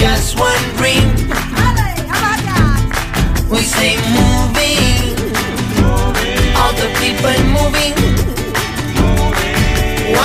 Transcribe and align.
Just 0.00 0.38
one 0.38 0.64
dream. 0.78 1.08
We 3.50 3.60
say 3.62 3.96
moving, 4.16 5.12
all 6.56 6.72
the 6.80 6.88
people 7.00 7.38
moving. 7.56 7.96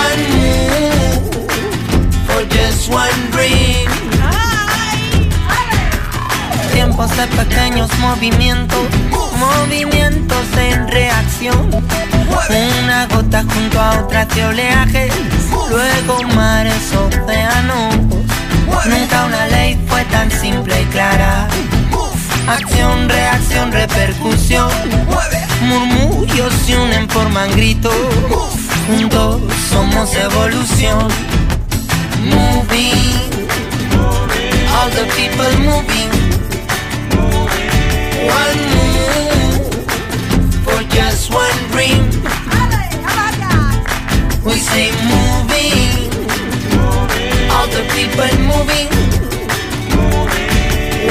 One 0.03 0.21
move 0.35 1.25
for 2.25 2.41
just 2.55 2.89
one 2.89 3.20
dream. 3.31 3.89
Tiempos 6.71 7.09
de 7.17 7.27
pequeños 7.27 7.89
movimientos, 7.99 8.87
movimientos 9.37 10.45
en 10.57 10.87
reacción. 10.87 11.84
Una 12.84 13.07
gota 13.07 13.43
junto 13.43 13.81
a 13.81 13.99
otra 13.99 14.26
de 14.26 14.45
oleaje, 14.45 15.09
luego 15.70 16.23
mares, 16.34 16.93
océanos. 16.93 17.95
Nunca 18.85 19.26
una 19.26 19.48
ley 19.48 19.77
fue 19.88 20.04
tan 20.05 20.30
simple 20.32 20.82
y 20.82 20.85
clara. 20.85 21.48
Acción, 22.48 23.10
reacción, 23.10 23.72
repercusión. 23.72 24.70
Murmullos 25.62 26.54
se 26.66 26.77
unen, 26.77 27.10
forman 27.10 27.49
gritos. 27.52 27.94
Juntos 28.88 29.41
somos 29.72 30.13
evolución. 30.16 31.07
Moving, 32.24 33.48
all 34.76 34.90
the 34.91 35.05
people 35.16 35.52
moving. 35.60 36.12
One 38.27 38.62
move 38.76 39.85
for 40.63 40.84
just 40.90 41.32
one 41.32 41.60
dream. 41.72 42.04
We 44.44 44.54
say 44.60 44.91
moving, 45.10 46.04
the 47.76 47.84
people 47.91 48.31
moving. 48.48 48.90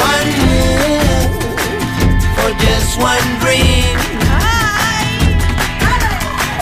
One 0.01 0.29
move 0.41 1.29
for 2.37 2.51
just 2.65 2.97
one 2.97 3.29
dream. 3.45 3.97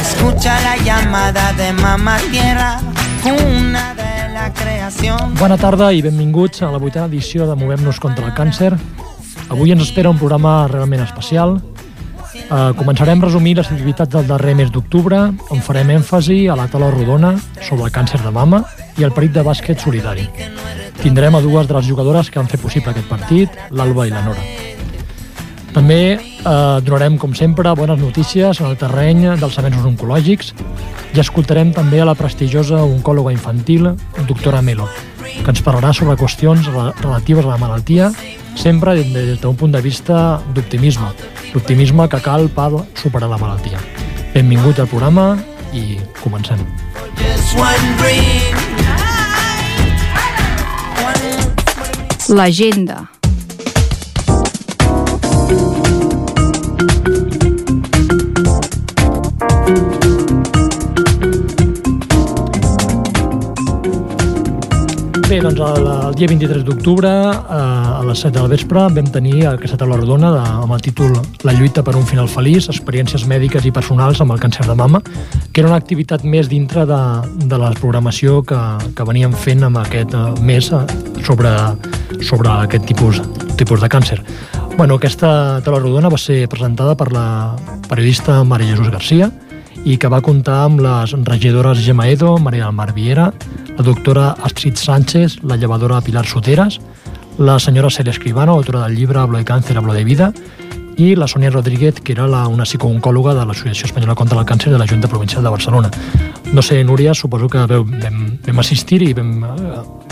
Escucha 0.00 0.59
la 0.67 0.77
llamada 0.83 1.53
de 1.53 1.72
mamá 1.72 2.19
tierra, 2.31 2.81
una 3.25 3.94
de 3.94 4.33
la 4.34 4.53
creación. 4.53 5.34
Bona 5.39 5.56
tarda 5.56 5.92
i 5.92 6.03
benvinguts 6.03 6.62
a 6.62 6.72
la 6.72 6.78
vuitena 6.78 7.06
edició 7.06 7.47
de 7.47 7.55
Movem-nos 7.55 8.00
contra 8.00 8.27
el 8.27 8.34
càncer. 8.34 8.75
Avui 9.50 9.70
ens 9.70 9.87
espera 9.87 10.11
un 10.11 10.19
programa 10.19 10.66
realment 10.66 11.06
especial. 11.06 11.61
Uh, 12.53 12.72
començarem 12.77 13.20
a 13.20 13.28
resumir 13.28 13.55
les 13.56 13.69
activitats 13.70 14.11
del 14.11 14.27
darrer 14.27 14.56
mes 14.59 14.70
d'octubre, 14.72 15.28
on 15.55 15.61
farem 15.64 15.94
èmfasi 15.94 16.48
a 16.48 16.56
la 16.59 16.66
taula 16.69 16.91
rodona 16.91 17.37
sobre 17.61 17.87
el 17.87 17.92
càncer 17.94 18.20
de 18.20 18.33
mama 18.33 18.64
i 18.98 19.05
el 19.07 19.12
perit 19.12 19.33
de 19.33 19.43
bàsquet 19.47 19.81
solidari. 19.81 20.29
Tindrem 21.03 21.35
a 21.35 21.41
dues 21.41 21.67
de 21.67 21.75
les 21.75 21.87
jugadores 21.89 22.31
que 22.31 22.39
han 22.39 22.48
fet 22.48 22.61
possible 22.61 22.91
aquest 22.93 23.09
partit, 23.09 23.51
l'Alba 23.71 24.07
i 24.07 24.11
la 24.12 24.22
Nora. 24.22 24.43
També 25.72 26.00
eh, 26.21 26.81
donarem, 26.84 27.16
com 27.16 27.33
sempre, 27.34 27.72
bones 27.75 27.99
notícies 27.99 28.61
en 28.61 28.66
el 28.69 28.77
terreny 28.77 29.22
dels 29.41 29.56
avenços 29.59 29.87
oncològics 29.89 30.53
i 31.16 31.21
escoltarem 31.22 31.71
també 31.72 32.03
a 32.03 32.09
la 32.09 32.15
prestigiosa 32.16 32.83
oncòloga 32.84 33.33
infantil, 33.33 33.89
doctora 34.28 34.61
Melo, 34.62 34.89
que 35.25 35.49
ens 35.49 35.62
parlarà 35.65 35.95
sobre 35.97 36.19
qüestions 36.21 36.69
re- 36.69 36.91
relatives 37.00 37.49
a 37.49 37.55
la 37.55 37.61
malaltia, 37.61 38.11
sempre 38.55 38.95
des 39.00 39.41
d'un 39.41 39.56
punt 39.56 39.72
de 39.72 39.81
vista 39.81 40.43
d'optimisme, 40.53 41.09
l'optimisme 41.55 42.09
que 42.09 42.21
cal 42.21 42.50
per 42.53 42.69
superar 42.95 43.31
la 43.33 43.41
malaltia. 43.41 43.81
Benvingut 44.34 44.78
al 44.78 44.89
programa 44.93 45.39
i 45.72 45.97
comencem. 46.21 46.61
Just 47.16 47.56
one 47.56 47.97
dream. 47.97 48.62
L'agenda. 52.32 53.10
Bé, 65.28 65.41
doncs 65.41 65.60
el, 65.60 65.87
el 65.88 66.16
dia 66.16 66.28
23 66.28 66.65
d'octubre 66.65 67.09
eh, 67.09 67.53
a 67.53 68.00
les 68.04 68.21
7 68.25 68.34
del 68.38 68.48
vespre 68.53 68.82
vam 68.97 69.06
tenir 69.12 69.47
aquesta 69.48 69.78
taula 69.81 69.97
rodona 69.97 70.28
de, 70.32 70.42
amb 70.65 70.75
el 70.76 70.82
títol 70.84 71.15
La 71.44 71.54
lluita 71.56 71.84
per 71.84 71.94
un 71.97 72.04
final 72.09 72.28
feliç, 72.28 72.69
experiències 72.72 73.25
mèdiques 73.28 73.65
i 73.65 73.72
personals 73.72 74.21
amb 74.21 74.32
el 74.32 74.41
càncer 74.41 74.66
de 74.69 74.76
mama, 74.76 75.00
que 75.53 75.60
era 75.60 75.69
una 75.69 75.81
activitat 75.81 76.25
més 76.25 76.48
dintre 76.53 76.84
de, 76.88 77.00
de 77.48 77.60
la 77.60 77.72
programació 77.81 78.42
que, 78.44 78.60
que 78.97 79.09
veníem 79.09 79.32
fent 79.32 79.65
amb 79.69 79.81
aquest 79.84 80.12
eh, 80.16 80.26
mes 80.44 80.69
eh, 80.69 80.84
sobre, 81.25 81.53
sobre 82.22 82.50
aquest 82.50 82.87
tipus, 82.87 83.21
tipus 83.56 83.81
de 83.83 83.88
càncer. 83.88 84.21
Bueno, 84.77 84.97
aquesta 84.97 85.60
taula 85.65 85.81
rodona 85.83 86.10
va 86.12 86.19
ser 86.19 86.47
presentada 86.49 86.97
per 86.97 87.10
la 87.12 87.55
periodista 87.88 88.43
Maria 88.44 88.72
Jesús 88.72 88.91
Garcia 88.91 89.31
i 89.84 89.99
que 89.99 90.09
va 90.09 90.22
comptar 90.22 90.62
amb 90.65 90.81
les 90.81 91.12
regidores 91.27 91.83
Gemma 91.84 92.09
Edo, 92.09 92.37
Maria 92.38 92.66
del 92.69 92.77
Mar 92.78 92.93
Viera, 92.94 93.33
la 93.77 93.84
doctora 93.84 94.31
Astrid 94.43 94.77
Sánchez, 94.77 95.43
la 95.43 95.56
llevadora 95.56 96.00
Pilar 96.00 96.25
Soteras, 96.27 96.81
la 97.38 97.59
senyora 97.59 97.91
Celia 97.91 98.12
Escribano, 98.12 98.53
autora 98.53 98.87
del 98.87 98.97
llibre 98.97 99.19
Hablo 99.19 99.39
de 99.39 99.44
càncer, 99.44 99.77
hablo 99.77 99.93
de 99.93 100.04
vida, 100.04 100.33
i 100.97 101.15
la 101.16 101.27
Sònia 101.27 101.50
Rodríguez, 101.50 102.00
que 102.00 102.12
era 102.12 102.27
la, 102.28 102.47
una 102.49 102.66
psicooncòloga 102.69 103.34
de 103.34 103.47
l'Associació 103.49 103.89
Espanyola 103.89 104.15
contra 104.15 104.39
el 104.39 104.47
Càncer 104.47 104.72
de 104.72 104.78
la 104.78 104.87
Junta 104.87 105.09
Provincial 105.09 105.43
de 105.43 105.50
Barcelona. 105.50 105.91
No 106.53 106.62
sé, 106.62 106.83
Núria, 106.84 107.15
suposo 107.15 107.49
que 107.49 107.65
vam, 107.66 108.39
vam 108.44 108.60
assistir 108.60 109.03
i 109.06 109.12
vam, 109.16 109.33
eh, 109.44 110.12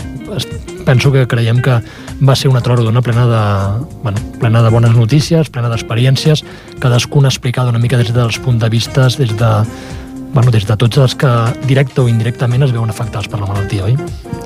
penso 0.85 1.11
que 1.11 1.27
creiem 1.27 1.61
que 1.61 1.79
va 2.21 2.35
ser 2.35 2.49
una 2.49 2.59
rodona 2.59 3.01
plena 3.01 3.25
de, 3.27 3.85
bueno, 4.03 4.19
plena 4.39 4.61
de 4.63 4.69
bones 4.69 4.95
notícies, 4.95 5.49
plena 5.49 5.69
d'experiències, 5.69 6.43
cadascuna 6.79 7.29
explicada 7.29 7.69
una 7.69 7.79
mica 7.79 7.97
des 7.97 8.13
dels 8.13 8.39
punts 8.39 8.61
de 8.61 8.69
vista, 8.69 9.07
des 9.07 9.35
de, 9.37 9.51
bueno, 10.33 10.51
des 10.51 10.65
de 10.67 10.77
tots 10.77 10.97
els 10.97 11.15
que 11.15 11.31
directe 11.67 12.01
o 12.01 12.09
indirectament 12.09 12.63
es 12.67 12.73
veuen 12.73 12.89
afectats 12.89 13.27
per 13.27 13.41
la 13.41 13.49
malaltia, 13.51 13.85
oi? 13.89 14.40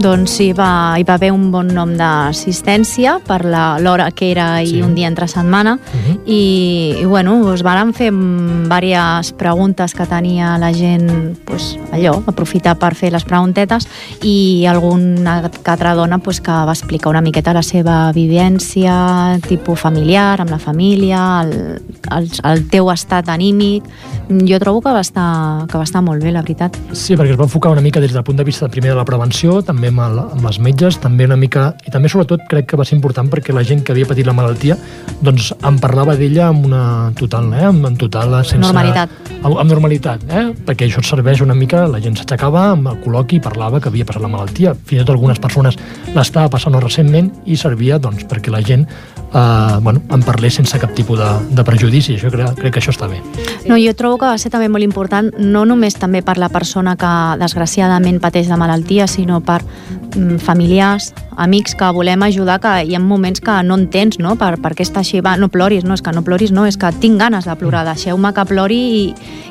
Doncs 0.00 0.30
sí, 0.34 0.48
va, 0.52 0.96
hi 0.98 1.04
va 1.06 1.14
haver 1.14 1.28
un 1.30 1.50
bon 1.52 1.68
nom 1.70 1.92
d'assistència 1.94 3.20
per 3.22 3.44
la- 3.44 3.78
l'hora 3.78 4.10
que 4.10 4.32
era 4.32 4.58
Sí. 4.64 4.78
i 4.78 4.82
un 4.82 4.94
dia 4.96 5.06
entre 5.06 5.28
setmana. 5.28 5.74
Uh 5.76 6.12
i, 6.24 6.94
i 7.00 7.04
bueno, 7.04 7.34
us 7.50 7.62
varen 7.62 7.92
fer 7.92 8.10
diverses 8.12 9.32
preguntes 9.32 9.92
que 9.94 10.06
tenia 10.06 10.56
la 10.58 10.72
gent 10.72 11.36
pues, 11.44 11.76
allò, 11.92 12.22
aprofitar 12.26 12.76
per 12.78 12.94
fer 12.94 13.10
les 13.12 13.24
preguntetes 13.24 13.88
i 14.22 14.64
alguna 14.66 15.50
que 15.50 15.70
altra 15.70 15.94
dona 15.94 16.18
pues, 16.18 16.40
que 16.40 16.50
va 16.52 16.70
explicar 16.72 17.10
una 17.10 17.20
miqueta 17.20 17.52
la 17.52 17.62
seva 17.62 18.12
vivència 18.12 19.38
tipus 19.48 19.80
familiar, 19.80 20.40
amb 20.40 20.50
la 20.50 20.58
família 20.58 21.42
el, 21.42 21.82
el, 22.10 22.30
el 22.44 22.68
teu 22.70 22.90
estat 22.92 23.28
anímic. 23.28 23.82
Jo 24.28 24.58
trobo 24.60 24.80
que 24.80 24.92
va, 24.94 25.00
estar, 25.00 25.66
que 25.66 25.76
va 25.78 25.84
estar 25.84 26.02
molt 26.02 26.22
bé, 26.22 26.30
la 26.32 26.42
veritat. 26.42 26.76
Sí, 26.92 27.16
perquè 27.16 27.32
es 27.34 27.38
va 27.40 27.44
enfocar 27.50 27.72
una 27.72 27.82
mica 27.82 28.00
des 28.00 28.12
del 28.12 28.22
punt 28.24 28.38
de 28.38 28.44
vista 28.44 28.68
primer 28.68 28.90
de 28.90 28.96
la 28.96 29.04
prevenció, 29.04 29.60
també 29.62 29.81
amb, 29.90 30.02
el, 30.04 30.18
amb 30.36 30.46
els 30.46 30.58
metges, 30.62 30.98
també 31.02 31.26
una 31.26 31.38
mica... 31.40 31.72
I 31.86 31.92
també, 31.94 32.10
sobretot, 32.12 32.44
crec 32.50 32.68
que 32.70 32.78
va 32.78 32.86
ser 32.86 32.94
important 32.98 33.30
perquè 33.32 33.54
la 33.56 33.64
gent 33.66 33.82
que 33.82 33.94
havia 33.94 34.06
patit 34.06 34.28
la 34.28 34.34
malaltia 34.36 34.76
doncs 35.24 35.50
en 35.58 35.78
parlava 35.82 36.14
d'ella 36.18 36.48
amb 36.50 36.66
una 36.68 36.84
total, 37.18 37.50
eh? 37.56 37.64
amb, 37.70 37.86
amb 37.90 37.98
total... 38.00 38.36
Sense, 38.42 38.62
Normalitat. 38.62 39.14
Amb, 39.42 39.56
amb 39.58 39.70
normalitat, 39.70 40.26
eh? 40.30 40.44
perquè 40.66 40.86
això 40.86 41.02
et 41.02 41.08
serveix 41.08 41.42
una 41.42 41.56
mica, 41.58 41.84
la 41.90 42.02
gent 42.02 42.18
s'aixecava 42.18 42.68
amb 42.76 42.92
el 42.92 43.00
col·loqui 43.02 43.40
i 43.40 43.44
parlava 43.44 43.80
que 43.82 43.90
havia 43.90 44.06
passat 44.08 44.22
la 44.22 44.30
malaltia. 44.32 44.76
Fins 44.86 45.02
i 45.02 45.06
tot 45.06 45.16
algunes 45.16 45.42
persones 45.42 45.78
l'estava 46.14 46.52
passant 46.52 46.78
recentment 46.78 47.32
i 47.46 47.58
servia 47.58 47.98
doncs, 48.02 48.26
perquè 48.30 48.54
la 48.54 48.62
gent 48.66 48.86
eh, 49.34 49.78
bueno, 49.80 50.02
en 50.10 50.22
parlés 50.22 50.54
sense 50.54 50.78
cap 50.78 50.92
tipus 50.94 51.18
de, 51.18 51.30
de 51.50 51.64
prejudici. 51.64 52.16
Això 52.16 52.30
crec, 52.32 52.54
crec 52.58 52.74
que 52.74 52.82
això 52.82 52.92
està 52.92 53.08
bé. 53.10 53.20
No, 53.68 53.78
jo 53.80 53.94
trobo 53.96 54.18
que 54.20 54.30
va 54.30 54.38
ser 54.38 54.52
també 54.52 54.68
molt 54.72 54.84
important, 54.84 55.30
no 55.38 55.64
només 55.68 55.96
també 55.98 56.22
per 56.22 56.36
la 56.40 56.50
persona 56.52 56.96
que 57.00 57.12
desgraciadament 57.40 58.20
pateix 58.22 58.50
de 58.50 58.58
malaltia, 58.60 59.06
sinó 59.06 59.40
per 59.44 59.60
mm, 59.62 60.38
familiars, 60.42 61.12
amics 61.36 61.76
que 61.78 61.90
volem 61.94 62.22
ajudar, 62.26 62.58
que 62.60 62.74
hi 62.84 62.96
ha 62.96 63.00
moments 63.00 63.40
que 63.40 63.58
no 63.64 63.78
entens, 63.80 64.18
no? 64.20 64.36
Per, 64.40 64.56
per 64.62 64.74
què 64.76 64.86
està 64.86 65.00
així, 65.00 65.22
va, 65.24 65.36
no 65.40 65.48
ploris, 65.52 65.84
no, 65.84 65.96
és 65.96 66.04
que 66.04 66.12
no 66.12 66.24
ploris, 66.26 66.52
no, 66.52 66.66
és 66.68 66.76
que 66.76 66.92
tinc 67.02 67.20
ganes 67.20 67.48
de 67.48 67.56
plorar, 67.56 67.84
deixeu-me 67.88 68.32
que 68.34 68.46
plori 68.48 68.82
i 69.02 69.04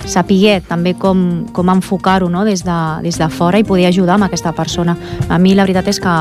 sapiguer 0.05 0.61
també 0.67 0.93
com, 0.97 1.47
com 1.53 1.71
enfocar-ho 1.73 2.29
no? 2.29 2.45
des, 2.45 2.65
de, 2.65 2.79
des 3.05 3.17
de 3.17 3.29
fora 3.29 3.59
i 3.59 3.67
poder 3.67 3.87
ajudar 3.89 4.19
amb 4.19 4.29
aquesta 4.29 4.53
persona. 4.53 4.97
A 5.29 5.39
mi 5.39 5.55
la 5.55 5.65
veritat 5.65 5.89
és 5.91 6.01
que 6.01 6.17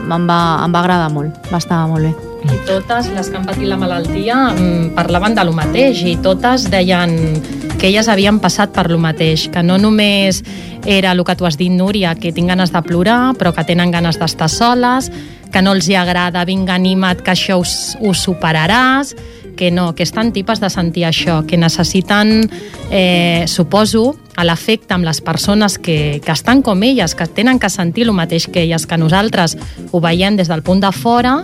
em 0.00 0.26
va, 0.26 0.40
em 0.64 0.74
va 0.74 0.82
agradar 0.82 1.12
molt, 1.12 1.38
va 1.52 1.62
estar 1.62 1.86
molt 1.90 2.08
bé. 2.08 2.29
I 2.40 2.58
totes 2.64 3.10
les 3.12 3.28
que 3.28 3.36
han 3.36 3.46
patit 3.48 3.68
la 3.68 3.76
malaltia 3.76 4.36
mm, 4.54 4.94
parlaven 4.96 5.34
de 5.36 5.44
lo 5.44 5.52
mateix 5.52 6.00
i 6.08 6.16
totes 6.24 6.70
deien 6.72 7.12
que 7.80 7.88
elles 7.88 8.08
havien 8.12 8.38
passat 8.40 8.72
per 8.76 8.86
lo 8.92 8.98
mateix, 9.00 9.46
que 9.52 9.62
no 9.64 9.78
només 9.80 10.42
era 10.84 11.12
el 11.12 11.24
que 11.24 11.36
tu 11.36 11.46
has 11.48 11.56
dit, 11.60 11.72
Núria, 11.72 12.14
que 12.16 12.32
tinc 12.32 12.48
ganes 12.52 12.72
de 12.72 12.82
plorar, 12.84 13.34
però 13.40 13.54
que 13.56 13.64
tenen 13.64 13.92
ganes 13.92 14.20
d'estar 14.20 14.50
soles, 14.52 15.10
que 15.50 15.62
no 15.64 15.72
els 15.76 15.88
hi 15.88 15.96
agrada, 15.96 16.44
vinga, 16.44 16.76
anima't, 16.76 17.24
que 17.24 17.32
això 17.32 17.58
us, 17.60 17.96
ho 18.00 18.12
superaràs, 18.16 19.14
que 19.60 19.70
no, 19.70 19.94
que 19.94 20.02
estan 20.02 20.32
tipes 20.32 20.56
de 20.56 20.70
sentir 20.72 21.02
això, 21.04 21.42
que 21.44 21.58
necessiten, 21.60 22.48
eh, 22.88 23.44
suposo, 23.44 24.14
a 24.40 24.46
l'efecte 24.48 24.96
amb 24.96 25.04
les 25.04 25.20
persones 25.20 25.76
que, 25.76 26.16
que 26.24 26.32
estan 26.32 26.62
com 26.64 26.80
elles, 26.80 27.12
que 27.12 27.26
tenen 27.28 27.60
que 27.60 27.68
sentir 27.68 28.06
el 28.06 28.14
mateix 28.16 28.46
que 28.48 28.62
elles, 28.62 28.86
que 28.88 28.96
nosaltres 28.96 29.58
ho 29.92 30.00
veiem 30.00 30.38
des 30.40 30.48
del 30.48 30.64
punt 30.64 30.80
de 30.80 30.88
fora, 30.96 31.42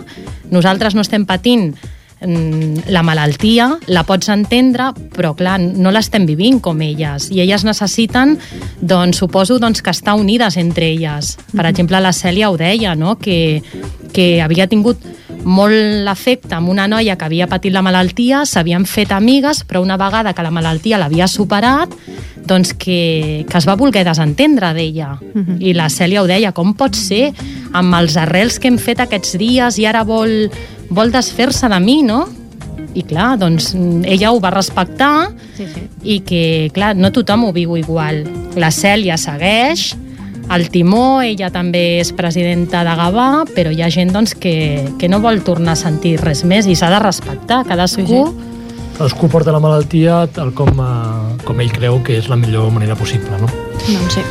nosaltres 0.49 0.97
no 0.97 1.05
estem 1.05 1.29
patint 1.29 1.75
la 2.19 3.03
malaltia, 3.05 3.67
la 3.87 4.03
pots 4.07 4.29
entendre, 4.33 4.89
però 5.13 5.35
clar, 5.37 5.59
no 5.59 5.91
l'estem 5.93 6.25
vivint 6.25 6.59
com 6.63 6.81
elles. 6.81 7.29
I 7.29 7.43
elles 7.43 7.65
necessiten, 7.67 8.37
doncs, 8.81 9.19
suposo 9.21 9.59
doncs, 9.61 9.83
que 9.85 9.93
estar 9.93 10.17
unides 10.17 10.57
entre 10.57 10.89
elles. 10.95 11.35
Per 11.53 11.65
exemple, 11.69 12.01
la 12.01 12.13
Cèlia 12.15 12.49
ho 12.49 12.57
deia, 12.57 12.95
no? 12.95 13.17
que, 13.21 13.61
que 14.13 14.41
havia 14.41 14.67
tingut 14.67 15.03
molt 15.47 16.03
l'efecte 16.07 16.55
amb 16.57 16.69
una 16.73 16.87
noia 16.89 17.15
que 17.15 17.27
havia 17.27 17.47
patit 17.47 17.73
la 17.73 17.83
malaltia, 17.85 18.45
s'havien 18.45 18.87
fet 18.89 19.13
amigues, 19.13 19.61
però 19.67 19.83
una 19.83 19.97
vegada 19.97 20.33
que 20.33 20.43
la 20.43 20.51
malaltia 20.51 20.97
l'havia 20.97 21.27
superat, 21.29 21.93
doncs 22.47 22.73
que, 22.73 23.45
que 23.47 23.59
es 23.59 23.67
va 23.67 23.75
voler 23.77 24.05
desentendre 24.07 24.73
d'ella. 24.73 25.19
Uh 25.21 25.43
-huh. 25.43 25.57
I 25.59 25.73
la 25.73 25.89
Cèlia 25.89 26.23
ho 26.23 26.27
deia, 26.27 26.51
com 26.51 26.73
pot 26.73 26.95
ser 26.95 27.33
amb 27.73 27.93
els 27.93 28.17
arrels 28.17 28.59
que 28.59 28.67
hem 28.67 28.77
fet 28.77 28.99
aquests 28.99 29.37
dies 29.37 29.77
i 29.77 29.85
ara 29.85 30.03
vol, 30.03 30.49
vol 30.89 31.11
desfer-se 31.11 31.69
de 31.69 31.79
mi, 31.83 32.01
no? 32.03 32.25
I 32.97 33.03
clar, 33.05 33.35
doncs 33.37 33.73
ella 33.75 34.31
ho 34.31 34.39
va 34.41 34.49
respectar 34.53 35.29
Sí, 35.57 35.65
sí. 35.69 35.83
i 36.03 36.19
que, 36.25 36.69
clar, 36.73 36.95
no 36.97 37.11
tothom 37.13 37.45
ho 37.45 37.53
viu 37.53 37.75
igual. 37.77 38.23
La 38.57 38.71
Cèlia 38.73 39.17
segueix, 39.21 39.91
el 40.53 40.69
Timó, 40.71 41.21
ella 41.21 41.49
també 41.51 41.99
és 41.99 42.13
presidenta 42.15 42.83
de 42.87 42.93
Gavà, 42.97 43.43
però 43.53 43.73
hi 43.73 43.81
ha 43.83 43.89
gent 43.91 44.13
doncs, 44.15 44.33
que, 44.39 44.85
que 44.97 45.09
no 45.11 45.19
vol 45.19 45.41
tornar 45.43 45.75
a 45.75 45.79
sentir 45.79 46.15
res 46.21 46.45
més 46.47 46.69
i 46.69 46.77
s'ha 46.77 46.89
de 46.93 47.01
respectar. 47.03 47.63
Cadascú... 47.67 48.07
Sí, 48.07 48.21
sí. 48.23 48.53
Cadascú 48.97 49.27
porta 49.29 49.53
la 49.53 49.61
malaltia 49.61 50.23
tal 50.33 50.55
com, 50.57 50.71
eh, 50.81 51.35
com 51.45 51.59
ell 51.61 51.73
creu 51.75 51.99
que 52.05 52.17
és 52.17 52.31
la 52.31 52.39
millor 52.39 52.71
manera 52.73 52.95
possible, 52.97 53.37
no? 53.41 53.51
Doncs 53.83 54.17
sí. 54.17 54.25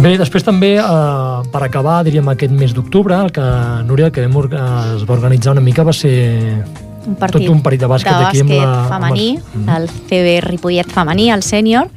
Bé, 0.00 0.14
després 0.16 0.44
també, 0.46 0.76
eh, 0.78 1.48
per 1.52 1.60
acabar, 1.66 1.98
diríem, 2.06 2.28
aquest 2.32 2.52
mes 2.56 2.72
d'octubre, 2.72 3.18
el 3.20 3.30
que, 3.32 3.42
Núria, 3.84 4.06
el 4.06 4.12
que 4.12 4.22
vam, 4.26 4.38
eh, 4.46 4.94
es 4.96 5.04
va 5.04 5.12
organitzar 5.14 5.52
una 5.52 5.60
mica 5.60 5.82
va 5.84 5.92
ser 5.92 6.64
un 7.06 7.16
partit, 7.16 7.42
tot 7.42 7.50
un 7.50 7.60
partit 7.62 7.80
de 7.80 7.86
bàsquet, 7.86 8.16
de 8.18 8.24
aquí 8.24 8.40
amb 8.40 8.50
bàsquet 8.50 8.64
la... 8.64 8.88
femení, 8.88 9.38
amb 9.54 9.68
el- 9.68 9.82
el 9.82 9.88
CB 10.08 10.40
Ripollet 10.46 10.86
femení, 10.90 11.30
el 11.30 11.42
sènior, 11.42 11.90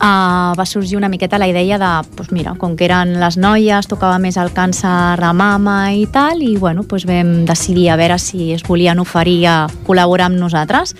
uh, 0.00 0.54
va 0.56 0.64
sorgir 0.64 0.96
una 0.96 1.08
miqueta 1.10 1.36
la 1.38 1.48
idea 1.48 1.76
de, 1.76 1.90
doncs 2.16 2.32
mira, 2.32 2.54
com 2.56 2.76
que 2.76 2.86
eren 2.86 3.18
les 3.20 3.36
noies, 3.36 3.86
tocava 3.88 4.18
més 4.18 4.38
el 4.38 4.48
càncer 4.56 5.20
de 5.20 5.32
mama 5.34 5.92
i 5.92 6.06
tal, 6.06 6.40
i 6.40 6.56
bueno, 6.56 6.84
doncs 6.88 7.04
vam 7.04 7.44
decidir 7.44 7.90
a 7.90 7.96
veure 7.96 8.16
si 8.18 8.52
es 8.54 8.62
volien 8.62 8.98
oferir 9.00 9.46
a 9.48 9.66
col·laborar 9.86 10.30
amb 10.32 10.38
nosaltres, 10.40 10.94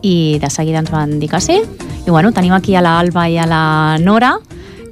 i 0.00 0.38
de 0.40 0.48
seguida 0.50 0.78
ens 0.80 0.90
van 0.90 1.18
dir 1.20 1.28
que 1.28 1.40
sí. 1.40 1.60
I 2.06 2.10
bueno, 2.10 2.32
tenim 2.32 2.52
aquí 2.54 2.74
a 2.74 2.80
la 2.80 2.98
Alba 3.00 3.28
i 3.28 3.36
a 3.38 3.44
la 3.46 3.98
Nora, 3.98 4.38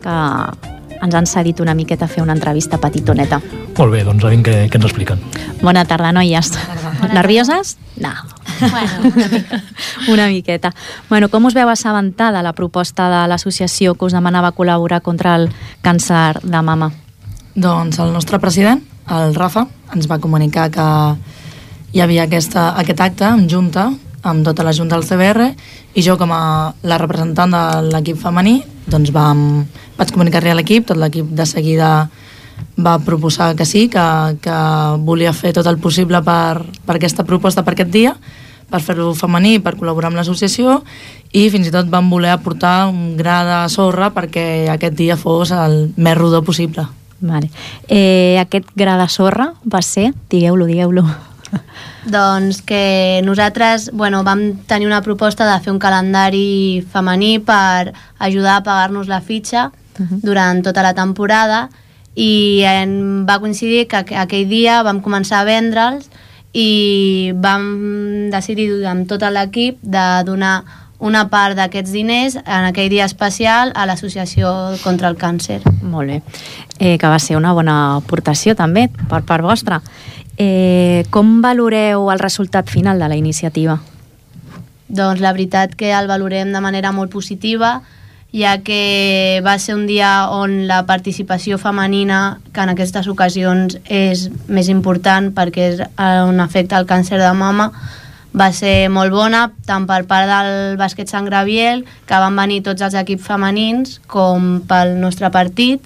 que 0.02 0.72
ens 1.02 1.14
han 1.14 1.26
cedit 1.26 1.60
una 1.60 1.75
miqueta 1.75 2.06
a 2.06 2.08
fer 2.08 2.22
una 2.22 2.34
entrevista 2.37 2.78
petitoneta. 2.81 3.40
Molt 3.76 3.93
bé, 3.93 4.02
doncs 4.06 4.25
a 4.25 4.31
veure 4.31 4.43
què, 4.46 4.56
què 4.70 4.78
ens 4.78 4.87
expliquen. 4.88 5.22
Bona 5.62 5.84
tarda, 5.88 6.12
noies. 6.14 6.52
Nervioses? 7.12 7.76
No. 8.00 8.12
Bueno, 8.62 9.12
una 9.14 9.28
mica. 9.28 9.62
Una 10.08 10.26
miqueta. 10.28 10.72
Bueno, 11.08 11.28
com 11.28 11.49
us 11.49 11.54
veu 11.54 11.69
assabentar 11.69 12.32
de 12.34 12.43
la 12.43 12.52
proposta 12.54 13.08
de 13.10 13.25
l'associació 13.31 13.96
que 13.99 14.06
us 14.06 14.14
demanava 14.14 14.52
col·laborar 14.54 15.02
contra 15.02 15.34
el 15.40 15.49
càncer 15.82 16.38
de 16.43 16.62
mama? 16.62 16.93
Doncs 17.54 17.99
el 17.99 18.12
nostre 18.14 18.38
president, 18.40 18.84
el 19.10 19.34
Rafa, 19.34 19.66
ens 19.93 20.08
va 20.08 20.20
comunicar 20.22 20.70
que 20.72 20.87
hi 21.93 22.00
havia 22.00 22.28
aquesta, 22.28 22.70
aquest 22.81 23.02
acte 23.04 23.28
en 23.28 23.49
junta 23.50 23.90
amb 24.22 24.46
tota 24.46 24.62
la 24.62 24.72
junta 24.72 24.96
del 24.96 25.06
CBR 25.06 25.49
i 25.99 26.04
jo 26.06 26.14
com 26.16 26.31
a 26.32 26.72
la 26.87 26.99
representant 27.02 27.52
de 27.52 27.62
l'equip 27.90 28.20
femení 28.22 28.60
doncs 28.87 29.12
vam, 29.14 29.64
vaig 29.99 30.12
comunicar-li 30.12 30.52
a 30.52 30.56
l'equip, 30.58 30.87
tot 30.88 30.99
l'equip 31.00 31.31
de 31.31 31.46
seguida 31.46 31.93
va 32.79 32.99
proposar 32.99 33.55
que 33.56 33.67
sí, 33.67 33.88
que, 33.88 34.05
que 34.43 34.58
volia 35.05 35.32
fer 35.32 35.52
tot 35.52 35.67
el 35.67 35.79
possible 35.79 36.23
per, 36.25 36.62
per 36.87 36.96
aquesta 36.96 37.26
proposta 37.29 37.64
per 37.64 37.75
aquest 37.76 37.93
dia, 37.93 38.14
per 38.73 38.81
fer-ho 38.81 39.12
femení, 39.14 39.58
per 39.61 39.76
col·laborar 39.76 40.11
amb 40.11 40.20
l'associació 40.20 40.81
i 41.32 41.49
fins 41.52 41.69
i 41.69 41.75
tot 41.75 41.90
vam 41.93 42.08
voler 42.12 42.32
aportar 42.32 42.88
un 42.88 43.17
gra 43.19 43.43
de 43.44 43.58
sorra 43.73 44.11
perquè 44.14 44.69
aquest 44.73 44.96
dia 44.96 45.19
fos 45.20 45.52
el 45.52 45.93
més 45.96 46.17
rodó 46.17 46.43
possible. 46.44 46.87
Vale. 47.23 47.52
Eh, 47.87 48.38
aquest 48.40 48.73
gra 48.75 48.96
de 48.99 49.06
sorra 49.12 49.52
va 49.62 49.82
ser, 49.87 50.11
digueu-lo, 50.32 50.67
digueu-lo. 50.67 51.05
Doncs 52.04 52.62
que 52.62 53.20
nosaltres 53.25 53.90
bueno, 53.93 54.22
vam 54.25 54.56
tenir 54.66 54.87
una 54.87 55.02
proposta 55.02 55.46
de 55.46 55.60
fer 55.62 55.72
un 55.72 55.78
calendari 55.78 56.84
femení 56.93 57.38
per 57.38 57.93
ajudar 58.19 58.56
a 58.56 58.62
pagar-nos 58.62 59.08
la 59.08 59.20
fitxa 59.20 59.70
uh 59.70 60.02
-huh. 60.02 60.20
durant 60.22 60.62
tota 60.64 60.82
la 60.82 60.94
temporada 60.94 61.69
i 62.14 62.62
en 62.66 63.25
va 63.26 63.38
coincidir 63.38 63.87
que 63.88 63.96
aqu- 63.96 64.19
aquell 64.19 64.49
dia 64.49 64.82
vam 64.82 65.00
començar 65.00 65.40
a 65.40 65.44
vendre'ls 65.44 66.10
i 66.52 67.32
vam 67.34 68.31
decidir 68.31 68.84
amb 68.87 69.06
tot 69.08 69.22
l'equip 69.22 69.78
de 69.82 70.22
donar 70.25 70.64
una 70.99 71.28
part 71.28 71.56
d'aquests 71.56 71.90
diners 71.90 72.37
en 72.37 72.64
aquell 72.69 72.88
dia 72.88 73.04
especial 73.04 73.72
a 73.75 73.87
l'Associació 73.87 74.76
contra 74.84 75.08
el 75.08 75.16
Càncer. 75.16 75.60
Molt 75.82 76.08
bé. 76.08 76.22
Eh, 76.78 76.96
que 76.99 77.06
va 77.08 77.19
ser 77.19 77.37
una 77.37 77.52
bona 77.52 77.96
aportació 77.96 78.54
també 78.54 78.88
per 79.08 79.22
part 79.22 79.43
vostra. 79.43 79.81
Eh, 80.38 81.05
com 81.11 81.40
valoreu 81.44 82.08
el 82.11 82.20
resultat 82.20 82.70
final 82.70 82.99
de 82.99 83.08
la 83.08 83.17
iniciativa? 83.17 83.81
Doncs 84.88 85.20
la 85.20 85.32
veritat 85.32 85.75
que 85.76 85.93
el 85.93 86.08
valorem 86.08 86.52
de 86.52 86.61
manera 86.61 86.93
molt 86.93 87.12
positiva, 87.12 87.81
ja 88.32 88.58
que 88.64 89.40
va 89.44 89.58
ser 89.61 89.76
un 89.76 89.87
dia 89.87 90.29
on 90.32 90.67
la 90.67 90.82
participació 90.88 91.59
femenina, 91.61 92.40
que 92.52 92.64
en 92.64 92.73
aquestes 92.73 93.09
ocasions 93.09 93.76
és 93.85 94.30
més 94.49 94.73
important 94.73 95.30
perquè 95.37 95.68
és 95.75 95.83
eh, 95.85 96.23
on 96.25 96.40
afecta 96.40 96.80
el 96.80 96.88
càncer 96.88 97.21
de 97.21 97.33
mama, 97.37 97.71
va 98.33 98.49
ser 98.57 98.88
molt 98.88 99.12
bona, 99.12 99.50
tant 99.68 99.85
per 99.88 100.04
part 100.09 100.28
del 100.30 100.78
bàsquet 100.80 101.11
Sant 101.12 101.28
Graviel, 101.28 101.85
que 102.09 102.21
van 102.25 102.37
venir 102.37 102.62
tots 102.64 102.80
els 102.80 102.97
equips 102.97 103.28
femenins, 103.28 103.99
com 104.09 104.62
pel 104.68 104.97
nostre 105.00 105.28
partit, 105.30 105.85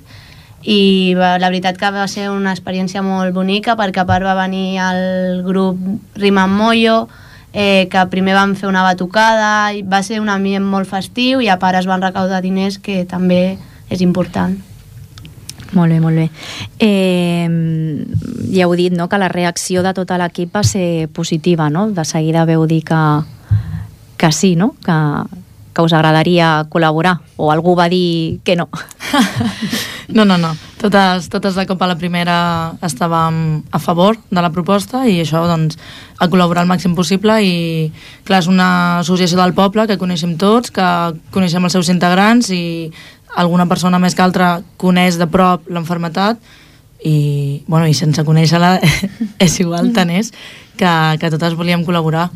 i 0.67 1.15
la 1.15 1.47
veritat 1.47 1.79
que 1.79 1.91
va 1.95 2.09
ser 2.11 2.27
una 2.33 2.51
experiència 2.51 3.03
molt 3.07 3.31
bonica 3.35 3.77
perquè 3.79 4.03
a 4.03 4.09
part 4.09 4.27
va 4.27 4.35
venir 4.35 4.81
el 4.83 5.43
grup 5.47 5.79
Rima 6.19 6.49
Moyo 6.51 7.07
eh, 7.53 7.87
que 7.91 8.07
primer 8.11 8.35
van 8.35 8.57
fer 8.59 8.67
una 8.69 8.83
batucada 8.83 9.73
i 9.73 9.85
va 9.87 10.03
ser 10.03 10.19
un 10.21 10.29
ambient 10.29 10.67
molt 10.67 10.91
festiu 10.91 11.41
i 11.41 11.49
a 11.49 11.61
part 11.63 11.79
es 11.79 11.87
van 11.87 12.03
recaudar 12.03 12.43
diners 12.43 12.81
que 12.83 13.05
també 13.07 13.59
és 13.91 14.03
important 14.03 14.59
Molt 15.75 15.91
bé, 15.91 15.97
molt 16.01 16.15
bé. 16.15 16.29
Eh, 16.79 17.49
ja 18.55 18.67
heu 18.67 18.75
dit, 18.79 18.95
no?, 18.95 19.09
que 19.11 19.19
la 19.19 19.29
reacció 19.29 19.83
de 19.83 19.93
tot 19.97 20.13
l'equip 20.15 20.55
va 20.55 20.63
ser 20.63 21.09
positiva, 21.13 21.67
no? 21.71 21.89
De 21.91 22.05
seguida 22.07 22.45
veu 22.47 22.67
dir 22.71 22.85
que, 22.87 23.01
que 24.17 24.31
sí, 24.33 24.55
no?, 24.55 24.77
que, 24.87 24.95
que 25.77 25.85
us 25.85 25.93
agradaria 25.93 26.65
col·laborar, 26.73 27.19
o 27.37 27.51
algú 27.53 27.75
va 27.77 27.91
dir 27.93 28.41
que 28.45 28.57
no. 28.57 28.71
No, 30.07 30.25
no, 30.25 30.37
no. 30.39 30.53
Totes, 30.79 31.27
totes 31.29 31.57
de 31.59 31.65
cop 31.67 31.81
a 31.83 31.89
la 31.91 31.97
primera 31.99 32.37
estàvem 32.87 33.65
a 33.75 33.81
favor 33.83 34.15
de 34.31 34.39
la 34.39 34.53
proposta 34.55 35.01
i 35.11 35.17
això, 35.19 35.43
doncs, 35.51 35.75
a 36.23 36.29
col·laborar 36.31 36.63
el 36.63 36.71
màxim 36.71 36.95
possible 36.95 37.41
i, 37.43 37.57
clar, 38.25 38.39
és 38.45 38.47
una 38.47 38.69
associació 39.01 39.41
del 39.41 39.55
poble 39.57 39.89
que 39.91 39.99
coneixem 39.99 40.37
tots, 40.39 40.71
que 40.71 40.87
coneixem 41.35 41.67
els 41.67 41.75
seus 41.75 41.91
integrants 41.91 42.53
i 42.55 42.63
alguna 43.35 43.67
persona 43.67 43.99
més 43.99 44.15
que 44.15 44.23
altra 44.23 44.61
coneix 44.79 45.19
de 45.19 45.27
prop 45.27 45.67
l'enfermetat 45.67 46.39
i, 47.03 47.65
bueno, 47.67 47.91
i 47.91 47.95
sense 47.95 48.23
conèixer-la 48.25 48.77
és 49.47 49.59
igual, 49.61 49.91
tant 49.97 50.15
és, 50.15 50.31
que, 50.79 50.93
que 51.19 51.35
totes 51.35 51.59
volíem 51.59 51.83
col·laborar. 51.85 52.31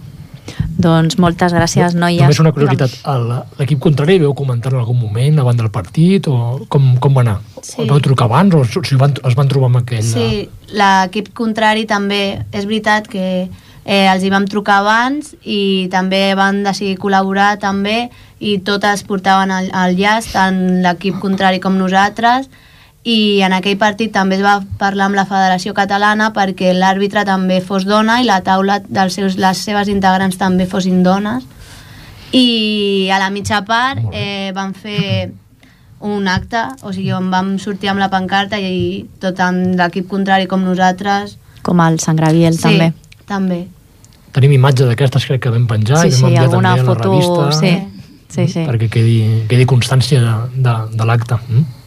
Doncs 0.80 1.18
moltes 1.20 1.52
gràcies, 1.52 1.94
noies. 1.94 2.20
Només 2.22 2.40
una 2.40 2.52
curiositat, 2.56 2.94
el- 3.12 3.42
l'equip 3.58 3.78
contrari 3.80 4.18
veu 4.18 4.32
comentar 4.34 4.72
en 4.72 4.78
algun 4.80 4.98
moment 5.00 5.38
abans 5.42 5.58
del 5.60 5.70
partit 5.70 6.28
o 6.28 6.60
com, 6.68 6.96
com 6.98 7.14
va 7.16 7.20
anar? 7.26 7.38
Sí. 7.62 7.82
El 7.82 7.88
vau 7.90 8.00
trucar 8.00 8.26
abans 8.30 8.54
o 8.54 8.64
si 8.84 8.96
van, 8.96 9.14
es 9.24 9.34
van 9.36 9.48
trobar 9.48 9.68
amb 9.68 9.82
aquell... 9.82 10.02
Sí, 10.02 10.48
l'equip 10.72 11.32
contrari 11.34 11.84
també, 11.86 12.22
és 12.52 12.64
veritat 12.64 13.08
que 13.10 13.26
eh, 13.84 14.06
els 14.12 14.22
hi 14.24 14.30
vam 14.32 14.46
trucar 14.48 14.78
abans 14.80 15.34
i 15.44 15.88
també 15.92 16.34
van 16.38 16.62
decidir 16.64 16.96
col·laborar 17.02 17.58
també 17.60 18.08
i 18.40 18.58
totes 18.64 19.02
portaven 19.04 19.50
el, 19.52 19.70
el 19.74 19.96
llast, 19.98 20.32
tant 20.32 20.80
l'equip 20.84 21.18
contrari 21.20 21.60
com 21.60 21.76
nosaltres 21.76 22.48
i 23.04 23.40
en 23.40 23.54
aquell 23.56 23.78
partit 23.80 24.12
també 24.12 24.36
es 24.36 24.44
va 24.44 24.58
parlar 24.78 25.06
amb 25.08 25.16
la 25.16 25.24
Federació 25.28 25.72
Catalana 25.76 26.30
perquè 26.36 26.74
l'àrbitre 26.76 27.24
també 27.24 27.62
fos 27.64 27.86
dona 27.88 28.18
i 28.20 28.28
la 28.28 28.42
taula 28.44 28.80
dels 28.84 29.16
seus, 29.16 29.38
les 29.40 29.62
seves 29.64 29.88
integrants 29.88 30.36
també 30.36 30.66
fossin 30.68 31.02
dones 31.02 31.46
i 32.36 33.08
a 33.10 33.18
la 33.18 33.30
mitja 33.32 33.62
part 33.66 34.12
eh, 34.12 34.52
van 34.54 34.74
fer 34.74 35.30
un 36.00 36.28
acte, 36.28 36.60
o 36.82 36.92
sigui, 36.92 37.10
on 37.12 37.28
vam 37.32 37.56
sortir 37.60 37.90
amb 37.92 38.00
la 38.00 38.08
pancarta 38.12 38.58
i 38.60 39.04
tot 39.20 39.40
amb 39.44 39.76
l'equip 39.76 40.06
contrari 40.08 40.46
com 40.48 40.62
nosaltres. 40.64 41.36
Com 41.66 41.82
el 41.84 41.98
Sant 42.00 42.16
Graviel, 42.16 42.56
sí, 42.56 42.62
també. 42.62 42.92
també. 43.28 43.58
Tenim 44.32 44.54
imatges 44.56 44.88
d'aquestes 44.88 45.26
crec 45.26 45.42
que 45.44 45.52
vam 45.52 45.66
penjar 45.68 46.04
Sí, 46.04 46.08
i 46.08 46.14
vam 46.14 46.16
sí, 46.16 46.24
enviar 46.28 46.46
alguna 46.46 46.72
també 46.72 46.80
a 46.80 46.84
la 46.84 46.88
foto, 46.88 47.10
revista 47.10 47.50
sí. 47.58 47.72
Sí, 48.30 48.46
sí. 48.46 48.62
perquè 48.62 48.88
quedi, 48.94 49.16
quedi 49.50 49.66
constància 49.68 50.22
de, 50.22 50.34
de, 50.62 50.74
de 50.94 51.08
l'acte. 51.08 51.36
Mm? 51.50 51.79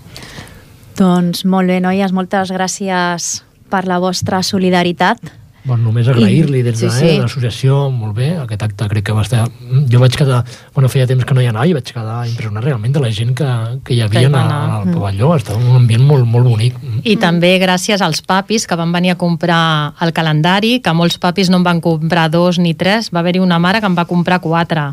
Doncs 0.98 1.46
molt 1.50 1.72
bé, 1.72 1.80
noies, 1.82 2.12
moltes 2.14 2.52
gràcies 2.54 3.30
per 3.72 3.86
la 3.90 3.98
vostra 4.02 4.44
solidaritat. 4.46 5.22
Bueno, 5.64 5.86
només 5.88 6.10
agrair-li 6.12 6.60
des 6.60 6.76
de 6.76 6.90
sí, 6.90 6.90
sí. 6.92 7.06
eh, 7.08 7.20
l'associació, 7.22 7.86
molt 7.88 8.18
bé, 8.18 8.34
aquest 8.42 8.66
acte 8.66 8.88
crec 8.92 9.06
que 9.08 9.14
va 9.16 9.24
estar... 9.24 9.46
Mm, 9.48 9.86
Jo 9.94 10.02
vaig 10.02 10.18
quedar, 10.20 10.42
bueno, 10.76 10.90
feia 10.92 11.08
temps 11.08 11.24
que 11.24 11.36
no 11.38 11.40
hi 11.40 11.48
anava 11.48 11.70
i 11.70 11.76
vaig 11.78 11.88
quedar 11.88 12.18
impressionat 12.28 12.66
realment 12.66 12.92
de 12.92 13.04
la 13.04 13.12
gent 13.16 13.32
que, 13.40 13.48
que 13.88 13.96
hi 13.96 14.02
havia 14.04 14.26
hi 14.26 14.28
en, 14.28 14.36
va 14.36 14.42
anar. 14.44 14.82
al 14.82 14.92
pavelló, 14.92 15.32
estava 15.38 15.64
un 15.64 15.80
ambient 15.80 16.04
molt, 16.04 16.28
molt 16.28 16.52
bonic. 16.52 16.76
Mm. 16.82 17.06
I 17.08 17.16
també 17.22 17.54
gràcies 17.64 18.04
als 18.04 18.20
papis 18.28 18.68
que 18.68 18.76
van 18.76 18.92
venir 18.92 19.16
a 19.16 19.18
comprar 19.24 19.64
el 20.04 20.12
calendari, 20.12 20.76
que 20.84 20.94
molts 20.94 21.18
papis 21.24 21.50
no 21.50 21.62
en 21.62 21.68
van 21.70 21.80
comprar 21.82 22.28
dos 22.34 22.60
ni 22.60 22.76
tres, 22.76 23.08
va 23.16 23.24
haver-hi 23.24 23.40
una 23.40 23.62
mare 23.64 23.80
que 23.80 23.88
en 23.88 23.96
va 23.96 24.06
comprar 24.10 24.44
quatre. 24.44 24.90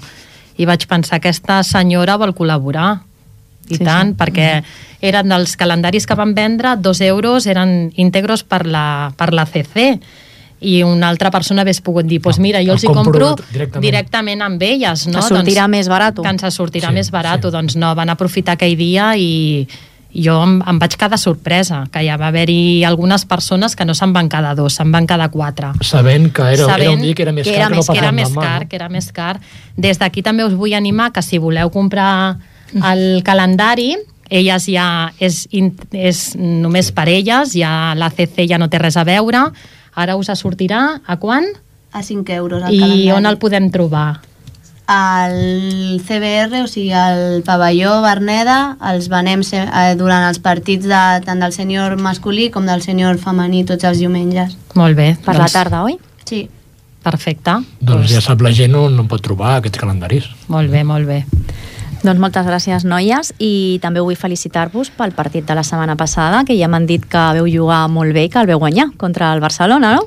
I 0.56 0.70
vaig 0.70 0.86
pensar, 0.86 1.18
aquesta 1.18 1.64
senyora 1.66 2.14
vol 2.20 2.36
col·laborar. 2.36 3.00
I 3.70 3.76
Sí, 3.78 3.84
tant, 3.84 4.12
sí. 4.12 4.16
perquè 4.18 4.48
eren 5.00 5.28
dels 5.32 5.56
calendaris 5.56 6.06
que 6.06 6.14
van 6.18 6.34
vendre, 6.34 6.76
dos 6.76 7.00
euros 7.00 7.46
eren 7.46 7.92
íntegros 7.96 8.42
per 8.44 8.66
la, 8.66 9.12
per 9.16 9.32
la 9.32 9.46
CC 9.46 10.00
i 10.60 10.82
una 10.84 11.08
altra 11.08 11.30
persona 11.32 11.62
hagués 11.62 11.80
pogut 11.80 12.04
dir 12.04 12.18
pues 12.20 12.38
mira, 12.38 12.58
jo 12.60 12.74
El 12.74 12.76
els 12.76 12.82
hi 12.84 12.88
compro 12.92 13.30
directament. 13.50 13.80
directament, 13.82 14.42
amb 14.44 14.62
elles 14.62 15.06
no? 15.08 15.20
Que 15.22 15.28
sortirà 15.34 15.68
més 15.72 15.88
barat. 15.88 16.18
que 16.20 16.28
ens 16.28 16.42
sortirà 16.54 16.88
Sí, 16.90 16.94
més 16.98 17.10
barat 17.10 17.40
sí. 17.46 17.50
doncs 17.50 17.76
no, 17.80 17.94
van 17.94 18.10
aprofitar 18.12 18.58
aquell 18.58 18.76
dia 18.76 19.14
i 19.16 19.66
jo 20.12 20.34
em, 20.42 20.58
em 20.66 20.78
vaig 20.82 20.96
quedar 20.98 21.16
sorpresa 21.16 21.84
que 21.90 22.02
ja 22.04 22.16
va 22.18 22.26
haver-hi 22.28 22.82
algunes 22.84 23.24
persones 23.24 23.76
que 23.76 23.86
no 23.86 23.94
se'n 23.94 24.12
van 24.12 24.28
quedar 24.28 24.56
dos, 24.58 24.74
se'n 24.74 24.90
van 24.92 25.06
quedar 25.06 25.30
quatre 25.30 25.70
Sabent 25.80 26.32
que 26.34 26.42
era, 26.42 26.50
era 26.52 26.66
Sabent 26.66 26.92
un 26.98 27.02
dia 27.06 27.14
que 27.14 27.22
era 27.22 27.32
més 27.32 27.46
que 27.46 27.54
car 27.54 27.60
era 27.60 27.68
que 27.68 27.70
no 27.70 27.76
més, 27.78 27.86
que 27.88 27.98
era 27.98 28.12
més 28.12 28.32
car, 28.34 28.60
no? 28.64 28.68
que 28.68 28.76
era 28.76 28.88
més 28.90 29.12
car. 29.12 29.40
Des 29.76 29.98
d'aquí 29.98 30.20
també 30.20 30.44
us 30.44 30.52
vull 30.58 30.74
animar 30.74 31.12
que 31.14 31.22
si 31.22 31.38
voleu 31.38 31.70
comprar 31.70 32.36
el 32.74 33.22
calendari, 33.26 33.96
elles 34.30 34.66
ja 34.70 34.86
és, 35.18 35.42
és 35.92 36.22
només 36.38 36.92
per 36.94 37.08
elles, 37.10 37.54
ja 37.58 37.92
la 37.98 38.10
CC 38.14 38.46
ja 38.48 38.58
no 38.62 38.70
té 38.70 38.78
res 38.78 38.96
a 38.96 39.04
veure, 39.04 39.48
ara 39.98 40.16
us 40.16 40.30
sortirà 40.38 41.00
a 41.06 41.18
quan? 41.18 41.48
A 41.92 42.02
5 42.06 42.32
euros 42.32 42.62
el 42.62 42.74
I 42.74 42.78
calendari. 42.78 43.10
on 43.16 43.26
el 43.26 43.38
podem 43.42 43.70
trobar? 43.74 44.20
Al 44.90 46.00
CBR, 46.02 46.64
o 46.64 46.66
sigui, 46.66 46.90
al 46.90 47.42
pavelló 47.46 48.00
Berneda, 48.02 48.76
els 48.90 49.06
venem 49.10 49.42
eh, 49.54 49.94
durant 49.98 50.26
els 50.26 50.40
partits 50.42 50.86
de, 50.86 51.02
tant 51.26 51.38
del 51.38 51.52
senyor 51.54 51.94
masculí 52.02 52.48
com 52.50 52.66
del 52.66 52.82
senyor 52.82 53.18
femení 53.22 53.64
tots 53.64 53.86
els 53.86 53.98
diumenges. 54.02 54.56
Molt 54.74 54.98
bé. 54.98 55.12
Per 55.24 55.36
la 55.38 55.46
tarda, 55.46 55.84
oi? 55.86 55.98
Sí. 56.26 56.48
Perfecte. 57.02 57.54
Doncs 57.80 58.10
ja 58.12 58.20
sap 58.20 58.42
la 58.44 58.50
gent 58.52 58.74
on, 58.76 58.98
on 58.98 59.06
pot 59.08 59.22
trobar 59.24 59.56
aquests 59.60 59.78
calendaris. 59.80 60.26
Molt 60.52 60.70
bé, 60.74 60.82
molt 60.84 61.06
bé. 61.08 61.22
Doncs 62.00 62.16
moltes 62.16 62.46
gràcies, 62.48 62.84
noies, 62.88 63.34
i 63.44 63.78
també 63.82 64.00
vull 64.00 64.16
felicitar-vos 64.16 64.88
pel 64.96 65.12
partit 65.12 65.44
de 65.44 65.56
la 65.58 65.64
setmana 65.66 65.98
passada, 66.00 66.44
que 66.48 66.56
ja 66.56 66.68
m'han 66.72 66.86
dit 66.88 67.04
que 67.04 67.24
veu 67.36 67.48
jugar 67.52 67.82
molt 67.92 68.16
bé 68.16 68.24
i 68.24 68.30
que 68.32 68.40
el 68.40 68.48
veu 68.48 68.58
guanyar 68.62 68.88
contra 68.96 69.34
el 69.34 69.42
Barcelona, 69.44 69.92
no? 69.98 70.06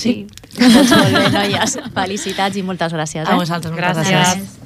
Sí. 0.00 0.26
Doncs 0.56 0.94
molt 0.96 1.12
bé, 1.12 1.26
noies. 1.34 1.76
Felicitats 1.94 2.56
i 2.56 2.64
moltes 2.64 2.92
gràcies. 2.96 3.26
Eh? 3.26 3.32
A 3.32 3.36
vosaltres, 3.36 3.72
moltes 3.72 4.08
Gràcies. 4.08 4.16
gràcies. 4.16 4.62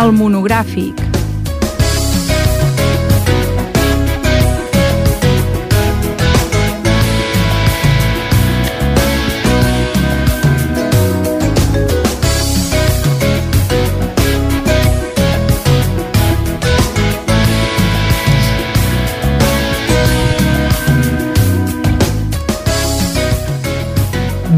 El 0.00 0.12
monogràfic. 0.16 1.19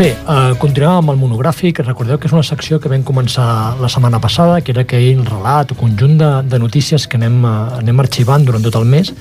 Bé, 0.03 0.17
eh, 0.19 0.55
continuem 0.59 0.97
amb 0.99 1.13
el 1.13 1.19
monogràfic. 1.21 1.79
Recordeu 1.87 2.19
que 2.19 2.27
és 2.27 2.33
una 2.35 2.43
secció 2.43 2.81
que 2.83 2.91
vam 2.91 3.05
començar 3.07 3.77
la 3.79 3.87
setmana 3.93 4.19
passada, 4.19 4.57
que 4.61 4.73
era 4.75 4.83
aquell 4.83 5.21
relat 5.29 5.71
o 5.71 5.77
conjunt 5.79 6.17
de, 6.19 6.31
de 6.43 6.59
notícies 6.59 7.05
que 7.07 7.21
anem, 7.21 7.37
eh, 7.47 7.53
anem 7.79 8.01
arxivant 8.03 8.43
durant 8.43 8.65
tot 8.67 8.81
el 8.81 8.89
mes 8.97 9.13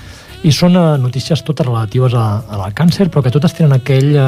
i 0.41 0.49
són 0.49 0.73
eh, 0.73 0.97
notícies 0.97 1.43
totes 1.45 1.67
relatives 1.67 2.15
a, 2.17 2.23
al 2.49 2.73
càncer, 2.73 3.11
però 3.13 3.21
que 3.21 3.29
totes 3.29 3.53
tenen 3.53 3.77
aquell, 3.77 4.09
eh, 4.17 4.25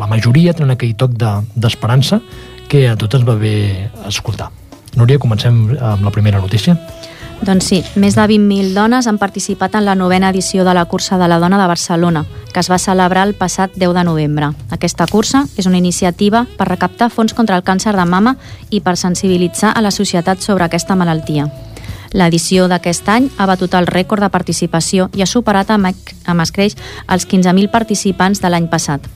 la 0.00 0.08
majoria 0.08 0.56
tenen 0.56 0.72
aquell 0.72 0.96
toc 0.96 1.18
de- 1.20 1.34
d'esperança 1.54 2.22
que 2.66 2.86
a 2.88 2.96
totes 2.96 3.28
va 3.28 3.36
bé 3.36 3.90
escoltar. 4.08 4.48
Núria, 4.96 5.20
comencem 5.20 5.76
amb 5.76 6.02
la 6.02 6.10
primera 6.16 6.40
notícia. 6.40 6.78
Doncs 7.40 7.64
sí, 7.70 7.78
més 7.96 8.18
de 8.18 8.24
20.000 8.28 8.74
dones 8.76 9.06
han 9.08 9.16
participat 9.18 9.74
en 9.78 9.86
la 9.86 9.94
novena 9.96 10.28
edició 10.28 10.64
de 10.64 10.74
la 10.76 10.84
Cursa 10.84 11.16
de 11.16 11.26
la 11.28 11.38
Dona 11.40 11.56
de 11.60 11.66
Barcelona, 11.66 12.26
que 12.52 12.60
es 12.60 12.68
va 12.68 12.78
celebrar 12.78 13.26
el 13.26 13.32
passat 13.34 13.72
10 13.76 13.94
de 13.96 14.04
novembre. 14.04 14.50
Aquesta 14.70 15.06
cursa 15.08 15.46
és 15.56 15.66
una 15.66 15.78
iniciativa 15.78 16.44
per 16.58 16.68
recaptar 16.68 17.08
fons 17.08 17.32
contra 17.32 17.56
el 17.56 17.64
càncer 17.64 17.96
de 17.96 18.04
mama 18.04 18.36
i 18.68 18.82
per 18.84 18.98
sensibilitzar 19.00 19.72
a 19.72 19.80
la 19.80 19.90
societat 19.90 20.44
sobre 20.44 20.68
aquesta 20.68 20.96
malaltia. 20.96 21.48
L'edició 22.12 22.66
d'aquest 22.68 23.08
any 23.08 23.30
ha 23.38 23.46
batut 23.46 23.74
el 23.78 23.86
rècord 23.86 24.20
de 24.20 24.28
participació 24.28 25.08
i 25.14 25.22
ha 25.22 25.30
superat 25.30 25.70
amb, 25.70 25.88
escreix 26.42 26.76
els 27.08 27.26
15.000 27.26 27.70
participants 27.70 28.42
de 28.42 28.50
l'any 28.50 28.68
passat. 28.68 29.06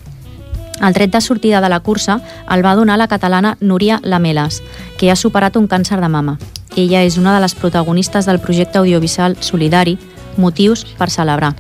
El 0.83 0.95
tret 0.95 1.13
de 1.13 1.21
sortida 1.21 1.61
de 1.61 1.69
la 1.69 1.81
cursa 1.81 2.21
el 2.51 2.65
va 2.65 2.75
donar 2.75 2.99
la 2.99 3.09
catalana 3.09 3.57
Núria 3.61 4.01
Lameles, 4.03 4.63
que 4.99 5.11
ha 5.11 5.17
superat 5.17 5.57
un 5.57 5.69
càncer 5.69 6.01
de 6.01 6.09
mama. 6.09 6.39
Ella 6.77 7.05
és 7.07 7.19
una 7.19 7.35
de 7.35 7.41
les 7.41 7.55
protagonistes 7.55 8.27
del 8.27 8.41
projecte 8.41 8.79
audiovisual 8.79 9.37
solidari 9.41 9.99
Motius 10.37 10.85
per 10.99 11.11
celebrar, 11.11 11.55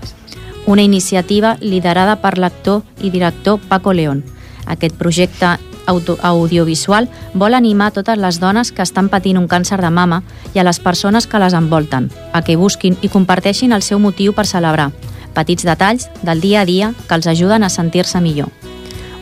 una 0.66 0.82
iniciativa 0.82 1.56
liderada 1.60 2.16
per 2.16 2.38
l'actor 2.38 2.82
i 3.00 3.10
director 3.10 3.60
Paco 3.68 3.92
León. 3.92 4.24
Aquest 4.66 4.96
projecte 4.96 5.58
auto 5.86 6.18
audiovisual 6.22 7.08
vol 7.34 7.54
animar 7.54 7.92
totes 7.92 8.18
les 8.18 8.40
dones 8.40 8.72
que 8.72 8.82
estan 8.82 9.10
patint 9.12 9.38
un 9.38 9.48
càncer 9.48 9.80
de 9.80 9.90
mama 9.90 10.22
i 10.54 10.58
a 10.58 10.64
les 10.64 10.80
persones 10.80 11.28
que 11.28 11.38
les 11.38 11.54
envolten, 11.54 12.10
a 12.32 12.42
que 12.42 12.56
busquin 12.56 12.96
i 13.02 13.12
comparteixin 13.12 13.72
el 13.72 13.82
seu 13.82 14.00
motiu 14.00 14.32
per 14.32 14.48
celebrar, 14.48 14.90
petits 15.34 15.64
detalls 15.64 16.08
del 16.22 16.40
dia 16.40 16.62
a 16.62 16.68
dia 16.68 16.94
que 17.06 17.14
els 17.14 17.28
ajuden 17.28 17.62
a 17.62 17.70
sentir-se 17.70 18.20
millor. 18.20 18.63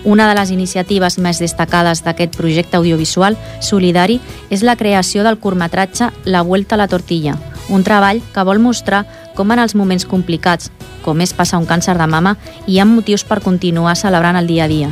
Una 0.04 0.28
de 0.28 0.34
les 0.34 0.50
iniciatives 0.50 1.18
més 1.22 1.38
destacades 1.38 2.02
d'aquest 2.02 2.34
projecte 2.34 2.76
audiovisual 2.76 3.36
solidari 3.62 4.18
és 4.50 4.64
la 4.66 4.74
creació 4.76 5.22
del 5.22 5.38
curtmetratge 5.38 6.10
La 6.24 6.42
Vuelta 6.42 6.74
a 6.74 6.80
la 6.80 6.88
Tortilla, 6.90 7.36
un 7.68 7.84
treball 7.86 8.22
que 8.34 8.42
vol 8.42 8.58
mostrar 8.58 9.04
com 9.36 9.52
en 9.54 9.62
els 9.62 9.76
moments 9.78 10.04
complicats, 10.04 10.72
com 11.06 11.22
és 11.22 11.32
passar 11.32 11.62
un 11.62 11.70
càncer 11.70 11.94
de 11.98 12.06
mama, 12.10 12.36
hi 12.66 12.80
ha 12.80 12.84
motius 12.84 13.22
per 13.24 13.40
continuar 13.46 13.94
celebrant 13.96 14.36
el 14.36 14.50
dia 14.50 14.66
a 14.66 14.68
dia. 14.68 14.90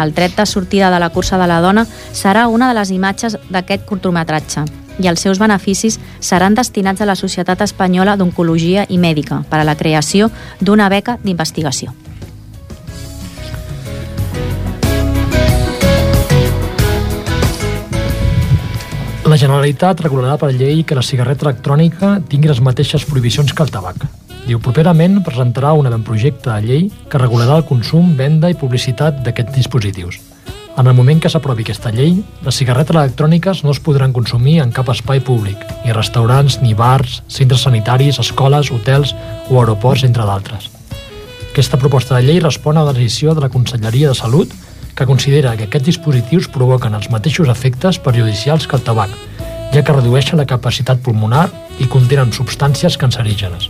El 0.00 0.14
tret 0.14 0.36
de 0.36 0.46
sortida 0.46 0.90
de 0.90 0.98
la 0.98 1.10
cursa 1.10 1.38
de 1.38 1.46
la 1.46 1.60
dona 1.60 1.84
serà 2.14 2.46
una 2.48 2.68
de 2.68 2.78
les 2.78 2.90
imatges 2.94 3.36
d'aquest 3.50 3.84
curtmetratge 3.84 4.64
i 4.98 5.06
els 5.06 5.20
seus 5.20 5.38
beneficis 5.38 6.00
seran 6.20 6.54
destinats 6.54 7.02
a 7.02 7.06
la 7.06 7.18
Societat 7.18 7.60
Espanyola 7.62 8.16
d'Oncologia 8.16 8.86
i 8.88 8.98
Mèdica 8.98 9.44
per 9.50 9.60
a 9.60 9.66
la 9.66 9.76
creació 9.76 10.30
d'una 10.60 10.88
beca 10.88 11.18
d'investigació. 11.22 11.92
Generalitat 19.38 20.00
regularà 20.02 20.34
per 20.34 20.48
llei 20.50 20.80
que 20.82 20.96
la 20.98 21.02
cigarreta 21.04 21.44
electrònica 21.46 22.16
tingui 22.26 22.48
les 22.50 22.58
mateixes 22.64 23.04
prohibicions 23.06 23.52
que 23.54 23.62
el 23.62 23.70
tabac. 23.70 24.06
Diu, 24.48 24.58
properament 24.58 25.20
presentarà 25.22 25.74
un 25.78 25.86
avantprojecte 25.86 26.50
de 26.50 26.64
llei 26.64 26.88
que 27.10 27.20
regularà 27.22 27.60
el 27.60 27.66
consum, 27.68 28.16
venda 28.18 28.50
i 28.50 28.56
publicitat 28.58 29.20
d'aquests 29.22 29.54
dispositius. 29.54 30.18
En 30.78 30.90
el 30.90 30.96
moment 30.98 31.20
que 31.22 31.30
s'aprovi 31.30 31.62
aquesta 31.62 31.92
llei, 31.94 32.16
les 32.46 32.58
cigarretes 32.58 32.96
electròniques 32.96 33.62
no 33.62 33.74
es 33.74 33.82
podran 33.84 34.14
consumir 34.16 34.56
en 34.64 34.72
cap 34.74 34.90
espai 34.90 35.22
públic, 35.22 35.62
ni 35.84 35.94
restaurants, 35.94 36.58
ni 36.64 36.74
bars, 36.74 37.20
centres 37.28 37.62
sanitaris, 37.68 38.18
escoles, 38.18 38.72
hotels 38.74 39.14
o 39.50 39.60
aeroports, 39.60 40.02
entre 40.08 40.26
d'altres. 40.26 40.66
Aquesta 41.52 41.78
proposta 41.78 42.16
de 42.16 42.26
llei 42.26 42.42
respon 42.42 42.78
a 42.78 42.86
la 42.88 42.96
decisió 42.96 43.36
de 43.38 43.46
la 43.46 43.52
Conselleria 43.54 44.10
de 44.10 44.18
Salut 44.18 44.50
que 44.98 45.06
considera 45.06 45.54
que 45.56 45.68
aquests 45.68 45.86
dispositius 45.86 46.48
provoquen 46.50 46.96
els 46.98 47.06
mateixos 47.12 47.46
efectes 47.52 48.00
perjudicials 48.02 48.66
que 48.66 48.74
el 48.74 48.82
tabac, 48.82 49.12
ja 49.70 49.82
que 49.84 49.94
redueixen 49.94 50.40
la 50.40 50.46
capacitat 50.50 50.98
pulmonar 51.04 51.44
i 51.78 51.86
contenen 51.86 52.34
substàncies 52.34 52.98
cancerígenes. 52.98 53.68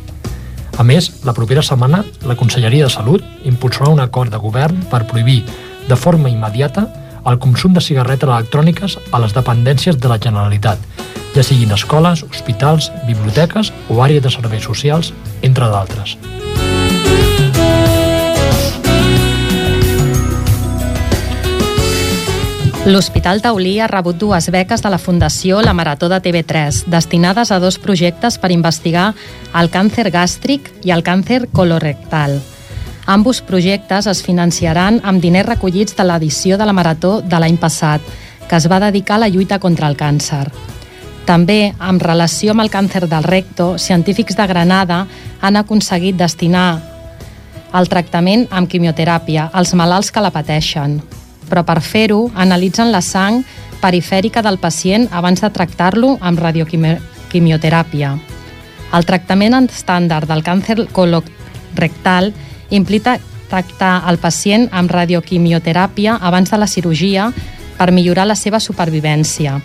A 0.78 0.86
més, 0.86 1.10
la 1.28 1.34
propera 1.36 1.60
setmana, 1.66 2.00
la 2.24 2.38
Conselleria 2.38 2.86
de 2.86 2.94
Salut 2.94 3.44
impulsarà 3.44 3.92
un 3.92 4.00
acord 4.00 4.32
de 4.32 4.40
govern 4.40 4.80
per 4.88 5.04
prohibir 5.10 5.42
de 5.88 6.00
forma 6.00 6.32
immediata 6.32 6.86
el 7.28 7.36
consum 7.42 7.76
de 7.76 7.84
cigarretes 7.84 8.30
electròniques 8.30 8.96
a 9.12 9.20
les 9.20 9.36
dependències 9.36 10.00
de 10.00 10.08
la 10.08 10.20
Generalitat, 10.22 10.80
ja 11.34 11.44
siguin 11.44 11.76
escoles, 11.76 12.24
hospitals, 12.24 12.88
biblioteques 13.10 13.74
o 13.90 14.00
àrees 14.00 14.24
de 14.24 14.32
serveis 14.32 14.64
socials, 14.64 15.12
entre 15.42 15.68
d'altres. 15.68 16.16
L'Hospital 22.88 23.42
Taulí 23.44 23.74
ha 23.84 23.86
rebut 23.90 24.16
dues 24.16 24.46
beques 24.48 24.80
de 24.80 24.88
la 24.88 24.96
Fundació 24.96 25.58
La 25.60 25.74
Marató 25.76 26.08
de 26.08 26.22
TV3, 26.24 26.86
destinades 26.88 27.50
a 27.52 27.58
dos 27.60 27.76
projectes 27.76 28.38
per 28.40 28.48
investigar 28.48 29.10
el 29.60 29.68
càncer 29.68 30.06
gàstric 30.14 30.70
i 30.88 30.94
el 30.96 31.04
càncer 31.04 31.50
colorectal. 31.52 32.38
Ambos 33.04 33.42
projectes 33.44 34.08
es 34.08 34.22
financiaran 34.24 35.02
amb 35.04 35.20
diners 35.20 35.50
recollits 35.50 35.98
de 36.00 36.08
l'edició 36.08 36.56
de 36.56 36.64
la 36.64 36.72
Marató 36.72 37.20
de 37.20 37.42
l'any 37.42 37.60
passat, 37.60 38.00
que 38.48 38.56
es 38.56 38.70
va 38.72 38.80
dedicar 38.86 39.18
a 39.18 39.24
la 39.26 39.28
lluita 39.28 39.60
contra 39.60 39.92
el 39.92 40.00
càncer. 40.00 40.46
També, 41.28 41.74
en 41.76 42.00
relació 42.00 42.56
amb 42.56 42.64
el 42.64 42.72
càncer 42.72 43.04
del 43.04 43.28
recto, 43.28 43.74
científics 43.76 44.40
de 44.40 44.48
Granada 44.48 45.04
han 45.42 45.60
aconseguit 45.60 46.16
destinar 46.16 46.80
el 47.68 47.92
tractament 47.92 48.48
amb 48.48 48.72
quimioteràpia 48.72 49.50
als 49.52 49.76
malalts 49.76 50.08
que 50.08 50.24
la 50.24 50.32
pateixen 50.32 51.02
però 51.48 51.64
per 51.64 51.80
fer-ho 51.82 52.28
analitzen 52.34 52.92
la 52.92 53.00
sang 53.04 53.42
perifèrica 53.80 54.42
del 54.42 54.58
pacient 54.58 55.08
abans 55.12 55.40
de 55.40 55.50
tractar-lo 55.50 56.16
amb 56.20 56.40
radioquimioteràpia. 56.42 58.12
El 58.94 59.04
tractament 59.04 59.56
estàndard 59.68 60.28
del 60.28 60.44
càncer 60.44 60.86
colorectal 60.92 62.32
implica 62.70 63.18
tractar 63.48 64.02
el 64.10 64.18
pacient 64.20 64.68
amb 64.72 64.92
radioquimioteràpia 64.92 66.18
abans 66.20 66.50
de 66.52 66.60
la 66.60 66.68
cirurgia 66.68 67.30
per 67.78 67.92
millorar 67.92 68.26
la 68.26 68.36
seva 68.36 68.60
supervivència, 68.60 69.58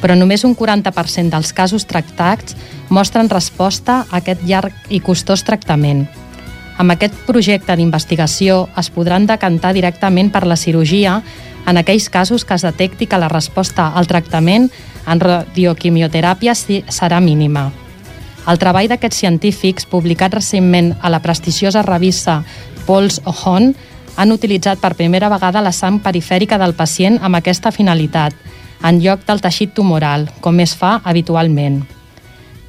però 0.00 0.16
només 0.16 0.44
un 0.44 0.56
40% 0.56 1.30
dels 1.30 1.52
casos 1.56 1.86
tractats 1.86 2.56
mostren 2.88 3.30
resposta 3.30 4.02
a 4.08 4.20
aquest 4.20 4.42
llarg 4.44 4.74
i 4.90 5.00
costós 5.00 5.44
tractament. 5.46 6.08
Amb 6.80 6.94
aquest 6.94 7.12
projecte 7.26 7.74
d'investigació 7.76 8.62
es 8.80 8.88
podran 8.94 9.26
decantar 9.28 9.74
directament 9.76 10.30
per 10.32 10.46
la 10.48 10.56
cirurgia 10.56 11.18
en 11.68 11.76
aquells 11.76 12.08
casos 12.08 12.46
que 12.48 12.56
es 12.56 12.64
detecti 12.64 13.04
que 13.06 13.18
la 13.20 13.28
resposta 13.28 13.90
al 14.00 14.08
tractament 14.08 14.70
en 15.04 15.20
radioquimioteràpia 15.20 16.54
serà 16.56 17.20
mínima. 17.20 17.66
El 18.48 18.56
treball 18.56 18.88
d'aquests 18.88 19.20
científics, 19.20 19.84
publicat 19.84 20.32
recentment 20.38 20.94
a 21.02 21.12
la 21.12 21.20
prestigiosa 21.20 21.84
revista 21.84 22.40
Pulse 22.86 23.20
Ohon, 23.28 23.74
han 24.16 24.32
utilitzat 24.32 24.80
per 24.80 24.96
primera 24.96 25.28
vegada 25.28 25.60
la 25.60 25.76
sang 25.76 26.00
perifèrica 26.00 26.56
del 26.58 26.72
pacient 26.74 27.20
amb 27.20 27.36
aquesta 27.36 27.76
finalitat, 27.76 28.32
en 28.80 29.04
lloc 29.04 29.28
del 29.28 29.44
teixit 29.44 29.76
tumoral, 29.76 30.30
com 30.40 30.64
es 30.64 30.72
fa 30.72 31.02
habitualment. 31.04 31.82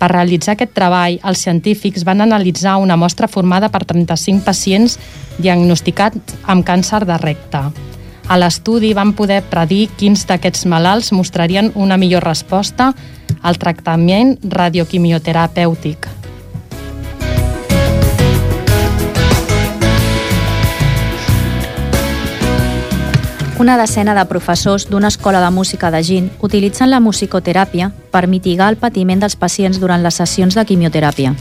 Per 0.02 0.10
realitzar 0.10 0.56
aquest 0.56 0.72
treball, 0.74 1.20
els 1.30 1.44
científics 1.46 2.02
van 2.08 2.24
analitzar 2.26 2.80
una 2.82 2.98
mostra 2.98 3.28
formada 3.30 3.70
per 3.70 3.84
35 3.86 4.42
pacients 4.42 4.98
diagnosticats 5.38 6.40
amb 6.50 6.66
càncer 6.66 7.04
de 7.06 7.18
recte. 7.22 7.62
A 8.32 8.38
l'estudi 8.40 8.96
van 8.98 9.12
poder 9.14 9.44
predir 9.52 9.92
quins 10.00 10.26
d'aquests 10.26 10.66
malalts 10.66 11.12
mostrarien 11.14 11.70
una 11.76 12.00
millor 12.02 12.26
resposta 12.26 12.94
al 13.42 13.62
tractament 13.62 14.38
radioquimioterapèutic. 14.42 16.21
Una 23.62 23.78
decena 23.78 24.16
de 24.18 24.24
professors 24.26 24.88
d'una 24.90 25.10
escola 25.12 25.40
de 25.40 25.52
música 25.54 25.92
de 25.92 26.00
Gin 26.02 26.32
utilitzen 26.42 26.90
la 26.90 27.00
musicoteràpia 27.00 27.92
per 28.10 28.26
mitigar 28.26 28.72
el 28.72 28.78
patiment 28.82 29.20
dels 29.22 29.36
pacients 29.38 29.78
durant 29.78 30.02
les 30.02 30.16
sessions 30.18 30.56
de 30.58 30.64
quimioteràpia. 30.66 31.36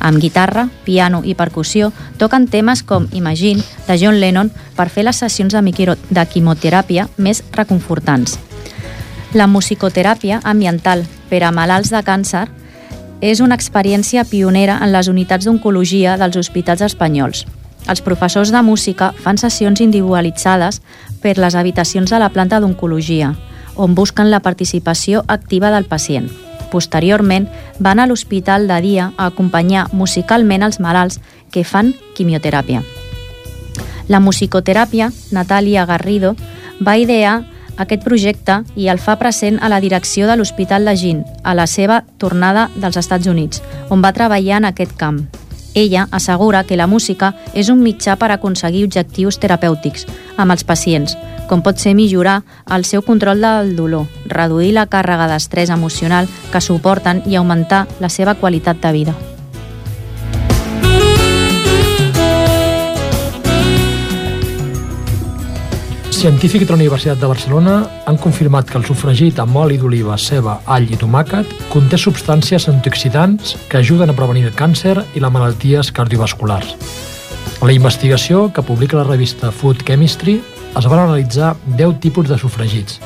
Amb 0.00 0.16
guitarra, 0.16 0.70
piano 0.86 1.20
i 1.20 1.34
percussió 1.36 1.90
toquen 2.16 2.46
temes 2.48 2.80
com 2.82 3.10
Imagine, 3.12 3.60
de 3.90 3.98
John 4.00 4.16
Lennon, 4.22 4.48
per 4.72 4.88
fer 4.88 5.04
les 5.04 5.20
sessions 5.20 5.52
de, 5.52 5.96
de 6.08 6.24
quimioteràpia 6.32 7.10
més 7.18 7.42
reconfortants. 7.52 8.38
La 9.34 9.46
musicoteràpia 9.46 10.40
ambiental 10.44 11.04
per 11.28 11.42
a 11.44 11.52
malalts 11.52 11.92
de 11.92 12.00
càncer 12.00 12.46
és 13.20 13.44
una 13.44 13.54
experiència 13.54 14.24
pionera 14.24 14.80
en 14.80 14.96
les 14.96 15.12
unitats 15.12 15.44
d'oncologia 15.44 16.16
dels 16.16 16.40
hospitals 16.40 16.80
espanyols. 16.88 17.44
Els 17.88 18.02
professors 18.02 18.50
de 18.50 18.62
música 18.66 19.12
fan 19.22 19.38
sessions 19.38 19.80
individualitzades 19.80 20.80
per 21.22 21.36
les 21.38 21.54
habitacions 21.54 22.10
de 22.10 22.18
la 22.18 22.30
planta 22.34 22.58
d'oncologia, 22.60 23.34
on 23.76 23.94
busquen 23.94 24.30
la 24.30 24.40
participació 24.40 25.22
activa 25.28 25.70
del 25.70 25.86
pacient. 25.86 26.28
Posteriorment, 26.72 27.46
van 27.78 28.00
a 28.00 28.06
l'hospital 28.06 28.66
de 28.66 28.80
dia 28.82 29.12
a 29.16 29.28
acompanyar 29.30 29.86
musicalment 29.92 30.66
els 30.66 30.80
malalts 30.80 31.20
que 31.52 31.62
fan 31.64 31.94
quimioteràpia. 32.16 32.82
La 34.08 34.20
musicoteràpia, 34.20 35.10
Natàlia 35.30 35.86
Garrido, 35.86 36.34
va 36.80 36.96
idear 36.98 37.44
aquest 37.76 38.02
projecte 38.04 38.62
i 38.74 38.88
el 38.88 38.98
fa 38.98 39.16
present 39.20 39.58
a 39.60 39.68
la 39.68 39.80
direcció 39.80 40.26
de 40.26 40.36
l'Hospital 40.36 40.84
de 40.88 40.96
Gin, 40.96 41.24
a 41.44 41.54
la 41.54 41.66
seva 41.66 42.02
tornada 42.18 42.70
dels 42.76 42.96
Estats 42.96 43.26
Units, 43.26 43.62
on 43.90 44.02
va 44.02 44.14
treballar 44.16 44.62
en 44.62 44.72
aquest 44.72 44.96
camp. 44.96 45.26
Ella 45.76 46.08
assegura 46.10 46.64
que 46.64 46.78
la 46.80 46.86
música 46.88 47.34
és 47.52 47.68
un 47.68 47.82
mitjà 47.84 48.16
per 48.16 48.30
aconseguir 48.32 48.86
objectius 48.88 49.36
terapèutics 49.42 50.08
amb 50.40 50.56
els 50.56 50.64
pacients, 50.64 51.14
com 51.52 51.60
pot 51.60 51.76
ser 51.76 51.92
millorar 51.94 52.40
el 52.72 52.88
seu 52.88 53.04
control 53.04 53.44
del 53.44 53.76
dolor, 53.76 54.08
reduir 54.26 54.72
la 54.72 54.88
càrrega 54.88 55.28
d'estrès 55.28 55.70
emocional 55.70 56.32
que 56.50 56.64
suporten 56.64 57.22
i 57.28 57.36
augmentar 57.36 57.84
la 58.00 58.08
seva 58.08 58.40
qualitat 58.40 58.80
de 58.80 58.96
vida. 58.96 59.18
Científics 66.26 66.66
de 66.66 66.72
la 66.72 66.74
Universitat 66.74 67.20
de 67.20 67.26
Barcelona 67.30 67.74
han 68.04 68.16
confirmat 68.18 68.66
que 68.66 68.80
el 68.80 68.84
sofregit 68.84 69.36
amb 69.38 69.60
oli 69.60 69.76
d'oliva, 69.78 70.16
ceba, 70.18 70.56
all 70.66 70.88
i 70.90 70.96
tomàquet 70.98 71.52
conté 71.70 72.00
substàncies 72.02 72.66
antioxidants 72.72 73.52
que 73.70 73.78
ajuden 73.78 74.10
a 74.10 74.16
prevenir 74.18 74.42
el 74.48 74.56
càncer 74.58 74.96
i 75.14 75.22
les 75.22 75.30
malalties 75.30 75.92
cardiovasculars. 75.94 76.74
La 77.62 77.70
investigació 77.70 78.48
que 78.50 78.66
publica 78.66 78.98
la 78.98 79.06
revista 79.06 79.52
Food 79.54 79.86
Chemistry 79.86 80.40
es 80.40 80.90
van 80.90 81.04
analitzar 81.04 81.54
10 81.78 82.02
tipus 82.02 82.26
de 82.26 82.42
sofregits. 82.42 82.98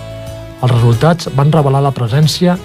Els 0.62 0.72
resultats 0.72 1.28
van 1.36 1.52
revelar 1.52 1.84
la 1.84 1.92
presència 1.92 2.56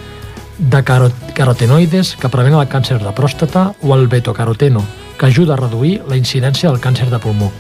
de 0.58 0.84
carotenoides 0.88 2.16
que 2.16 2.32
prevenen 2.32 2.62
el 2.64 2.72
càncer 2.72 3.04
de 3.04 3.12
pròstata 3.12 3.74
o 3.84 3.92
el 4.00 4.08
betocaroteno, 4.08 4.88
que 5.20 5.28
ajuda 5.28 5.60
a 5.60 5.64
reduir 5.68 5.98
la 6.08 6.16
incidència 6.16 6.72
del 6.72 6.80
càncer 6.80 7.12
de 7.12 7.20
pulmó. 7.20 7.52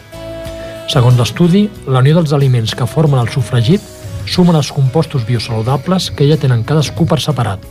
Segons 0.91 1.17
l'estudi, 1.17 1.65
la 1.89 2.01
unió 2.03 2.19
dels 2.19 2.33
aliments 2.37 2.75
que 2.77 2.85
formen 2.87 3.19
el 3.21 3.31
sofregit 3.33 3.83
sumen 4.29 4.57
els 4.57 4.71
compostos 4.73 5.25
biosaludables 5.25 6.11
que 6.17 6.27
ja 6.29 6.37
tenen 6.41 6.63
cadascú 6.63 7.07
per 7.09 7.19
separat. 7.21 7.61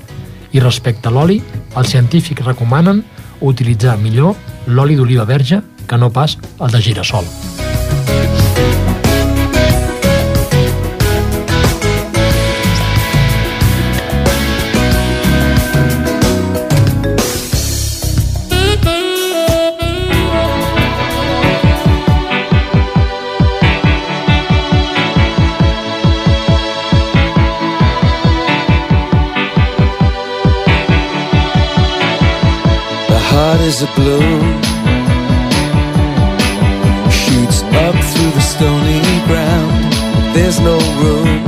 I 0.55 0.63
respecte 0.63 1.11
a 1.11 1.15
l'oli, 1.15 1.41
els 1.79 1.95
científics 1.95 2.47
recomanen 2.47 3.03
utilitzar 3.41 3.99
millor 3.99 4.35
l'oli 4.67 4.99
d'oliva 4.99 5.27
verge 5.27 5.63
que 5.87 5.99
no 5.99 6.11
pas 6.11 6.39
el 6.61 6.75
de 6.75 6.83
girassol. 6.83 7.29
of 33.85 33.95
blue 33.97 34.35
Shoots 37.11 37.63
up 37.85 37.97
through 38.11 38.33
the 38.39 38.45
stony 38.55 39.01
ground 39.29 39.93
There's 40.35 40.59
no 40.61 40.77
room. 41.01 41.45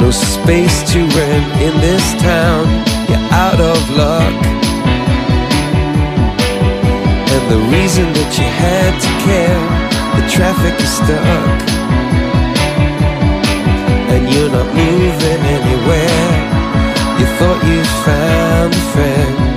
No 0.00 0.10
space 0.10 0.78
to 0.92 0.98
rent 1.16 1.48
in 1.66 1.74
this 1.80 2.06
town. 2.20 2.64
You're 3.08 3.28
out 3.44 3.60
of 3.72 3.78
luck. 4.02 4.40
And 7.34 7.44
the 7.54 7.60
reason 7.74 8.06
that 8.16 8.30
you 8.38 8.48
had 8.64 8.92
to 9.04 9.10
care 9.26 9.62
The 10.16 10.24
traffic 10.34 10.74
is 10.86 10.92
stuck. 11.00 11.58
And 14.12 14.22
you're 14.32 14.52
not 14.58 14.68
moving 14.82 15.42
anywhere. 15.58 16.26
You 17.18 17.26
thought 17.38 17.60
you 17.70 17.80
found 18.04 18.74
a 18.74 18.84
friend 18.92 19.53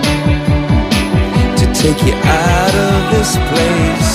take 1.81 2.01
you 2.07 2.13
out 2.13 2.73
of 2.73 3.11
this 3.13 3.37
place. 3.49 4.13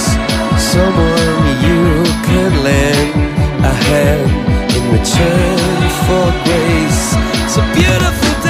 Someone 0.58 1.42
you 1.62 2.02
can 2.26 2.50
lend 2.66 3.14
a 3.62 3.74
hand 3.86 4.30
in 4.76 4.84
return 4.90 5.78
for 6.06 6.26
grace. 6.42 7.04
It's 7.44 7.56
a 7.62 7.64
beautiful 7.78 8.41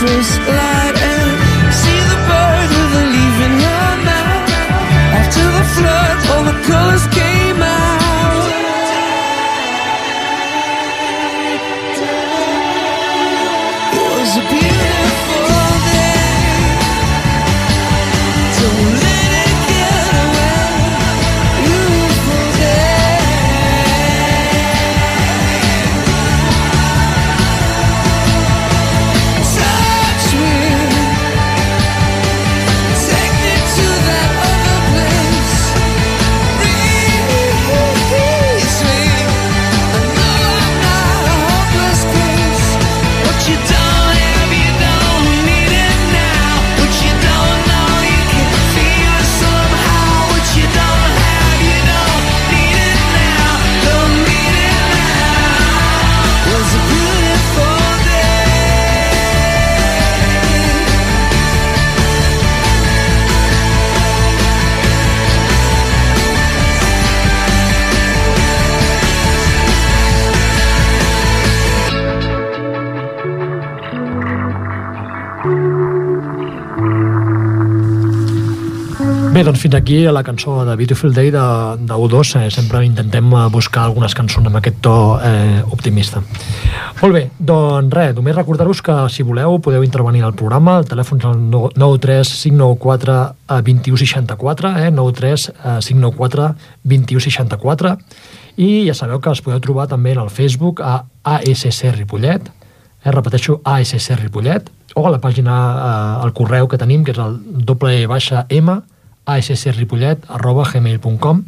first 0.00 0.38
light. 0.40 1.13
Doncs 79.44 79.60
fins 79.60 79.74
aquí 79.76 80.02
la 80.08 80.22
cançó 80.24 80.64
de 80.64 80.76
Beautiful 80.76 81.12
Day 81.12 81.30
de, 81.30 81.42
de 81.78 81.94
U2. 81.94 82.34
Eh, 82.40 82.50
sempre 82.50 82.84
intentem 82.84 83.24
eh, 83.32 83.48
buscar 83.52 83.84
algunes 83.84 84.14
cançons 84.16 84.46
amb 84.48 84.56
aquest 84.56 84.78
to 84.84 84.94
eh, 85.20 85.60
optimista. 85.70 86.22
Molt 87.02 87.14
bé, 87.14 87.24
doncs 87.38 87.92
res, 87.92 88.14
només 88.16 88.36
recordar-vos 88.36 88.80
que 88.84 88.96
si 89.12 89.26
voleu 89.26 89.58
podeu 89.60 89.84
intervenir 89.84 90.24
al 90.24 90.36
programa. 90.38 90.78
El 90.80 90.88
telèfon 90.88 91.20
és 91.20 91.28
el 91.28 91.42
93 91.50 92.32
594 92.44 93.18
2164, 93.64 94.72
eh, 94.80 94.90
93 94.94 95.50
594 95.90 96.48
2164 96.84 97.96
i 98.56 98.86
ja 98.86 98.94
sabeu 98.94 99.18
que 99.20 99.30
els 99.32 99.42
podeu 99.42 99.60
trobar 99.62 99.88
també 99.90 100.14
en 100.14 100.22
el 100.22 100.30
Facebook 100.30 100.80
a 100.82 101.02
ASC 101.24 101.90
Ripollet, 101.96 102.48
eh, 102.48 103.10
repeteixo, 103.10 103.60
ASC 103.64 104.14
Ripollet, 104.20 104.70
o 104.94 105.06
a 105.06 105.10
la 105.10 105.20
pàgina, 105.20 105.52
eh, 105.52 106.24
al 106.24 106.32
correu 106.32 106.68
que 106.68 106.78
tenim, 106.78 107.04
que 107.04 107.12
és 107.12 107.18
el 107.18 107.40
doble 107.66 108.06
baixa 108.06 108.46
M, 108.48 108.80
assripollet 109.24 110.24
arroba 110.28 110.64
gmail.com 110.70 111.44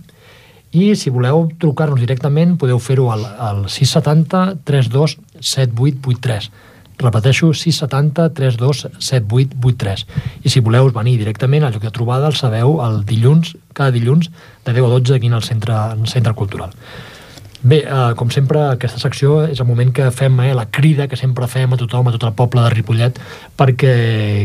i 0.76 0.94
si 0.96 1.10
voleu 1.10 1.46
trucar-nos 1.60 2.00
directament 2.00 2.56
podeu 2.60 2.78
fer-ho 2.82 3.10
al, 3.12 3.24
al 3.24 3.68
670 3.68 4.62
32 4.64 5.18
7883 5.40 6.50
repeteixo, 6.96 7.52
670 7.52 8.30
32 8.34 8.86
7883 8.98 10.06
i 10.44 10.52
si 10.52 10.60
voleu 10.64 10.88
venir 10.92 11.18
directament 11.20 11.64
al 11.64 11.76
lloc 11.76 11.84
de 11.84 11.92
trobada 11.92 12.30
el 12.30 12.38
sabeu 12.38 12.80
el 12.84 13.02
dilluns, 13.04 13.56
cada 13.76 13.92
dilluns 13.92 14.30
de 14.64 14.72
10 14.72 14.84
a 14.84 14.94
12 14.96 15.18
aquí 15.18 15.28
en 15.28 15.36
el 15.36 15.44
centre, 15.44 15.74
en 15.74 16.06
el 16.06 16.08
centre 16.08 16.34
cultural 16.34 16.72
Bé, 17.66 17.80
eh, 17.82 18.14
com 18.14 18.30
sempre, 18.30 18.60
aquesta 18.76 19.00
secció 19.02 19.40
és 19.50 19.58
el 19.58 19.66
moment 19.66 19.88
que 19.90 20.04
fem 20.14 20.36
eh, 20.44 20.52
la 20.54 20.68
crida 20.70 21.08
que 21.10 21.18
sempre 21.18 21.48
fem 21.50 21.72
a 21.74 21.78
tothom, 21.80 22.06
a 22.06 22.12
tot 22.14 22.26
el 22.28 22.34
poble 22.38 22.62
de 22.62 22.70
Ripollet, 22.70 23.18
perquè 23.58 23.94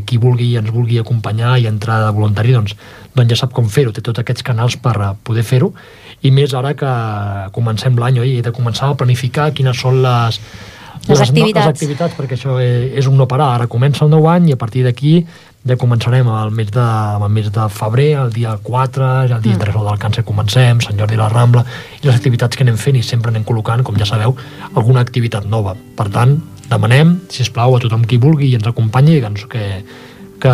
qui 0.09 0.17
vulgui 0.17 0.55
ens 0.57 0.71
vulgui 0.73 0.97
acompanyar 0.97 1.59
i 1.61 1.67
entrar 1.69 1.99
de 2.01 2.09
voluntari, 2.17 2.55
doncs, 2.57 2.73
doncs 3.13 3.35
ja 3.35 3.37
sap 3.43 3.53
com 3.53 3.69
fer-ho, 3.69 3.93
té 3.93 4.01
tots 4.01 4.23
aquests 4.23 4.47
canals 4.47 4.79
per 4.81 4.95
eh, 4.97 5.11
poder 5.21 5.45
fer-ho, 5.45 5.69
i 6.25 6.33
més 6.33 6.55
ara 6.57 6.73
que 6.77 6.91
comencem 7.53 8.01
l'any, 8.01 8.17
oi? 8.25 8.37
He 8.39 8.47
de 8.47 8.55
començar 8.57 8.89
a 8.89 8.97
planificar 8.97 9.51
quines 9.53 9.77
són 9.77 10.01
les, 10.01 10.41
Les 11.07 11.21
activitats. 11.21 11.65
No, 11.65 11.71
les 11.71 11.77
activitats, 11.77 12.17
perquè 12.17 12.35
això 12.37 12.57
és, 12.61 12.91
és 13.01 13.07
un 13.09 13.15
no 13.17 13.25
parar. 13.25 13.55
Ara 13.55 13.65
comença 13.69 14.03
el 14.05 14.11
nou 14.13 14.27
any 14.29 14.51
i 14.51 14.53
a 14.53 14.59
partir 14.61 14.83
d'aquí 14.85 15.15
ja 15.67 15.75
començarem 15.77 16.25
el 16.25 16.51
mes 16.51 16.71
de, 16.73 16.81
el 17.21 17.29
mes 17.29 17.51
de 17.53 17.65
febrer, 17.69 18.11
el 18.17 18.31
dia 18.33 18.55
4, 18.63 19.09
ja 19.29 19.35
el 19.35 19.41
dia 19.41 19.51
Mm. 19.51 19.59
internacional 19.59 19.89
del 19.91 19.99
càncer 20.01 20.23
comencem, 20.25 20.79
Sant 20.81 20.97
Jordi 20.97 21.15
a 21.15 21.23
la 21.23 21.29
Rambla, 21.29 21.65
i 22.01 22.07
les 22.07 22.15
activitats 22.15 22.57
que 22.57 22.63
anem 22.63 22.77
fent 22.77 22.95
i 22.97 23.03
sempre 23.03 23.29
anem 23.29 23.43
col·locant, 23.45 23.83
com 23.83 23.95
ja 23.95 24.05
sabeu, 24.05 24.35
alguna 24.75 25.01
activitat 25.01 25.45
nova. 25.45 25.75
Per 25.95 26.09
tant, 26.09 26.37
demanem, 26.69 27.19
si 27.29 27.43
us 27.43 27.49
plau 27.49 27.75
a 27.75 27.79
tothom 27.79 28.05
qui 28.05 28.17
vulgui 28.17 28.49
i 28.49 28.55
ens 28.55 28.65
acompanyi, 28.67 29.19
doncs 29.21 29.45
que, 29.45 29.83
que, 30.41 30.53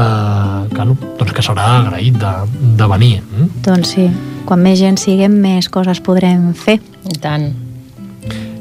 que, 0.76 0.86
no, 0.86 0.98
doncs 1.17 1.32
que 1.32 1.41
serà 1.46 1.67
agraït 1.86 2.17
de, 2.20 2.34
de 2.76 2.88
venir. 2.88 3.22
Mm? 3.22 3.48
Doncs 3.63 3.93
sí, 3.96 4.10
quan 4.46 4.60
més 4.62 4.80
gent 4.80 4.98
siguem, 4.98 5.32
més 5.39 5.70
coses 5.70 6.02
podrem 6.04 6.54
fer. 6.54 6.82
I 7.08 7.20
tant. 7.24 7.54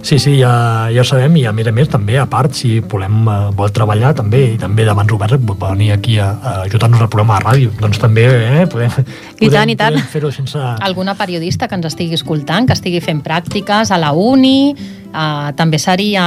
Sí, 0.06 0.20
sí, 0.20 0.36
ja, 0.38 0.86
ja 0.94 1.02
ho 1.02 1.04
sabem 1.04 1.34
i 1.40 1.40
a 1.50 1.50
més 1.50 1.66
a 1.66 1.72
més 1.74 1.88
també, 1.90 2.14
a 2.22 2.28
part, 2.30 2.54
si 2.54 2.76
volem, 2.78 3.24
eh, 3.26 3.48
vol 3.58 3.72
treballar 3.74 4.12
també 4.14 4.44
i 4.52 4.58
també 4.60 4.84
de 4.86 4.92
mans 4.94 5.10
obertes 5.10 5.42
pot 5.48 5.58
venir 5.64 5.88
aquí 5.96 6.14
a, 6.22 6.28
a 6.30 6.52
ajudar-nos 6.68 7.02
al 7.02 7.10
programa 7.10 7.40
de 7.40 7.46
ràdio, 7.48 7.72
doncs 7.80 7.98
també 7.98 8.28
eh, 8.30 8.68
podem, 8.70 8.94
I 9.42 9.50
tant, 9.50 9.72
i 9.72 9.74
tant. 9.74 9.96
podem 9.96 10.06
fer-ho 10.12 10.30
sense... 10.30 10.62
Alguna 10.86 11.16
periodista 11.18 11.66
que 11.66 11.74
ens 11.74 11.90
estigui 11.90 12.14
escoltant, 12.14 12.70
que 12.70 12.78
estigui 12.78 13.02
fent 13.02 13.24
pràctiques 13.26 13.90
a 13.90 13.98
la 13.98 14.12
uni, 14.14 14.76
eh, 15.10 15.50
també 15.58 15.82
seria 15.82 16.22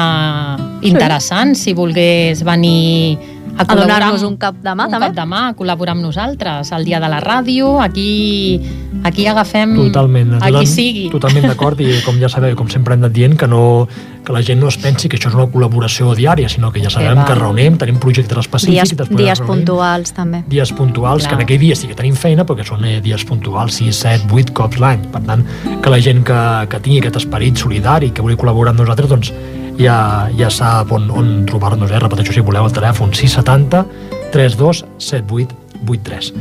interessant 0.83 1.55
si 1.55 1.71
volgués 1.71 2.43
venir 2.43 3.38
a 3.59 3.65
A 3.67 3.75
donar-nos 3.75 4.23
un 4.23 4.37
cap 4.39 4.55
de 4.63 4.71
mà, 4.73 4.85
un 4.87 4.91
també. 4.93 5.07
cop 5.11 5.15
de 5.19 5.25
mà, 5.27 5.39
a 5.49 5.55
col·laborar 5.59 5.93
amb 5.97 6.01
nosaltres 6.05 6.71
el 6.71 6.85
dia 6.87 6.99
de 7.03 7.09
la 7.11 7.19
ràdio, 7.19 7.75
aquí 7.83 8.61
aquí 9.03 9.25
agafem 9.27 9.75
Totalment, 9.75 10.33
a 10.41 10.49
qui 10.51 10.65
sigui. 10.67 11.09
totalment 11.11 11.45
d'acord 11.47 11.79
i 11.83 12.01
com 12.05 12.17
ja 12.19 12.29
sabeu, 12.31 12.55
com 12.55 12.67
sempre 12.71 12.95
hem 12.95 13.03
anat 13.03 13.13
dient 13.15 13.35
que, 13.39 13.47
no, 13.47 13.87
que 14.25 14.33
la 14.35 14.41
gent 14.41 14.59
no 14.59 14.67
es 14.71 14.77
pensi 14.77 15.07
que 15.11 15.17
això 15.19 15.29
és 15.29 15.35
una 15.37 15.45
col·laboració 15.51 16.15
diària, 16.15 16.49
sinó 16.49 16.71
que 16.71 16.81
ja 16.83 16.89
sabem 16.89 17.17
va. 17.19 17.25
que 17.27 17.35
reunem, 17.35 17.77
tenim 17.77 17.99
projectes 17.99 18.37
específics 18.37 18.75
Dies, 18.75 18.91
i 18.91 18.95
després 18.95 19.17
dies 19.25 19.39
reunim 19.39 19.53
puntuals, 19.65 20.11
també. 20.13 20.43
dies 20.47 20.71
puntuals, 20.73 21.23
Clar. 21.23 21.29
que 21.29 21.35
en 21.35 21.45
aquell 21.47 21.59
dia 21.59 21.75
sí 21.75 21.87
que 21.87 21.95
tenim 21.95 22.15
feina 22.15 22.45
perquè 22.45 22.65
són 22.65 22.83
eh, 22.85 22.99
dies 23.03 23.23
puntuals 23.25 23.73
6, 23.79 23.95
7, 23.95 24.27
8 24.31 24.53
cops 24.53 24.79
l'any 24.79 25.05
per 25.11 25.21
tant, 25.27 25.43
que 25.83 25.89
la 25.89 25.99
gent 25.99 26.23
que, 26.23 26.41
que 26.69 26.79
tingui 26.79 26.99
aquest 26.99 27.17
esperit 27.23 27.55
solidari, 27.57 28.11
que 28.11 28.21
vulgui 28.21 28.39
col·laborar 28.39 28.71
amb 28.75 28.79
nosaltres 28.83 29.09
doncs 29.09 29.33
ja, 29.79 30.29
ja 30.37 30.49
sap 30.53 30.91
on, 30.95 31.09
on 31.11 31.45
trobar-nos, 31.49 31.91
eh? 31.91 32.01
repeteixo 32.03 32.35
si 32.35 32.45
voleu 32.45 32.67
el 32.67 32.75
telèfon 32.75 33.15
670 33.15 33.85
32 34.33 34.83
78 34.99 35.55
83 35.87 36.33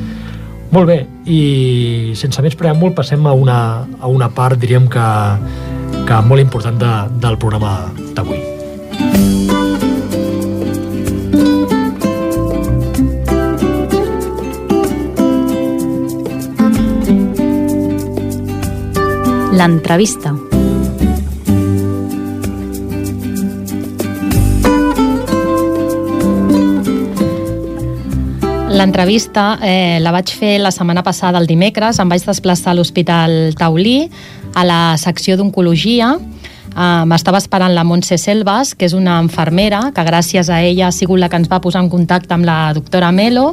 molt 0.71 0.89
bé, 0.91 0.99
i 1.25 2.13
sense 2.19 2.43
més 2.45 2.57
preàmbul 2.59 2.93
passem 2.97 3.25
a 3.25 3.33
una, 3.33 3.87
a 4.01 4.11
una 4.13 4.29
part, 4.29 4.59
diríem 4.61 4.89
que, 4.93 5.07
que 6.05 6.21
molt 6.29 6.45
important 6.45 6.77
de, 6.77 6.93
del 7.25 7.39
programa 7.41 7.89
d'avui. 8.13 8.45
L'entrevista. 19.59 20.37
L'entrevista 28.79 29.59
eh, 29.59 29.99
la 29.99 30.13
vaig 30.15 30.31
fer 30.31 30.61
la 30.63 30.71
setmana 30.71 31.03
passada, 31.03 31.41
el 31.41 31.49
dimecres. 31.51 31.99
Em 31.99 32.07
vaig 32.07 32.23
desplaçar 32.23 32.71
a 32.71 32.77
l'Hospital 32.79 33.57
Taulí, 33.59 34.05
a 34.55 34.63
la 34.63 34.83
secció 35.03 35.35
d'Oncologia. 35.35 36.13
Uh, 36.15 37.03
M'estava 37.11 37.41
esperant 37.43 37.75
la 37.75 37.83
Montse 37.83 38.21
Selves, 38.23 38.77
que 38.79 38.87
és 38.87 38.95
una 38.95 39.17
infermera, 39.25 39.89
que 39.97 40.05
gràcies 40.07 40.47
a 40.47 40.61
ella 40.63 40.93
ha 40.93 40.95
sigut 40.95 41.19
la 41.19 41.27
que 41.27 41.41
ens 41.43 41.51
va 41.51 41.59
posar 41.65 41.83
en 41.83 41.91
contacte 41.91 42.37
amb 42.37 42.47
la 42.47 42.71
doctora 42.77 43.11
Melo. 43.11 43.49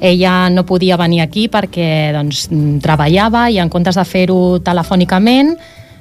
Ella 0.00 0.48
no 0.48 0.64
podia 0.64 0.96
venir 0.96 1.20
aquí 1.20 1.44
perquè 1.52 2.14
doncs, 2.16 2.48
treballava 2.80 3.50
i 3.52 3.60
en 3.60 3.68
comptes 3.68 4.00
de 4.00 4.08
fer-ho 4.08 4.62
telefònicament 4.64 5.58